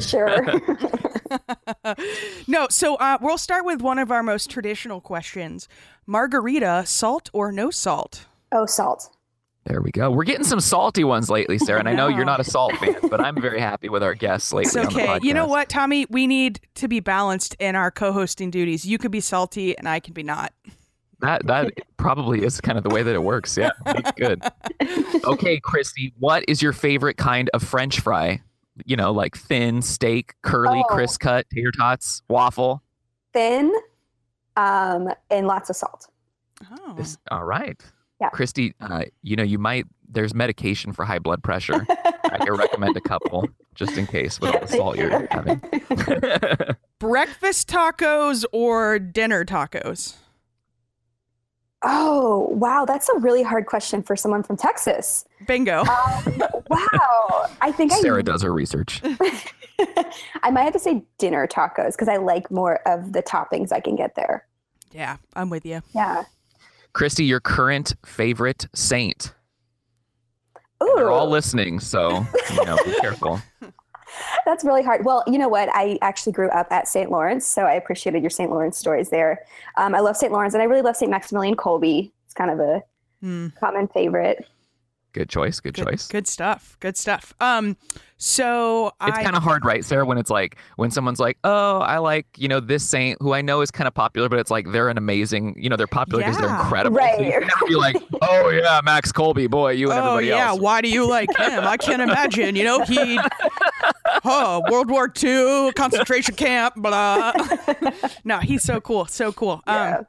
sure. 0.00 0.46
No, 2.46 2.66
so 2.70 2.94
uh, 2.96 3.18
we'll 3.20 3.36
start 3.36 3.64
with 3.66 3.82
one 3.82 3.98
of 3.98 4.10
our 4.10 4.22
most 4.22 4.48
traditional 4.48 5.00
questions: 5.02 5.68
Margarita, 6.06 6.84
salt 6.86 7.28
or 7.34 7.52
no 7.52 7.70
salt? 7.70 8.26
oh, 8.52 8.64
salt. 8.64 9.10
There 9.64 9.80
we 9.80 9.92
go. 9.92 10.10
We're 10.10 10.24
getting 10.24 10.44
some 10.44 10.58
salty 10.60 11.04
ones 11.04 11.30
lately, 11.30 11.56
Sarah. 11.56 11.78
And 11.78 11.88
I 11.88 11.94
know 11.94 12.08
you're 12.08 12.24
not 12.24 12.40
a 12.40 12.44
salt 12.44 12.74
fan, 12.78 12.96
but 13.08 13.20
I'm 13.20 13.40
very 13.40 13.60
happy 13.60 13.88
with 13.88 14.02
our 14.02 14.14
guests 14.14 14.52
lately 14.52 14.66
It's 14.68 14.76
on 14.76 14.84
the 14.86 15.00
okay. 15.00 15.06
podcast. 15.06 15.22
You 15.22 15.34
know 15.34 15.46
what, 15.46 15.68
Tommy? 15.68 16.04
We 16.10 16.26
need 16.26 16.60
to 16.74 16.88
be 16.88 16.98
balanced 16.98 17.54
in 17.60 17.76
our 17.76 17.90
co-hosting 17.92 18.50
duties. 18.50 18.84
You 18.84 18.98
could 18.98 19.12
be 19.12 19.20
salty, 19.20 19.78
and 19.78 19.88
I 19.88 20.00
can 20.00 20.14
be 20.14 20.24
not. 20.24 20.52
That 21.20 21.46
that 21.46 21.72
probably 21.96 22.42
is 22.44 22.60
kind 22.60 22.76
of 22.76 22.82
the 22.82 22.90
way 22.90 23.04
that 23.04 23.14
it 23.14 23.22
works. 23.22 23.56
Yeah, 23.56 23.70
good. 24.16 24.42
Okay, 25.24 25.60
Christy, 25.60 26.12
what 26.18 26.44
is 26.48 26.60
your 26.60 26.72
favorite 26.72 27.16
kind 27.16 27.48
of 27.54 27.62
French 27.62 28.00
fry? 28.00 28.40
You 28.84 28.96
know, 28.96 29.12
like 29.12 29.36
thin, 29.36 29.82
steak, 29.82 30.34
curly, 30.42 30.82
Oh. 30.84 30.92
crisp 30.94 31.20
cut, 31.20 31.46
tater 31.54 31.70
tots, 31.70 32.22
waffle. 32.28 32.82
Thin, 33.32 33.72
um, 34.56 35.10
and 35.30 35.46
lots 35.46 35.70
of 35.70 35.76
salt. 35.76 36.08
Oh. 36.80 36.94
This, 36.96 37.16
all 37.30 37.44
right. 37.44 37.80
Yeah. 38.22 38.28
Christy, 38.28 38.72
uh, 38.80 39.06
you 39.22 39.34
know, 39.34 39.42
you 39.42 39.58
might, 39.58 39.84
there's 40.08 40.32
medication 40.32 40.92
for 40.92 41.04
high 41.04 41.18
blood 41.18 41.42
pressure. 41.42 41.84
I 41.88 42.38
can 42.44 42.52
recommend 42.54 42.96
a 42.96 43.00
couple 43.00 43.48
just 43.74 43.98
in 43.98 44.06
case 44.06 44.40
with 44.40 44.54
all 44.54 44.60
the 44.60 44.68
salt 44.68 44.96
you're 44.96 45.26
having. 45.32 45.60
Breakfast 47.00 47.68
tacos 47.68 48.44
or 48.52 49.00
dinner 49.00 49.44
tacos? 49.44 50.14
Oh, 51.82 52.46
wow. 52.52 52.84
That's 52.84 53.08
a 53.08 53.18
really 53.18 53.42
hard 53.42 53.66
question 53.66 54.04
for 54.04 54.14
someone 54.14 54.44
from 54.44 54.56
Texas. 54.56 55.24
Bingo. 55.48 55.80
Um, 55.80 56.42
wow. 56.70 57.50
I 57.60 57.72
think 57.72 57.90
Sarah 57.90 58.20
I, 58.20 58.22
does 58.22 58.42
her 58.42 58.52
research. 58.52 59.02
I 60.44 60.50
might 60.52 60.62
have 60.62 60.74
to 60.74 60.78
say 60.78 61.02
dinner 61.18 61.48
tacos 61.48 61.94
because 61.94 62.06
I 62.06 62.18
like 62.18 62.52
more 62.52 62.76
of 62.86 63.14
the 63.14 63.22
toppings 63.24 63.72
I 63.72 63.80
can 63.80 63.96
get 63.96 64.14
there. 64.14 64.46
yeah, 64.92 65.16
I'm 65.34 65.50
with 65.50 65.66
you. 65.66 65.82
Yeah. 65.92 66.22
Christy, 66.92 67.24
your 67.24 67.40
current 67.40 67.94
favorite 68.04 68.66
saint. 68.74 69.34
Ooh, 70.82 70.92
They're 70.96 71.10
all 71.10 71.28
listening, 71.30 71.78
so 71.80 72.26
you 72.52 72.64
know, 72.64 72.76
be 72.84 72.92
careful. 73.00 73.40
that's 74.46 74.64
really 74.64 74.82
hard. 74.82 75.04
Well, 75.04 75.22
you 75.26 75.38
know 75.38 75.48
what? 75.48 75.68
I 75.72 75.98
actually 76.02 76.32
grew 76.32 76.48
up 76.50 76.66
at 76.72 76.88
St. 76.88 77.10
Lawrence, 77.10 77.46
so 77.46 77.62
I 77.62 77.74
appreciated 77.74 78.22
your 78.22 78.30
St. 78.30 78.50
Lawrence 78.50 78.76
stories 78.78 79.08
there. 79.10 79.44
Um, 79.76 79.94
I 79.94 80.00
love 80.00 80.16
St. 80.16 80.32
Lawrence, 80.32 80.54
and 80.54 80.62
I 80.62 80.66
really 80.66 80.82
love 80.82 80.96
St. 80.96 81.10
Maximilian 81.10 81.56
Kolbe. 81.56 82.10
It's 82.24 82.34
kind 82.34 82.50
of 82.50 82.60
a 82.60 82.82
Hmm. 83.20 83.48
common 83.60 83.86
favorite. 83.86 84.44
Good 85.12 85.28
choice. 85.28 85.60
Good, 85.60 85.74
Good, 85.74 85.84
choice. 85.84 86.08
good 86.08 86.26
stuff. 86.26 86.76
Good 86.80 86.96
stuff. 86.96 87.34
Um, 87.40 87.76
so 88.16 88.92
It's 89.02 89.18
kind 89.18 89.36
of 89.36 89.42
hard, 89.42 89.64
right, 89.64 89.84
Sarah? 89.84 90.06
When 90.06 90.16
it's 90.16 90.30
like 90.30 90.56
when 90.76 90.90
someone's 90.90 91.18
like, 91.18 91.38
"Oh, 91.44 91.80
I 91.80 91.98
like 91.98 92.26
you 92.38 92.46
know 92.48 92.60
this 92.60 92.88
saint 92.88 93.20
who 93.20 93.34
I 93.34 93.42
know 93.42 93.62
is 93.62 93.70
kind 93.70 93.88
of 93.88 93.94
popular, 93.94 94.28
but 94.28 94.38
it's 94.38 94.50
like 94.50 94.70
they're 94.70 94.88
an 94.88 94.96
amazing, 94.96 95.56
you 95.58 95.68
know, 95.68 95.76
they're 95.76 95.86
popular 95.88 96.22
because 96.22 96.38
they're 96.38 96.48
incredible." 96.48 96.96
Right. 96.98 97.16
So 97.16 97.24
you 97.24 97.32
can 97.32 97.40
never 97.42 97.66
be 97.66 97.74
like, 97.74 97.96
"Oh 98.22 98.48
yeah, 98.50 98.80
Max 98.84 99.10
Kolbe, 99.12 99.50
boy, 99.50 99.72
you 99.72 99.90
and 99.90 99.98
oh 99.98 100.16
everybody 100.16 100.28
yeah, 100.28 100.48
else." 100.50 100.60
why 100.60 100.80
do 100.80 100.88
you 100.88 101.08
like 101.08 101.36
him? 101.36 101.64
I 101.64 101.76
can't 101.76 102.00
imagine. 102.00 102.54
You 102.54 102.64
know 102.64 102.84
he 102.84 103.18
oh, 104.24 104.62
World 104.70 104.90
War 104.90 105.12
II, 105.22 105.72
concentration 105.72 106.34
camp, 106.34 106.74
blah. 106.76 107.32
no, 108.24 108.38
he's 108.38 108.62
so 108.62 108.80
cool. 108.80 109.06
So 109.06 109.32
cool. 109.32 109.62
Yeah. 109.66 110.02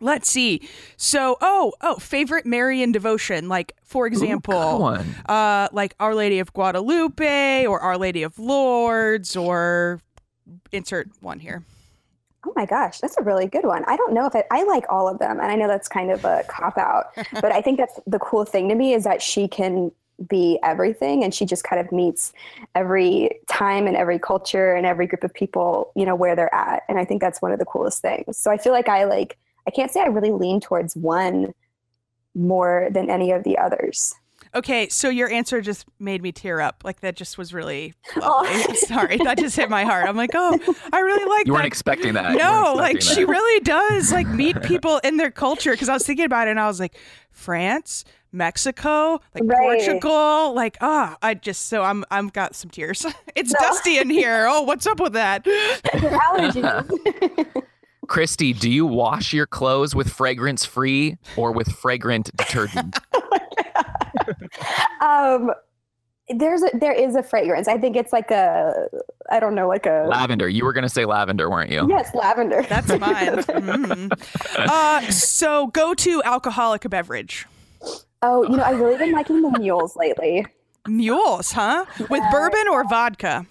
Let's 0.00 0.30
see. 0.30 0.68
So, 0.96 1.36
oh, 1.40 1.72
oh, 1.80 1.96
favorite 1.96 2.46
Marian 2.46 2.92
devotion. 2.92 3.48
Like, 3.48 3.74
for 3.82 4.06
example, 4.06 4.80
one. 4.80 5.14
uh, 5.28 5.68
like 5.72 5.94
Our 5.98 6.14
Lady 6.14 6.38
of 6.38 6.52
Guadalupe 6.52 7.66
or 7.66 7.80
Our 7.80 7.98
Lady 7.98 8.22
of 8.22 8.38
Lourdes 8.38 9.36
or 9.36 10.00
insert 10.72 11.08
one 11.20 11.40
here. 11.40 11.64
Oh 12.46 12.52
my 12.54 12.66
gosh, 12.66 13.00
that's 13.00 13.16
a 13.16 13.22
really 13.22 13.46
good 13.46 13.64
one. 13.64 13.84
I 13.86 13.96
don't 13.96 14.14
know 14.14 14.26
if 14.26 14.34
it, 14.34 14.46
I 14.50 14.62
like 14.62 14.84
all 14.88 15.08
of 15.08 15.18
them, 15.18 15.40
and 15.40 15.50
I 15.50 15.56
know 15.56 15.66
that's 15.66 15.88
kind 15.88 16.10
of 16.10 16.24
a 16.24 16.44
cop 16.48 16.78
out, 16.78 17.06
but 17.32 17.52
I 17.52 17.60
think 17.60 17.78
that's 17.78 17.98
the 18.06 18.20
cool 18.20 18.44
thing 18.44 18.68
to 18.68 18.74
me 18.74 18.94
is 18.94 19.04
that 19.04 19.20
she 19.20 19.48
can 19.48 19.90
be 20.28 20.58
everything, 20.62 21.24
and 21.24 21.34
she 21.34 21.44
just 21.44 21.64
kind 21.64 21.80
of 21.84 21.90
meets 21.92 22.32
every 22.74 23.40
time 23.48 23.86
and 23.86 23.96
every 23.96 24.18
culture 24.18 24.72
and 24.72 24.86
every 24.86 25.06
group 25.06 25.24
of 25.24 25.34
people, 25.34 25.92
you 25.96 26.06
know, 26.06 26.14
where 26.14 26.36
they're 26.36 26.54
at, 26.54 26.84
and 26.88 26.98
I 26.98 27.04
think 27.04 27.20
that's 27.20 27.42
one 27.42 27.50
of 27.52 27.58
the 27.58 27.64
coolest 27.64 28.00
things. 28.02 28.38
So 28.38 28.50
I 28.52 28.56
feel 28.56 28.72
like 28.72 28.88
I 28.88 29.04
like 29.04 29.36
I 29.68 29.70
can't 29.70 29.92
say 29.92 30.00
I 30.00 30.06
really 30.06 30.32
lean 30.32 30.60
towards 30.60 30.96
one 30.96 31.52
more 32.34 32.88
than 32.90 33.10
any 33.10 33.30
of 33.32 33.44
the 33.44 33.58
others. 33.58 34.14
Okay, 34.54 34.88
so 34.88 35.10
your 35.10 35.30
answer 35.30 35.60
just 35.60 35.84
made 35.98 36.22
me 36.22 36.32
tear 36.32 36.62
up. 36.62 36.80
Like 36.82 37.00
that 37.00 37.16
just 37.16 37.36
was 37.36 37.52
really 37.52 37.92
Aw. 38.16 38.20
lovely. 38.42 38.76
Sorry, 38.76 39.16
that 39.18 39.36
just 39.38 39.54
hit 39.56 39.68
my 39.68 39.84
heart. 39.84 40.08
I'm 40.08 40.16
like, 40.16 40.30
oh, 40.32 40.58
I 40.90 41.00
really 41.00 41.24
like 41.28 41.46
You 41.46 41.52
weren't 41.52 41.64
that. 41.64 41.66
expecting 41.66 42.14
that. 42.14 42.32
No, 42.34 42.62
weren't 42.62 42.76
like 42.78 42.96
expecting 42.96 43.24
she 43.26 43.30
really 43.30 43.60
does 43.60 44.10
like 44.18 44.26
meet 44.26 44.62
people 44.62 44.98
in 45.04 45.18
their 45.18 45.30
culture. 45.30 45.72
Because 45.72 45.90
I 45.90 45.92
was 45.92 46.06
thinking 46.06 46.24
about 46.24 46.48
it, 46.48 46.52
and 46.52 46.60
I 46.60 46.66
was 46.66 46.80
like, 46.80 46.96
France, 47.30 48.06
Mexico, 48.32 49.20
like 49.34 49.42
Right. 49.44 49.58
Portugal, 49.84 50.54
like 50.54 50.78
ah, 50.80 51.18
I 51.20 51.34
just 51.34 51.68
so 51.68 51.82
I'm 51.82 52.06
I'm 52.10 52.28
got 52.28 52.54
some 52.54 52.70
tears. 52.70 53.04
It's 53.36 53.52
No. 53.52 53.58
dusty 53.60 53.98
in 53.98 54.08
here. 54.08 54.46
Oh, 54.48 54.62
what's 54.62 54.86
up 54.86 54.98
with 54.98 55.12
that? 55.12 55.44
Your 55.44 56.10
allergies. 56.20 57.62
Christy, 58.08 58.52
do 58.52 58.70
you 58.70 58.86
wash 58.86 59.32
your 59.32 59.46
clothes 59.46 59.94
with 59.94 60.10
fragrance 60.10 60.64
free 60.64 61.16
or 61.36 61.52
with 61.52 61.70
fragrant 61.72 62.34
detergent? 62.36 62.98
um, 65.00 65.52
there's 66.30 66.62
a 66.62 66.70
there 66.74 66.92
is 66.92 67.14
a 67.16 67.22
fragrance. 67.22 67.68
I 67.68 67.78
think 67.78 67.96
it's 67.96 68.12
like 68.12 68.30
a 68.30 68.88
I 69.30 69.40
don't 69.40 69.54
know 69.54 69.68
like 69.68 69.86
a 69.86 70.06
lavender. 70.08 70.48
You 70.48 70.64
were 70.64 70.72
going 70.72 70.82
to 70.82 70.88
say 70.88 71.04
lavender, 71.04 71.48
weren't 71.48 71.70
you? 71.70 71.86
yes 71.88 72.14
lavender. 72.14 72.62
That's 72.68 72.88
mine. 72.98 73.36
Mhm. 73.36 74.12
Uh, 74.56 75.10
so 75.10 75.68
go 75.68 75.94
to 75.94 76.22
alcoholic 76.24 76.88
beverage. 76.88 77.46
Oh, 78.22 78.42
you 78.42 78.56
know, 78.56 78.64
I've 78.64 78.80
really 78.80 78.98
been 78.98 79.12
liking 79.12 79.42
the 79.42 79.56
mules 79.58 79.96
lately. 79.96 80.44
Mules, 80.88 81.52
huh? 81.52 81.84
With 82.10 82.22
bourbon 82.32 82.66
or 82.70 82.84
vodka? 82.88 83.46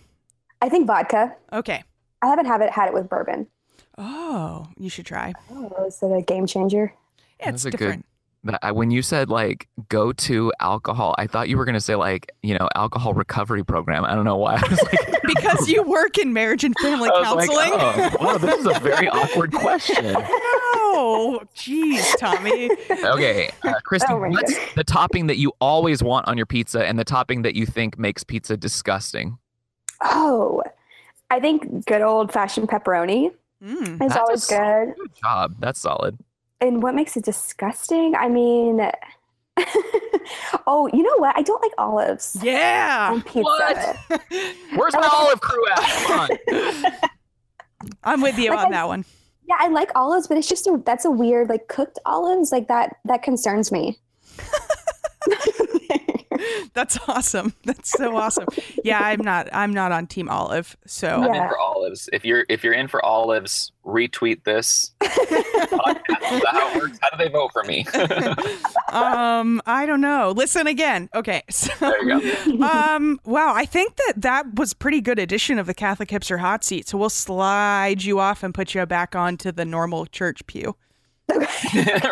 I 0.62 0.70
think 0.70 0.88
vodka. 0.88 1.34
Okay. 1.54 1.84
I 2.22 2.28
haven't 2.28 2.48
had 2.48 2.62
it 2.62 2.72
had 2.72 2.88
it 2.88 2.94
with 2.94 3.08
bourbon. 3.08 3.48
Oh, 3.98 4.68
you 4.78 4.90
should 4.90 5.06
try. 5.06 5.34
Oh, 5.52 5.86
is 5.88 6.00
it 6.02 6.12
a 6.12 6.22
game 6.22 6.46
changer? 6.46 6.94
Yeah, 7.40 7.50
it's 7.50 7.64
That's 7.64 7.66
a 7.66 7.72
good- 7.72 7.78
different. 7.78 8.06
That- 8.44 8.60
I- 8.62 8.72
When 8.72 8.92
you 8.92 9.02
said 9.02 9.30
like 9.30 9.68
go 9.90 10.14
to 10.14 10.54
alcohol, 10.62 11.16
I 11.18 11.28
thought 11.28 11.50
you 11.50 11.58
were 11.58 11.66
going 11.66 11.74
to 11.76 11.82
say 11.82 11.96
like, 11.96 12.32
you 12.44 12.58
know, 12.58 12.70
alcohol 12.76 13.14
recovery 13.14 13.64
program. 13.64 14.06
I 14.06 14.14
don't 14.16 14.24
know 14.26 14.38
why. 14.38 14.56
I 14.64 14.68
was 14.70 14.82
like, 14.84 15.22
Because 15.28 15.68
you 15.68 15.84
work 15.84 16.18
in 16.18 16.32
marriage 16.32 16.64
and 16.64 16.74
family 16.80 17.10
I 17.14 17.34
was 17.34 17.48
like, 17.48 17.50
counseling. 17.50 18.12
oh, 18.20 18.26
wow, 18.26 18.38
this 18.38 18.60
is 18.60 18.66
a 18.68 18.80
very 18.80 19.10
awkward 19.10 19.52
question. 19.52 20.14
No, 20.14 21.42
jeez, 21.56 22.18
Tommy. 22.18 22.70
Okay, 22.92 23.50
uh, 23.64 23.74
Christy, 23.84 24.08
Oh 24.14 24.18
what's 24.20 24.54
goodness. 24.54 24.74
the 24.76 24.84
topping 24.86 25.28
that 25.28 25.38
you 25.38 25.52
always 25.60 26.02
want 26.02 26.28
on 26.30 26.38
your 26.38 26.46
pizza 26.46 26.86
and 26.86 26.98
the 26.98 27.04
topping 27.04 27.42
that 27.42 27.56
you 27.56 27.66
think 27.66 27.98
makes 28.00 28.24
pizza 28.24 28.56
disgusting? 28.56 29.38
Oh, 30.02 30.62
I 31.30 31.40
think 31.42 31.86
good 31.86 32.02
old 32.02 32.32
fashioned 32.32 32.70
pepperoni 32.70 33.32
Mm. 33.64 34.00
a 34.00 34.20
always 34.20 34.46
good. 34.46 34.94
Good 34.98 35.16
job. 35.22 35.56
That's 35.60 35.80
solid. 35.80 36.18
And 36.62 36.82
what 36.84 36.96
makes 36.96 37.16
it 37.18 37.24
disgusting? 37.26 38.16
I 38.16 38.30
mean, 38.30 38.80
oh, 40.68 40.90
you 40.94 41.04
know 41.04 41.16
what? 41.18 41.36
I 41.38 41.42
don't 41.42 41.62
like 41.62 41.72
olives 41.78 42.38
Yeah. 42.42 43.10
on 43.12 43.22
pizza. 43.24 43.42
What? 43.42 43.98
Where's 44.76 44.94
my 44.94 45.10
olive 45.12 45.42
crew 45.42 45.64
at? 45.70 45.80
Come 46.08 46.20
on. 46.20 46.92
I'm 48.04 48.22
with 48.22 48.38
you 48.38 48.50
Like 48.52 48.60
on 48.60 48.66
I- 48.68 48.72
that 48.72 48.88
one. 48.88 49.06
Yeah, 49.48 49.56
I 49.60 49.70
like 49.70 49.92
olives, 49.96 50.28
but 50.28 50.38
it's 50.38 50.50
just 50.50 50.68
a 50.68 50.82
that's 50.86 51.06
a 51.06 51.12
weird 51.12 51.48
like 51.48 51.70
cooked 51.70 52.00
olives 52.06 52.52
like 52.52 52.68
that 52.68 52.98
that 53.06 53.24
concerns 53.24 53.72
me. 53.72 53.98
That's 56.74 56.98
awesome. 57.08 57.54
That's 57.64 57.92
so 57.92 58.16
awesome. 58.16 58.48
Yeah, 58.84 59.00
I'm 59.00 59.22
not 59.22 59.50
I'm 59.54 59.74
not 59.74 59.92
on 59.92 60.08
team 60.08 60.30
olive. 60.30 60.76
So 60.86 61.08
I'm 61.08 61.34
in 61.34 61.50
for 61.50 61.58
olives. 61.58 62.10
If 62.14 62.26
you're 62.26 62.46
if 62.50 62.64
you're 62.64 62.74
in 62.74 62.88
for 62.88 63.04
olives, 63.04 63.72
retweet 63.86 64.44
this. 64.44 64.92
podcast. 65.02 66.34
Is 66.34 66.42
that 66.42 66.52
how 66.52 66.72
it 66.72 66.78
works? 66.78 67.00
How 67.02 67.10
do 67.10 67.24
they 67.24 67.30
vote 67.30 67.52
for 67.52 67.64
me? 67.64 67.86
um 68.92 69.62
I 69.66 69.86
don't 69.86 70.02
know. 70.02 70.34
Listen 70.36 70.68
again. 70.68 71.10
Okay. 71.16 71.44
So 71.50 71.72
there 71.80 72.04
you 72.04 72.58
go. 72.58 72.64
um 72.64 73.20
wow, 73.26 73.54
I 73.56 73.66
think 73.66 73.96
that 73.96 74.14
that 74.18 74.56
was 74.56 74.74
pretty 74.74 75.02
good 75.02 75.20
addition 75.20 75.60
of 75.60 75.68
the 75.68 75.74
Catholic 75.74 76.10
hipster 76.10 76.40
hot 76.40 76.64
seat. 76.64 76.88
So 76.88 76.98
we'll 76.98 77.10
slide 77.10 78.04
you 78.04 78.20
off 78.20 78.44
and 78.44 78.54
put 78.54 78.74
you 78.74 78.86
back 78.86 79.16
onto 79.16 79.52
the 79.52 79.66
normal 79.66 80.06
church 80.06 80.46
pew. 80.48 80.76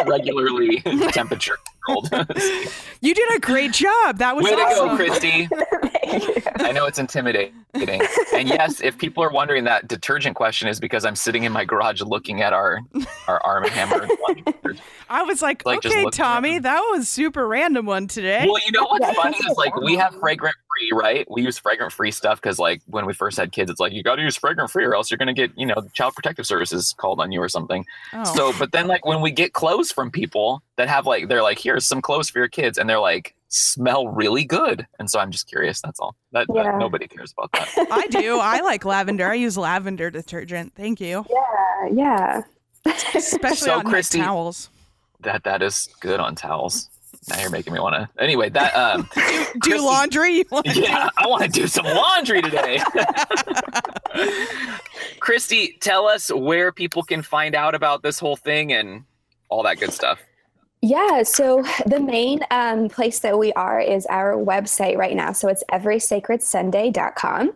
Regularly 0.06 0.82
temperature 1.12 1.58
controlled. 1.86 2.28
You 3.02 3.14
did 3.14 3.36
a 3.36 3.40
great 3.40 3.72
job. 3.72 4.18
That 4.18 4.36
was 4.36 4.46
Way 4.46 4.56
to 4.56 4.62
awesome. 4.62 4.88
go, 4.88 4.96
Christy. 4.96 5.48
I 6.66 6.72
know 6.72 6.86
it's 6.88 6.98
intimidating. 6.98 7.54
And 8.34 8.48
yes, 8.48 8.82
if 8.82 8.98
people 8.98 9.22
are 9.24 9.30
wondering 9.30 9.66
that 9.66 9.88
detergent 9.88 10.36
question 10.36 10.68
is 10.68 10.80
because 10.80 11.06
I'm 11.06 11.16
sitting 11.16 11.44
in 11.44 11.52
my 11.52 11.66
garage 11.66 12.02
looking 12.02 12.42
at 12.42 12.52
our 12.52 12.80
our 13.28 13.40
Arm 13.44 13.66
and 13.66 13.74
Hammer. 13.74 14.08
detergent. 14.08 14.82
I 15.10 15.22
was 15.22 15.44
like, 15.44 15.64
Like, 15.66 15.86
okay, 15.86 16.06
Tommy, 16.12 16.58
that 16.58 16.80
was 16.94 17.08
super 17.08 17.48
random 17.48 17.86
one 17.86 18.08
today. 18.08 18.48
Well, 18.50 18.60
you 18.66 18.72
know 18.72 18.88
what's 18.90 19.06
funny 19.16 19.38
that's 19.40 19.52
is 19.52 19.58
like 19.58 19.76
we 19.76 19.96
have 19.98 20.16
fragrant 20.20 20.56
free, 20.76 20.98
right? 20.98 21.28
We 21.30 21.44
use 21.44 21.60
fragrant 21.60 21.94
free 21.94 22.10
stuff 22.10 22.42
because 22.42 22.58
like 22.58 22.82
when 22.88 23.06
we 23.06 23.14
first 23.14 23.38
had 23.38 23.52
kids, 23.52 23.70
it's 23.70 23.80
like 23.80 23.94
you 23.94 24.02
got 24.02 24.16
to 24.16 24.24
use 24.24 24.36
fragrant 24.36 24.72
free 24.72 24.84
or 24.86 24.96
else 24.96 25.12
you're 25.12 25.20
gonna 25.20 25.34
get 25.34 25.52
you 25.56 25.68
know 25.68 25.76
child 25.94 26.16
protective 26.16 26.48
services 26.48 26.96
called 26.98 27.20
on 27.20 27.32
you 27.32 27.40
or 27.40 27.50
something. 27.50 27.86
oh. 28.14 28.24
So, 28.24 28.54
but 28.58 28.72
then 28.72 28.88
like 28.88 29.06
when 29.06 29.22
we 29.22 29.30
get 29.30 29.54
clothes 29.54 29.92
from 29.92 30.10
people 30.10 30.64
that 30.78 30.88
have 30.90 31.06
like 31.06 31.30
they're 31.30 31.44
like 31.44 31.60
here's 31.60 31.86
some 31.86 32.02
clothes 32.02 32.30
for 32.30 32.40
your 32.40 32.48
kids 32.48 32.78
and 32.78 32.90
they're 32.90 33.00
like 33.00 33.34
smell 33.48 34.08
really 34.10 34.44
good, 34.44 34.86
and 35.00 35.10
so 35.10 35.20
I'm 35.20 35.32
just 35.32 35.48
curious. 35.48 35.80
That's 35.82 36.00
all. 36.00 36.16
That, 36.34 36.48
that- 36.54 36.78
nobody 36.78 37.08
cares 37.08 37.34
about 37.38 37.52
that. 37.54 37.88
I 37.92 38.08
do. 38.08 38.40
I 38.40 38.60
like 38.62 38.84
lavender. 38.84 39.30
I 39.30 39.36
use 39.36 39.58
lavender 39.58 40.10
detergent. 40.12 40.74
Thank 40.76 41.00
you. 41.00 41.26
Yeah, 41.30 41.90
yeah. 41.94 42.42
Especially 43.14 43.56
So, 43.68 43.80
on 43.80 43.86
Christy- 43.86 44.20
towels. 44.20 44.70
that 45.22 45.44
that 45.46 45.62
is 45.62 45.88
good 46.02 46.20
on 46.20 46.36
towels. 46.36 46.90
Now 47.30 47.40
you're 47.40 47.50
making 47.50 47.74
me 47.74 47.80
want 47.80 47.96
to. 47.96 48.10
Anyway, 48.22 48.50
that 48.50 48.76
um, 48.76 49.08
Do 49.14 49.22
Christy- 49.62 49.80
laundry. 49.80 50.34
You 50.34 50.44
do- 50.44 50.82
yeah, 50.82 51.10
I 51.18 51.28
want 51.28 51.44
to 51.44 51.50
do 51.50 51.66
some 51.68 51.86
laundry 51.86 52.42
today. 52.42 52.80
Christy, 55.20 55.78
tell 55.80 56.08
us 56.08 56.32
where 56.34 56.72
people 56.72 57.04
can 57.04 57.22
find 57.22 57.56
out 57.56 57.76
about 57.76 58.04
this 58.04 58.20
whole 58.20 58.36
thing 58.36 58.74
and 58.74 59.04
all 59.50 59.64
that 59.64 59.80
good 59.80 59.94
stuff. 59.94 60.20
Yeah, 60.86 61.24
so 61.24 61.64
the 61.88 62.00
main 62.00 62.42
um, 62.52 62.90
place 62.90 63.18
that 63.20 63.40
we 63.40 63.52
are 63.54 63.80
is 63.82 64.06
our 64.06 64.34
website 64.34 64.98
right 64.98 65.16
now. 65.16 65.32
So 65.32 65.48
it's 65.48 65.64
everysacredsunday.com. 65.72 67.54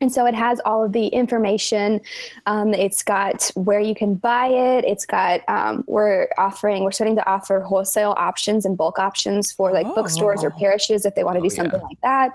And 0.00 0.12
so 0.12 0.26
it 0.26 0.34
has 0.34 0.60
all 0.64 0.84
of 0.84 0.92
the 0.92 1.06
information. 1.06 2.00
Um, 2.46 2.74
it's 2.74 3.04
got 3.04 3.48
where 3.54 3.78
you 3.78 3.94
can 3.94 4.16
buy 4.16 4.48
it. 4.48 4.84
It's 4.84 5.06
got, 5.06 5.48
um, 5.48 5.84
we're 5.86 6.28
offering, 6.36 6.82
we're 6.82 6.90
starting 6.90 7.14
to 7.14 7.26
offer 7.30 7.60
wholesale 7.60 8.14
options 8.18 8.66
and 8.66 8.76
bulk 8.76 8.98
options 8.98 9.52
for 9.52 9.70
like 9.72 9.86
bookstores 9.94 10.42
or 10.42 10.52
Oh. 10.52 10.58
parishes 10.58 11.06
if 11.06 11.14
they 11.14 11.22
want 11.22 11.36
to 11.36 11.40
Oh, 11.40 11.44
do 11.44 11.50
something 11.50 11.80
yeah. 11.80 11.86
like 11.86 12.00
that. 12.02 12.30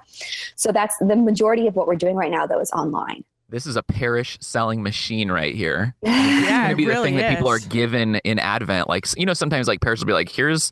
So 0.55 0.71
that's 0.71 0.97
the 0.99 1.17
majority 1.17 1.67
of 1.67 1.75
what 1.75 1.85
we're 1.85 1.95
doing 1.95 2.15
right 2.15 2.31
now, 2.31 2.47
though, 2.47 2.61
is 2.61 2.71
online. 2.71 3.25
This 3.49 3.65
is 3.65 3.75
a 3.75 3.83
parish 3.83 4.37
selling 4.41 4.83
machine 4.83 5.31
right 5.31 5.55
here. 5.55 5.95
Yeah, 6.03 6.31
it's 6.41 6.49
gonna 6.49 6.73
it 6.73 6.77
be 6.77 6.85
the 6.85 6.91
really 6.91 7.09
thing 7.09 7.17
that 7.17 7.35
people 7.35 7.47
are 7.49 7.59
given 7.59 8.15
in 8.17 8.39
Advent. 8.39 8.87
Like 8.89 9.05
you 9.17 9.25
know, 9.25 9.33
sometimes 9.33 9.67
like 9.67 9.81
parishes 9.81 10.03
will 10.03 10.07
be 10.07 10.13
like, 10.13 10.29
"Here's 10.29 10.71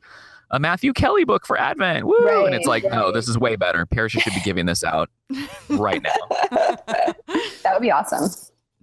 a 0.51 0.59
Matthew 0.59 0.91
Kelly 0.93 1.23
book 1.23 1.45
for 1.45 1.59
Advent," 1.59 2.05
woo, 2.05 2.45
and 2.45 2.55
it's 2.55 2.67
Right, 2.67 2.83
like, 2.83 2.91
no, 2.91 3.11
this 3.11 3.27
is 3.27 3.37
way 3.37 3.55
better. 3.55 3.85
Parishes 3.85 4.23
should 4.23 4.33
be 4.33 4.41
giving 4.41 4.65
this 4.65 4.83
out 4.83 5.09
right 5.69 6.01
now. 6.01 6.11
that 6.49 7.71
would 7.73 7.81
be 7.81 7.91
awesome. 7.91 8.29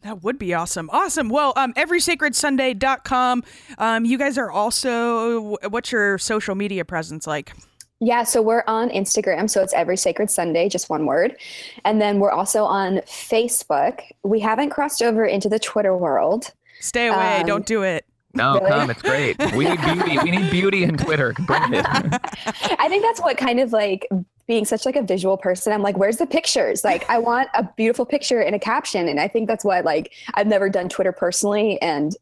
That 0.03 0.23
would 0.23 0.39
be 0.39 0.53
awesome. 0.55 0.91
Awesome. 0.93 1.31
Well, 1.31 1.53
um, 1.57 1.73
everysacredsunday.com. 1.75 3.43
Um, 3.79 4.05
you 4.05 4.19
guys 4.19 4.37
are 4.37 4.51
also, 4.51 5.57
what's 5.71 5.91
your 5.91 6.19
social 6.19 6.55
media 6.55 6.85
presence 6.85 7.27
like? 7.27 7.55
Yeah, 8.01 8.25
so 8.25 8.43
we're 8.43 8.65
on 8.67 8.91
Instagram, 8.91 9.49
so 9.49 9.63
it's 9.63 9.73
every 9.73 9.97
sacred 9.97 10.31
Sunday, 10.31 10.69
just 10.69 10.91
one 10.91 11.07
word. 11.07 11.37
And 11.85 12.01
then 12.01 12.19
we're 12.19 12.33
also 12.33 12.65
on 12.65 12.99
Facebook. 13.07 14.03
We 14.23 14.41
haven't 14.41 14.71
crossed 14.71 15.01
over 15.03 15.25
into 15.25 15.49
the 15.49 15.59
Twitter 15.59 15.97
world. 15.97 16.53
Stay 16.81 17.07
away. 17.07 17.41
Um, 17.41 17.47
Don't 17.47 17.67
do 17.67 17.83
it. 17.83 18.05
No, 18.35 18.55
Really? 18.55 18.71
come, 18.71 18.91
it's 18.91 19.03
great. 19.03 19.39
We 19.55 19.65
need 19.65 19.81
beauty. 19.81 20.19
We 20.19 20.31
need 20.33 20.51
beauty 20.51 20.83
in 20.83 20.97
Twitter. 20.97 21.33
Bring 21.47 21.73
it. 21.73 21.87
I 21.87 22.89
think 22.89 23.05
that's 23.05 23.21
what 23.21 23.37
kind 23.37 23.61
of 23.61 23.73
like 23.73 24.09
being 24.47 24.65
such 24.65 24.85
like 24.85 24.97
a 24.97 25.03
visual 25.03 25.37
person, 25.37 25.73
I'm 25.73 25.83
like, 25.83 25.97
where's 25.97 26.19
the 26.19 26.27
pictures? 26.27 26.85
Like, 26.85 27.09
I 27.09 27.19
want 27.19 27.49
a 27.55 27.67
beautiful 27.77 28.05
picture 28.05 28.41
and 28.41 28.55
a 28.55 28.59
caption. 28.59 29.09
And 29.09 29.19
I 29.19 29.29
think 29.29 29.49
that's 29.49 29.65
what 29.65 29.85
like 29.85 30.13
I've 30.35 30.47
never 30.47 30.69
done 30.69 30.89
Twitter 30.89 31.13
personally, 31.13 31.81
and 31.81 32.15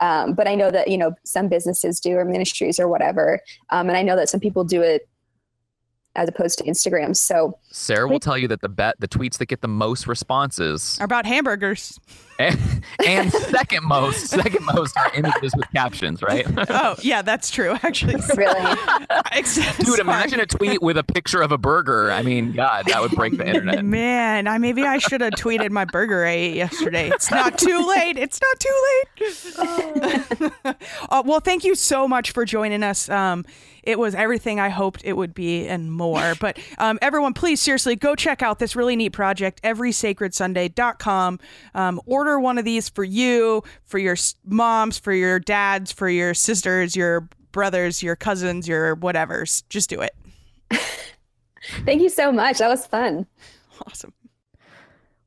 um, 0.00 0.34
but 0.34 0.48
I 0.48 0.54
know 0.54 0.70
that 0.70 0.88
you 0.88 0.98
know 0.98 1.14
some 1.24 1.48
businesses 1.48 2.00
do 2.00 2.16
or 2.16 2.24
ministries 2.24 2.78
or 2.78 2.88
whatever, 2.88 3.40
um, 3.70 3.88
and 3.88 3.96
I 3.96 4.02
know 4.02 4.16
that 4.16 4.28
some 4.28 4.40
people 4.40 4.64
do 4.64 4.82
it 4.82 5.08
as 6.16 6.28
opposed 6.28 6.58
to 6.58 6.64
Instagram. 6.64 7.16
So 7.16 7.58
Sarah 7.70 8.06
will 8.08 8.20
tell 8.20 8.38
you 8.38 8.48
that 8.48 8.60
the 8.60 8.68
bet 8.68 8.94
the 9.00 9.08
tweets 9.08 9.38
that 9.38 9.46
get 9.46 9.60
the 9.62 9.68
most 9.68 10.06
responses 10.06 10.96
Are 11.00 11.04
about 11.04 11.26
hamburgers. 11.26 11.98
and, 12.38 12.58
and 13.06 13.32
second 13.32 13.84
most 13.84 14.26
second 14.28 14.64
most 14.74 14.96
are 14.96 15.12
images 15.14 15.54
with 15.56 15.70
captions, 15.72 16.22
right? 16.22 16.46
Oh, 16.76 16.96
yeah, 17.02 17.22
that's 17.22 17.50
true, 17.50 17.76
actually. 17.82 18.16
really, 18.36 18.78
Except- 19.32 19.78
Dude, 19.78 19.86
sorry. 19.88 20.00
imagine 20.00 20.40
a 20.40 20.46
tweet 20.46 20.82
with 20.82 20.96
a 20.98 21.04
picture 21.04 21.40
of 21.42 21.52
a 21.52 21.58
burger. 21.58 22.10
I 22.10 22.22
mean, 22.22 22.52
God, 22.52 22.86
that 22.86 23.00
would 23.00 23.12
break 23.12 23.36
the 23.36 23.46
internet. 23.46 23.84
Man, 23.84 24.46
I 24.48 24.58
maybe 24.58 24.82
I 24.82 24.98
should 24.98 25.20
have 25.20 25.34
tweeted 25.34 25.70
my 25.70 25.84
burger 25.84 26.24
I 26.24 26.30
ate 26.30 26.54
yesterday. 26.56 27.08
It's 27.10 27.30
not 27.30 27.58
too 27.58 27.86
late. 27.88 28.16
It's 28.18 28.40
not 28.40 28.60
too 28.60 28.84
late. 29.18 30.52
uh, 31.10 31.22
well, 31.24 31.40
thank 31.40 31.64
you 31.64 31.74
so 31.74 32.06
much 32.08 32.32
for 32.32 32.44
joining 32.44 32.82
us. 32.82 33.08
Um, 33.08 33.44
it 33.86 33.98
was 33.98 34.14
everything 34.14 34.60
I 34.60 34.68
hoped 34.68 35.02
it 35.04 35.14
would 35.14 35.34
be 35.34 35.66
and 35.66 35.92
more. 35.92 36.34
But 36.44 36.58
um, 36.76 36.98
everyone, 37.00 37.32
please 37.32 37.60
seriously 37.60 37.96
go 37.96 38.14
check 38.14 38.42
out 38.42 38.58
this 38.58 38.76
really 38.76 38.96
neat 38.96 39.10
project, 39.10 39.62
everysacredsunday.com. 39.62 41.38
Um, 41.74 42.00
order 42.04 42.38
one 42.38 42.58
of 42.58 42.66
these 42.66 42.90
for 42.90 43.04
you, 43.04 43.62
for 43.84 43.98
your 43.98 44.16
moms, 44.44 44.98
for 44.98 45.12
your 45.12 45.38
dads, 45.38 45.90
for 45.90 46.08
your 46.08 46.34
sisters, 46.34 46.94
your 46.94 47.28
brothers, 47.52 48.02
your 48.02 48.16
cousins, 48.16 48.68
your 48.68 48.96
whatevers. 48.96 49.62
Just 49.70 49.88
do 49.88 50.02
it. 50.02 50.14
thank 51.86 52.02
you 52.02 52.10
so 52.10 52.30
much. 52.30 52.58
That 52.58 52.68
was 52.68 52.86
fun. 52.86 53.26
Awesome. 53.86 54.12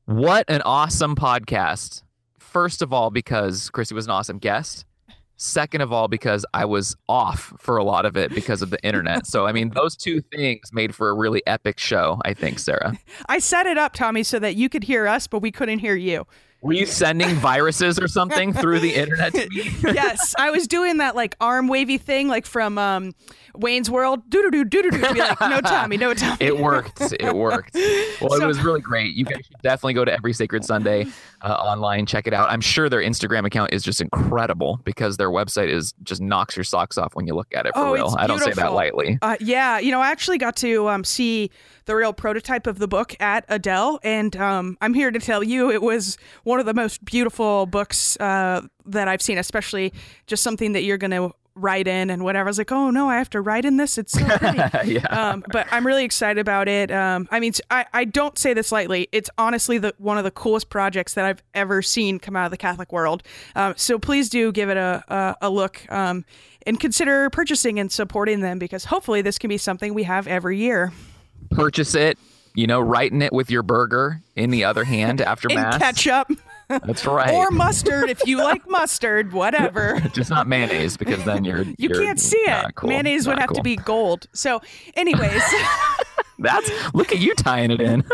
What 0.04 0.44
an 0.48 0.62
awesome 0.62 1.16
podcast. 1.16 2.02
First 2.38 2.80
of 2.80 2.92
all, 2.92 3.10
because 3.10 3.70
Chrissy 3.70 3.94
was 3.94 4.06
an 4.06 4.12
awesome 4.12 4.38
guest. 4.38 4.86
Second 5.40 5.82
of 5.82 5.92
all, 5.92 6.08
because 6.08 6.44
I 6.52 6.64
was 6.64 6.96
off 7.08 7.54
for 7.58 7.76
a 7.76 7.84
lot 7.84 8.04
of 8.04 8.16
it 8.16 8.34
because 8.34 8.60
of 8.60 8.70
the 8.70 8.84
internet. 8.84 9.24
So, 9.24 9.46
I 9.46 9.52
mean, 9.52 9.70
those 9.70 9.96
two 9.96 10.20
things 10.20 10.72
made 10.72 10.96
for 10.96 11.10
a 11.10 11.14
really 11.14 11.46
epic 11.46 11.78
show, 11.78 12.20
I 12.24 12.34
think, 12.34 12.58
Sarah. 12.58 12.98
I 13.28 13.38
set 13.38 13.64
it 13.66 13.78
up, 13.78 13.92
Tommy, 13.94 14.24
so 14.24 14.40
that 14.40 14.56
you 14.56 14.68
could 14.68 14.82
hear 14.82 15.06
us, 15.06 15.28
but 15.28 15.40
we 15.40 15.52
couldn't 15.52 15.78
hear 15.78 15.94
you. 15.94 16.26
Were 16.60 16.72
you 16.72 16.86
sending 16.86 17.36
viruses 17.36 18.00
or 18.00 18.08
something 18.08 18.52
through 18.52 18.80
the 18.80 18.92
internet 18.92 19.32
to 19.32 19.48
me? 19.50 19.70
yes, 19.94 20.34
I 20.36 20.50
was 20.50 20.66
doing 20.66 20.96
that 20.96 21.14
like 21.14 21.36
arm 21.40 21.68
wavy 21.68 21.98
thing, 21.98 22.26
like 22.26 22.46
from 22.46 22.78
um, 22.78 23.14
Wayne's 23.54 23.88
World. 23.88 24.28
Doo 24.28 24.42
doo 24.50 24.64
doo 24.64 24.82
doo 24.82 24.90
doo. 24.90 25.12
Be 25.12 25.20
like, 25.20 25.40
no 25.40 25.60
Tommy, 25.60 25.96
no 25.96 26.14
Tommy. 26.14 26.36
It 26.40 26.58
worked. 26.58 27.00
It 27.20 27.34
worked. 27.34 27.76
Well, 28.20 28.42
it 28.42 28.46
was 28.46 28.60
really 28.60 28.80
great. 28.80 29.14
You 29.14 29.24
guys 29.24 29.46
should 29.46 29.62
definitely 29.62 29.94
go 29.94 30.04
to 30.04 30.12
Every 30.12 30.32
Sacred 30.32 30.64
Sunday 30.64 31.06
uh, 31.42 31.52
online, 31.52 32.04
check 32.04 32.26
it 32.26 32.34
out. 32.34 32.50
I'm 32.50 32.60
sure 32.60 32.88
their 32.88 33.00
Instagram 33.00 33.46
account 33.46 33.72
is 33.72 33.84
just 33.84 34.00
incredible 34.00 34.80
because 34.84 35.16
their 35.18 35.30
website 35.30 35.68
is 35.68 35.94
just 36.02 36.20
knocks 36.20 36.56
your 36.56 36.64
socks 36.64 36.98
off 36.98 37.14
when 37.14 37.26
you 37.28 37.34
look 37.34 37.46
at 37.54 37.66
it 37.66 37.74
for 37.74 37.80
Oh, 37.80 37.92
real. 37.92 38.16
I 38.18 38.26
don't 38.26 38.40
say 38.40 38.52
that 38.52 38.72
lightly. 38.72 39.18
Uh, 39.22 39.36
yeah, 39.40 39.78
you 39.78 39.92
know, 39.92 40.00
I 40.00 40.10
actually 40.10 40.38
got 40.38 40.56
to 40.56 40.88
um, 40.88 41.04
see 41.04 41.50
the 41.84 41.94
real 41.94 42.12
prototype 42.12 42.66
of 42.66 42.78
the 42.80 42.88
book 42.88 43.14
at 43.20 43.44
Edel, 43.48 44.00
and 44.02 44.34
um, 44.36 44.76
I'm 44.80 44.94
here 44.94 45.10
to 45.12 45.20
tell 45.20 45.44
you 45.44 45.70
it 45.70 45.80
was 45.82 46.18
one 46.48 46.60
of 46.60 46.66
the 46.66 46.72
most 46.72 47.04
beautiful 47.04 47.66
books 47.66 48.16
uh, 48.20 48.62
that 48.86 49.06
I've 49.06 49.20
seen, 49.20 49.36
especially 49.36 49.92
just 50.26 50.42
something 50.42 50.72
that 50.72 50.82
you're 50.82 50.96
going 50.96 51.10
to 51.10 51.34
write 51.54 51.86
in 51.86 52.08
and 52.08 52.24
whatever. 52.24 52.48
I 52.48 52.50
was 52.50 52.56
like, 52.56 52.72
oh 52.72 52.88
no, 52.88 53.10
I 53.10 53.18
have 53.18 53.28
to 53.30 53.40
write 53.42 53.66
in 53.66 53.76
this. 53.76 53.98
It's 53.98 54.12
so 54.12 54.24
pretty. 54.24 54.56
yeah. 54.92 55.06
um, 55.08 55.44
but 55.52 55.66
I'm 55.70 55.86
really 55.86 56.04
excited 56.04 56.40
about 56.40 56.66
it. 56.66 56.90
Um, 56.90 57.28
I 57.30 57.38
mean, 57.38 57.52
I, 57.70 57.84
I 57.92 58.04
don't 58.06 58.38
say 58.38 58.54
this 58.54 58.72
lightly. 58.72 59.08
It's 59.12 59.28
honestly 59.36 59.76
the 59.76 59.94
one 59.98 60.16
of 60.16 60.24
the 60.24 60.30
coolest 60.30 60.70
projects 60.70 61.12
that 61.14 61.26
I've 61.26 61.42
ever 61.52 61.82
seen 61.82 62.18
come 62.18 62.34
out 62.34 62.46
of 62.46 62.50
the 62.50 62.56
Catholic 62.56 62.92
world. 62.92 63.22
Um, 63.54 63.74
so 63.76 63.98
please 63.98 64.30
do 64.30 64.50
give 64.50 64.70
it 64.70 64.78
a 64.78 65.04
a, 65.08 65.36
a 65.42 65.50
look 65.50 65.84
um, 65.92 66.24
and 66.66 66.80
consider 66.80 67.28
purchasing 67.28 67.78
and 67.78 67.92
supporting 67.92 68.40
them 68.40 68.58
because 68.58 68.86
hopefully 68.86 69.20
this 69.20 69.38
can 69.38 69.48
be 69.48 69.58
something 69.58 69.92
we 69.92 70.04
have 70.04 70.26
every 70.26 70.56
year. 70.56 70.92
Purchase 71.50 71.94
it, 71.94 72.18
you 72.58 72.66
know, 72.66 72.80
writing 72.80 73.22
it 73.22 73.32
with 73.32 73.50
your 73.52 73.62
burger 73.62 74.20
in 74.34 74.50
the 74.50 74.64
other 74.64 74.82
hand 74.82 75.20
after 75.32 75.48
In 75.48 75.54
mass. 75.54 75.78
ketchup 75.78 76.28
That's 76.68 77.06
right. 77.06 77.32
or 77.32 77.50
mustard 77.52 78.10
if 78.10 78.26
you 78.26 78.38
like 78.38 78.68
mustard, 78.68 79.32
whatever. 79.32 80.00
just 80.12 80.28
not 80.28 80.48
mayonnaise 80.48 80.96
because 80.96 81.22
then 81.24 81.44
you're 81.44 81.62
You 81.64 81.74
you're 81.78 82.02
can't 82.04 82.18
see 82.18 82.36
it. 82.38 82.74
cool. 82.74 82.90
Mayonnaise 82.90 83.26
would 83.28 83.34
Not 83.38 83.48
have 83.50 83.52
to 83.56 83.62
be 83.62 83.76
gold. 83.76 84.26
So, 84.32 84.60
anyways. 84.94 85.40
That's 86.40 86.70
look 86.94 87.10
at 87.12 87.18
you 87.18 87.34
tying 87.34 87.70
it 87.72 87.80
in. 87.80 88.04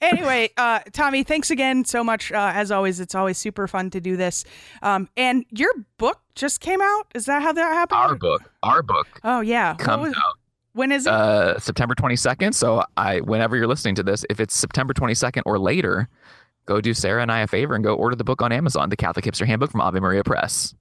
anyway, 0.00 0.50
uh, 0.56 0.80
Tommy, 0.92 1.22
thanks 1.22 1.50
again 1.50 1.84
so 1.84 2.02
much. 2.02 2.32
Uh, 2.32 2.50
as 2.54 2.70
always, 2.72 2.98
it's 3.00 3.14
always 3.14 3.38
super 3.38 3.68
fun 3.68 3.90
to 3.90 4.00
do 4.00 4.16
this. 4.16 4.44
Um, 4.82 5.08
and 5.16 5.44
your 5.50 5.70
book 5.98 6.20
just 6.34 6.60
came 6.60 6.80
out. 6.80 7.04
Is 7.14 7.26
that 7.26 7.42
how 7.42 7.52
that 7.52 7.72
happened? 7.74 7.98
our 8.00 8.14
book, 8.16 8.42
our 8.62 8.82
book 8.82 9.06
Oh 9.24 9.40
yeah. 9.40 9.74
Comes 9.76 10.08
was- 10.08 10.16
out 10.16 10.37
when 10.78 10.92
is 10.92 11.06
it? 11.06 11.12
uh, 11.12 11.58
September 11.58 11.94
22nd. 11.94 12.54
So 12.54 12.84
I, 12.96 13.20
whenever 13.20 13.56
you're 13.56 13.66
listening 13.66 13.96
to 13.96 14.02
this, 14.02 14.24
if 14.30 14.40
it's 14.40 14.54
September 14.54 14.94
22nd 14.94 15.42
or 15.44 15.58
later, 15.58 16.08
go 16.66 16.80
do 16.80 16.94
Sarah 16.94 17.20
and 17.20 17.32
I 17.32 17.40
a 17.40 17.46
favor 17.46 17.74
and 17.74 17.82
go 17.82 17.94
order 17.94 18.14
the 18.14 18.24
book 18.24 18.42
on 18.42 18.52
Amazon, 18.52 18.88
the 18.88 18.96
Catholic 18.96 19.24
Hipster 19.24 19.46
Handbook 19.46 19.70
from 19.70 19.80
Ave 19.80 19.98
Maria 20.00 20.22
Press. 20.22 20.74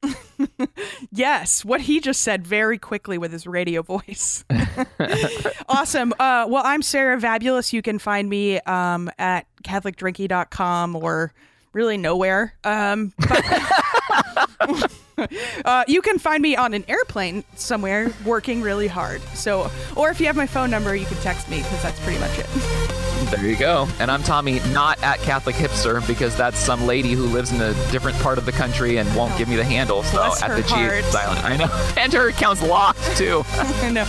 yes, 1.12 1.66
what 1.66 1.82
he 1.82 2.00
just 2.00 2.22
said 2.22 2.46
very 2.46 2.78
quickly 2.78 3.18
with 3.18 3.32
his 3.32 3.48
radio 3.48 3.82
voice. 3.82 4.46
awesome. 5.70 6.14
Uh, 6.20 6.46
well, 6.48 6.64
I'm 6.64 6.82
Sarah 6.82 7.20
Vabulous. 7.20 7.74
You 7.74 7.82
can 7.82 8.00
find 8.00 8.30
me 8.30 8.60
um, 8.62 9.10
at 9.18 9.48
CatholicDrinkie.com 9.64 10.96
or 10.96 11.34
really 11.74 11.98
nowhere. 11.98 12.54
Um, 12.64 13.14
but- 13.18 13.44
uh, 15.66 15.84
you 15.88 16.02
can 16.02 16.20
find 16.20 16.42
me 16.42 16.56
on 16.56 16.74
an 16.74 16.84
airplane 16.88 17.44
somewhere 17.56 18.12
working 18.26 18.62
really 18.62 18.88
hard. 18.88 19.22
So, 19.34 19.70
or 19.96 20.10
if 20.10 20.20
you 20.20 20.28
have 20.28 20.36
my 20.36 20.48
phone 20.48 20.70
number, 20.70 20.96
you 20.96 21.06
can 21.06 21.18
text 21.18 21.50
me 21.50 21.58
because 21.58 21.82
that's 21.84 22.00
pretty 22.02 22.20
much 22.20 22.38
it. 22.40 22.46
There 23.32 23.46
you 23.46 23.58
go. 23.58 23.88
And 24.00 24.12
I'm 24.12 24.22
Tommy, 24.24 24.60
not 24.72 25.02
at 25.04 25.20
Catholic 25.20 25.56
Hipster, 25.56 26.06
because 26.08 26.36
that's 26.38 26.58
some 26.58 26.86
lady 26.86 27.14
who 27.14 27.26
lives 27.26 27.52
in 27.52 27.60
a 27.62 27.74
different 27.92 28.18
part 28.20 28.38
of 28.38 28.46
the 28.46 28.52
country 28.52 28.98
and 28.98 29.16
won't 29.16 29.36
give 29.38 29.50
me 29.50 29.56
the 29.56 29.66
handle. 29.66 30.04
So 30.04 30.22
at 30.42 30.56
the 30.56 30.62
heart. 30.64 30.94
it's 30.94 31.08
silent. 31.12 31.44
I 31.44 31.58
know. 31.58 31.68
And 31.98 32.14
her 32.14 32.30
account's 32.30 32.62
locked 32.62 33.02
too. 33.18 33.44
I 33.54 33.90
know. 33.90 34.06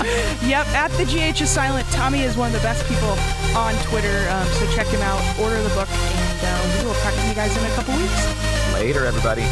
Yep, 0.46 0.66
at 0.68 0.90
the 0.92 1.04
GH 1.04 1.40
is 1.40 1.48
silent. 1.50 1.88
Tommy 1.88 2.20
is 2.22 2.36
one 2.36 2.48
of 2.48 2.52
the 2.52 2.60
best 2.62 2.86
people 2.86 3.08
on 3.56 3.74
Twitter, 3.84 4.28
um, 4.30 4.46
so 4.48 4.66
check 4.72 4.86
him 4.88 5.00
out. 5.00 5.20
Order 5.40 5.60
the 5.62 5.70
book, 5.70 5.88
and 6.40 6.46
uh, 6.46 6.78
we 6.78 6.86
will 6.86 6.94
talk 6.94 7.14
to 7.14 7.26
you 7.28 7.34
guys 7.34 7.56
in 7.56 7.64
a 7.64 7.74
couple 7.74 7.94
weeks. 7.96 8.72
Later, 8.74 9.04
everybody. 9.06 9.42
Well, 9.42 9.50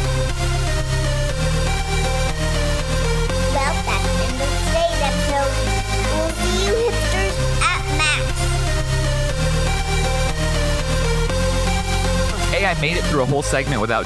that's 3.53 3.81
the 3.85 3.91
end 4.23 4.41
of 4.41 4.49
today's 4.65 5.01
episode. 5.01 5.51
We'll 6.13 6.31
see 6.31 6.55
you 6.65 6.73
hipsters 6.89 7.35
at 7.61 7.83
Max. 7.97 8.23
Hey, 12.53 12.65
I 12.65 12.79
made 12.79 12.97
it 12.97 13.03
through 13.05 13.21
a 13.23 13.25
whole 13.25 13.41
segment 13.43 13.81
without. 13.81 14.05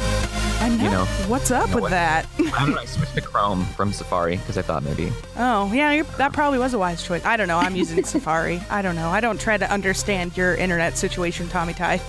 I 0.59 0.69
know. 0.69 0.83
You 0.83 0.89
know. 0.91 1.05
What's 1.27 1.49
up 1.51 1.69
know 1.69 1.75
with 1.75 1.81
what? 1.83 1.89
that? 1.91 2.27
I 2.39 2.43
don't 2.65 2.71
know. 2.75 2.79
I 2.81 2.85
switched 2.85 3.15
to 3.15 3.21
Chrome 3.21 3.65
from 3.65 3.91
Safari 3.93 4.37
because 4.37 4.57
I 4.57 4.61
thought 4.61 4.83
maybe. 4.83 5.11
Oh, 5.37 5.71
yeah, 5.73 5.91
you're, 5.91 6.05
that 6.17 6.33
probably 6.33 6.59
was 6.59 6.73
a 6.73 6.79
wise 6.79 7.03
choice. 7.03 7.25
I 7.25 7.35
don't 7.37 7.47
know. 7.47 7.57
I'm 7.57 7.75
using 7.75 8.03
Safari. 8.11 8.61
I 8.69 8.81
don't 8.81 8.95
know. 8.95 9.09
I 9.09 9.21
don't 9.21 9.39
try 9.39 9.57
to 9.57 9.71
understand 9.71 10.37
your 10.37 10.55
internet 10.55 10.97
situation, 10.97 11.47
Tommy 11.49 11.73
Tighe. 11.73 11.99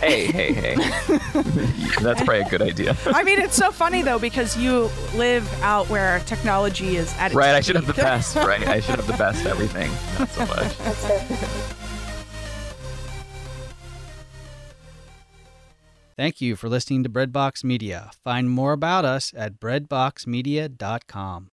Hey, 0.00 0.26
hey, 0.26 0.52
hey. 0.52 0.74
That's 2.00 2.22
probably 2.22 2.40
a 2.40 2.48
good 2.48 2.62
idea. 2.62 2.96
I 3.06 3.24
mean, 3.24 3.40
it's 3.40 3.56
so 3.56 3.72
funny 3.72 4.02
though 4.02 4.18
because 4.18 4.56
you 4.56 4.90
live 5.16 5.50
out 5.62 5.88
where 5.88 6.20
technology 6.20 6.96
is 6.96 7.12
at 7.18 7.26
its 7.26 7.34
Right, 7.34 7.54
I 7.54 7.60
should 7.60 7.76
have 7.76 7.86
the 7.86 7.94
best, 7.94 8.36
right? 8.36 8.66
I 8.66 8.80
should 8.80 8.96
have 8.96 9.06
the 9.06 9.12
best 9.14 9.44
everything. 9.44 9.90
Not 10.18 10.28
so 10.30 10.46
much. 10.46 10.72
Thank 16.16 16.40
you 16.40 16.56
for 16.56 16.68
listening 16.68 17.04
to 17.04 17.08
Breadbox 17.08 17.62
Media. 17.62 18.10
Find 18.24 18.50
more 18.50 18.72
about 18.72 19.04
us 19.04 19.32
at 19.36 19.60
breadboxmedia.com. 19.60 21.46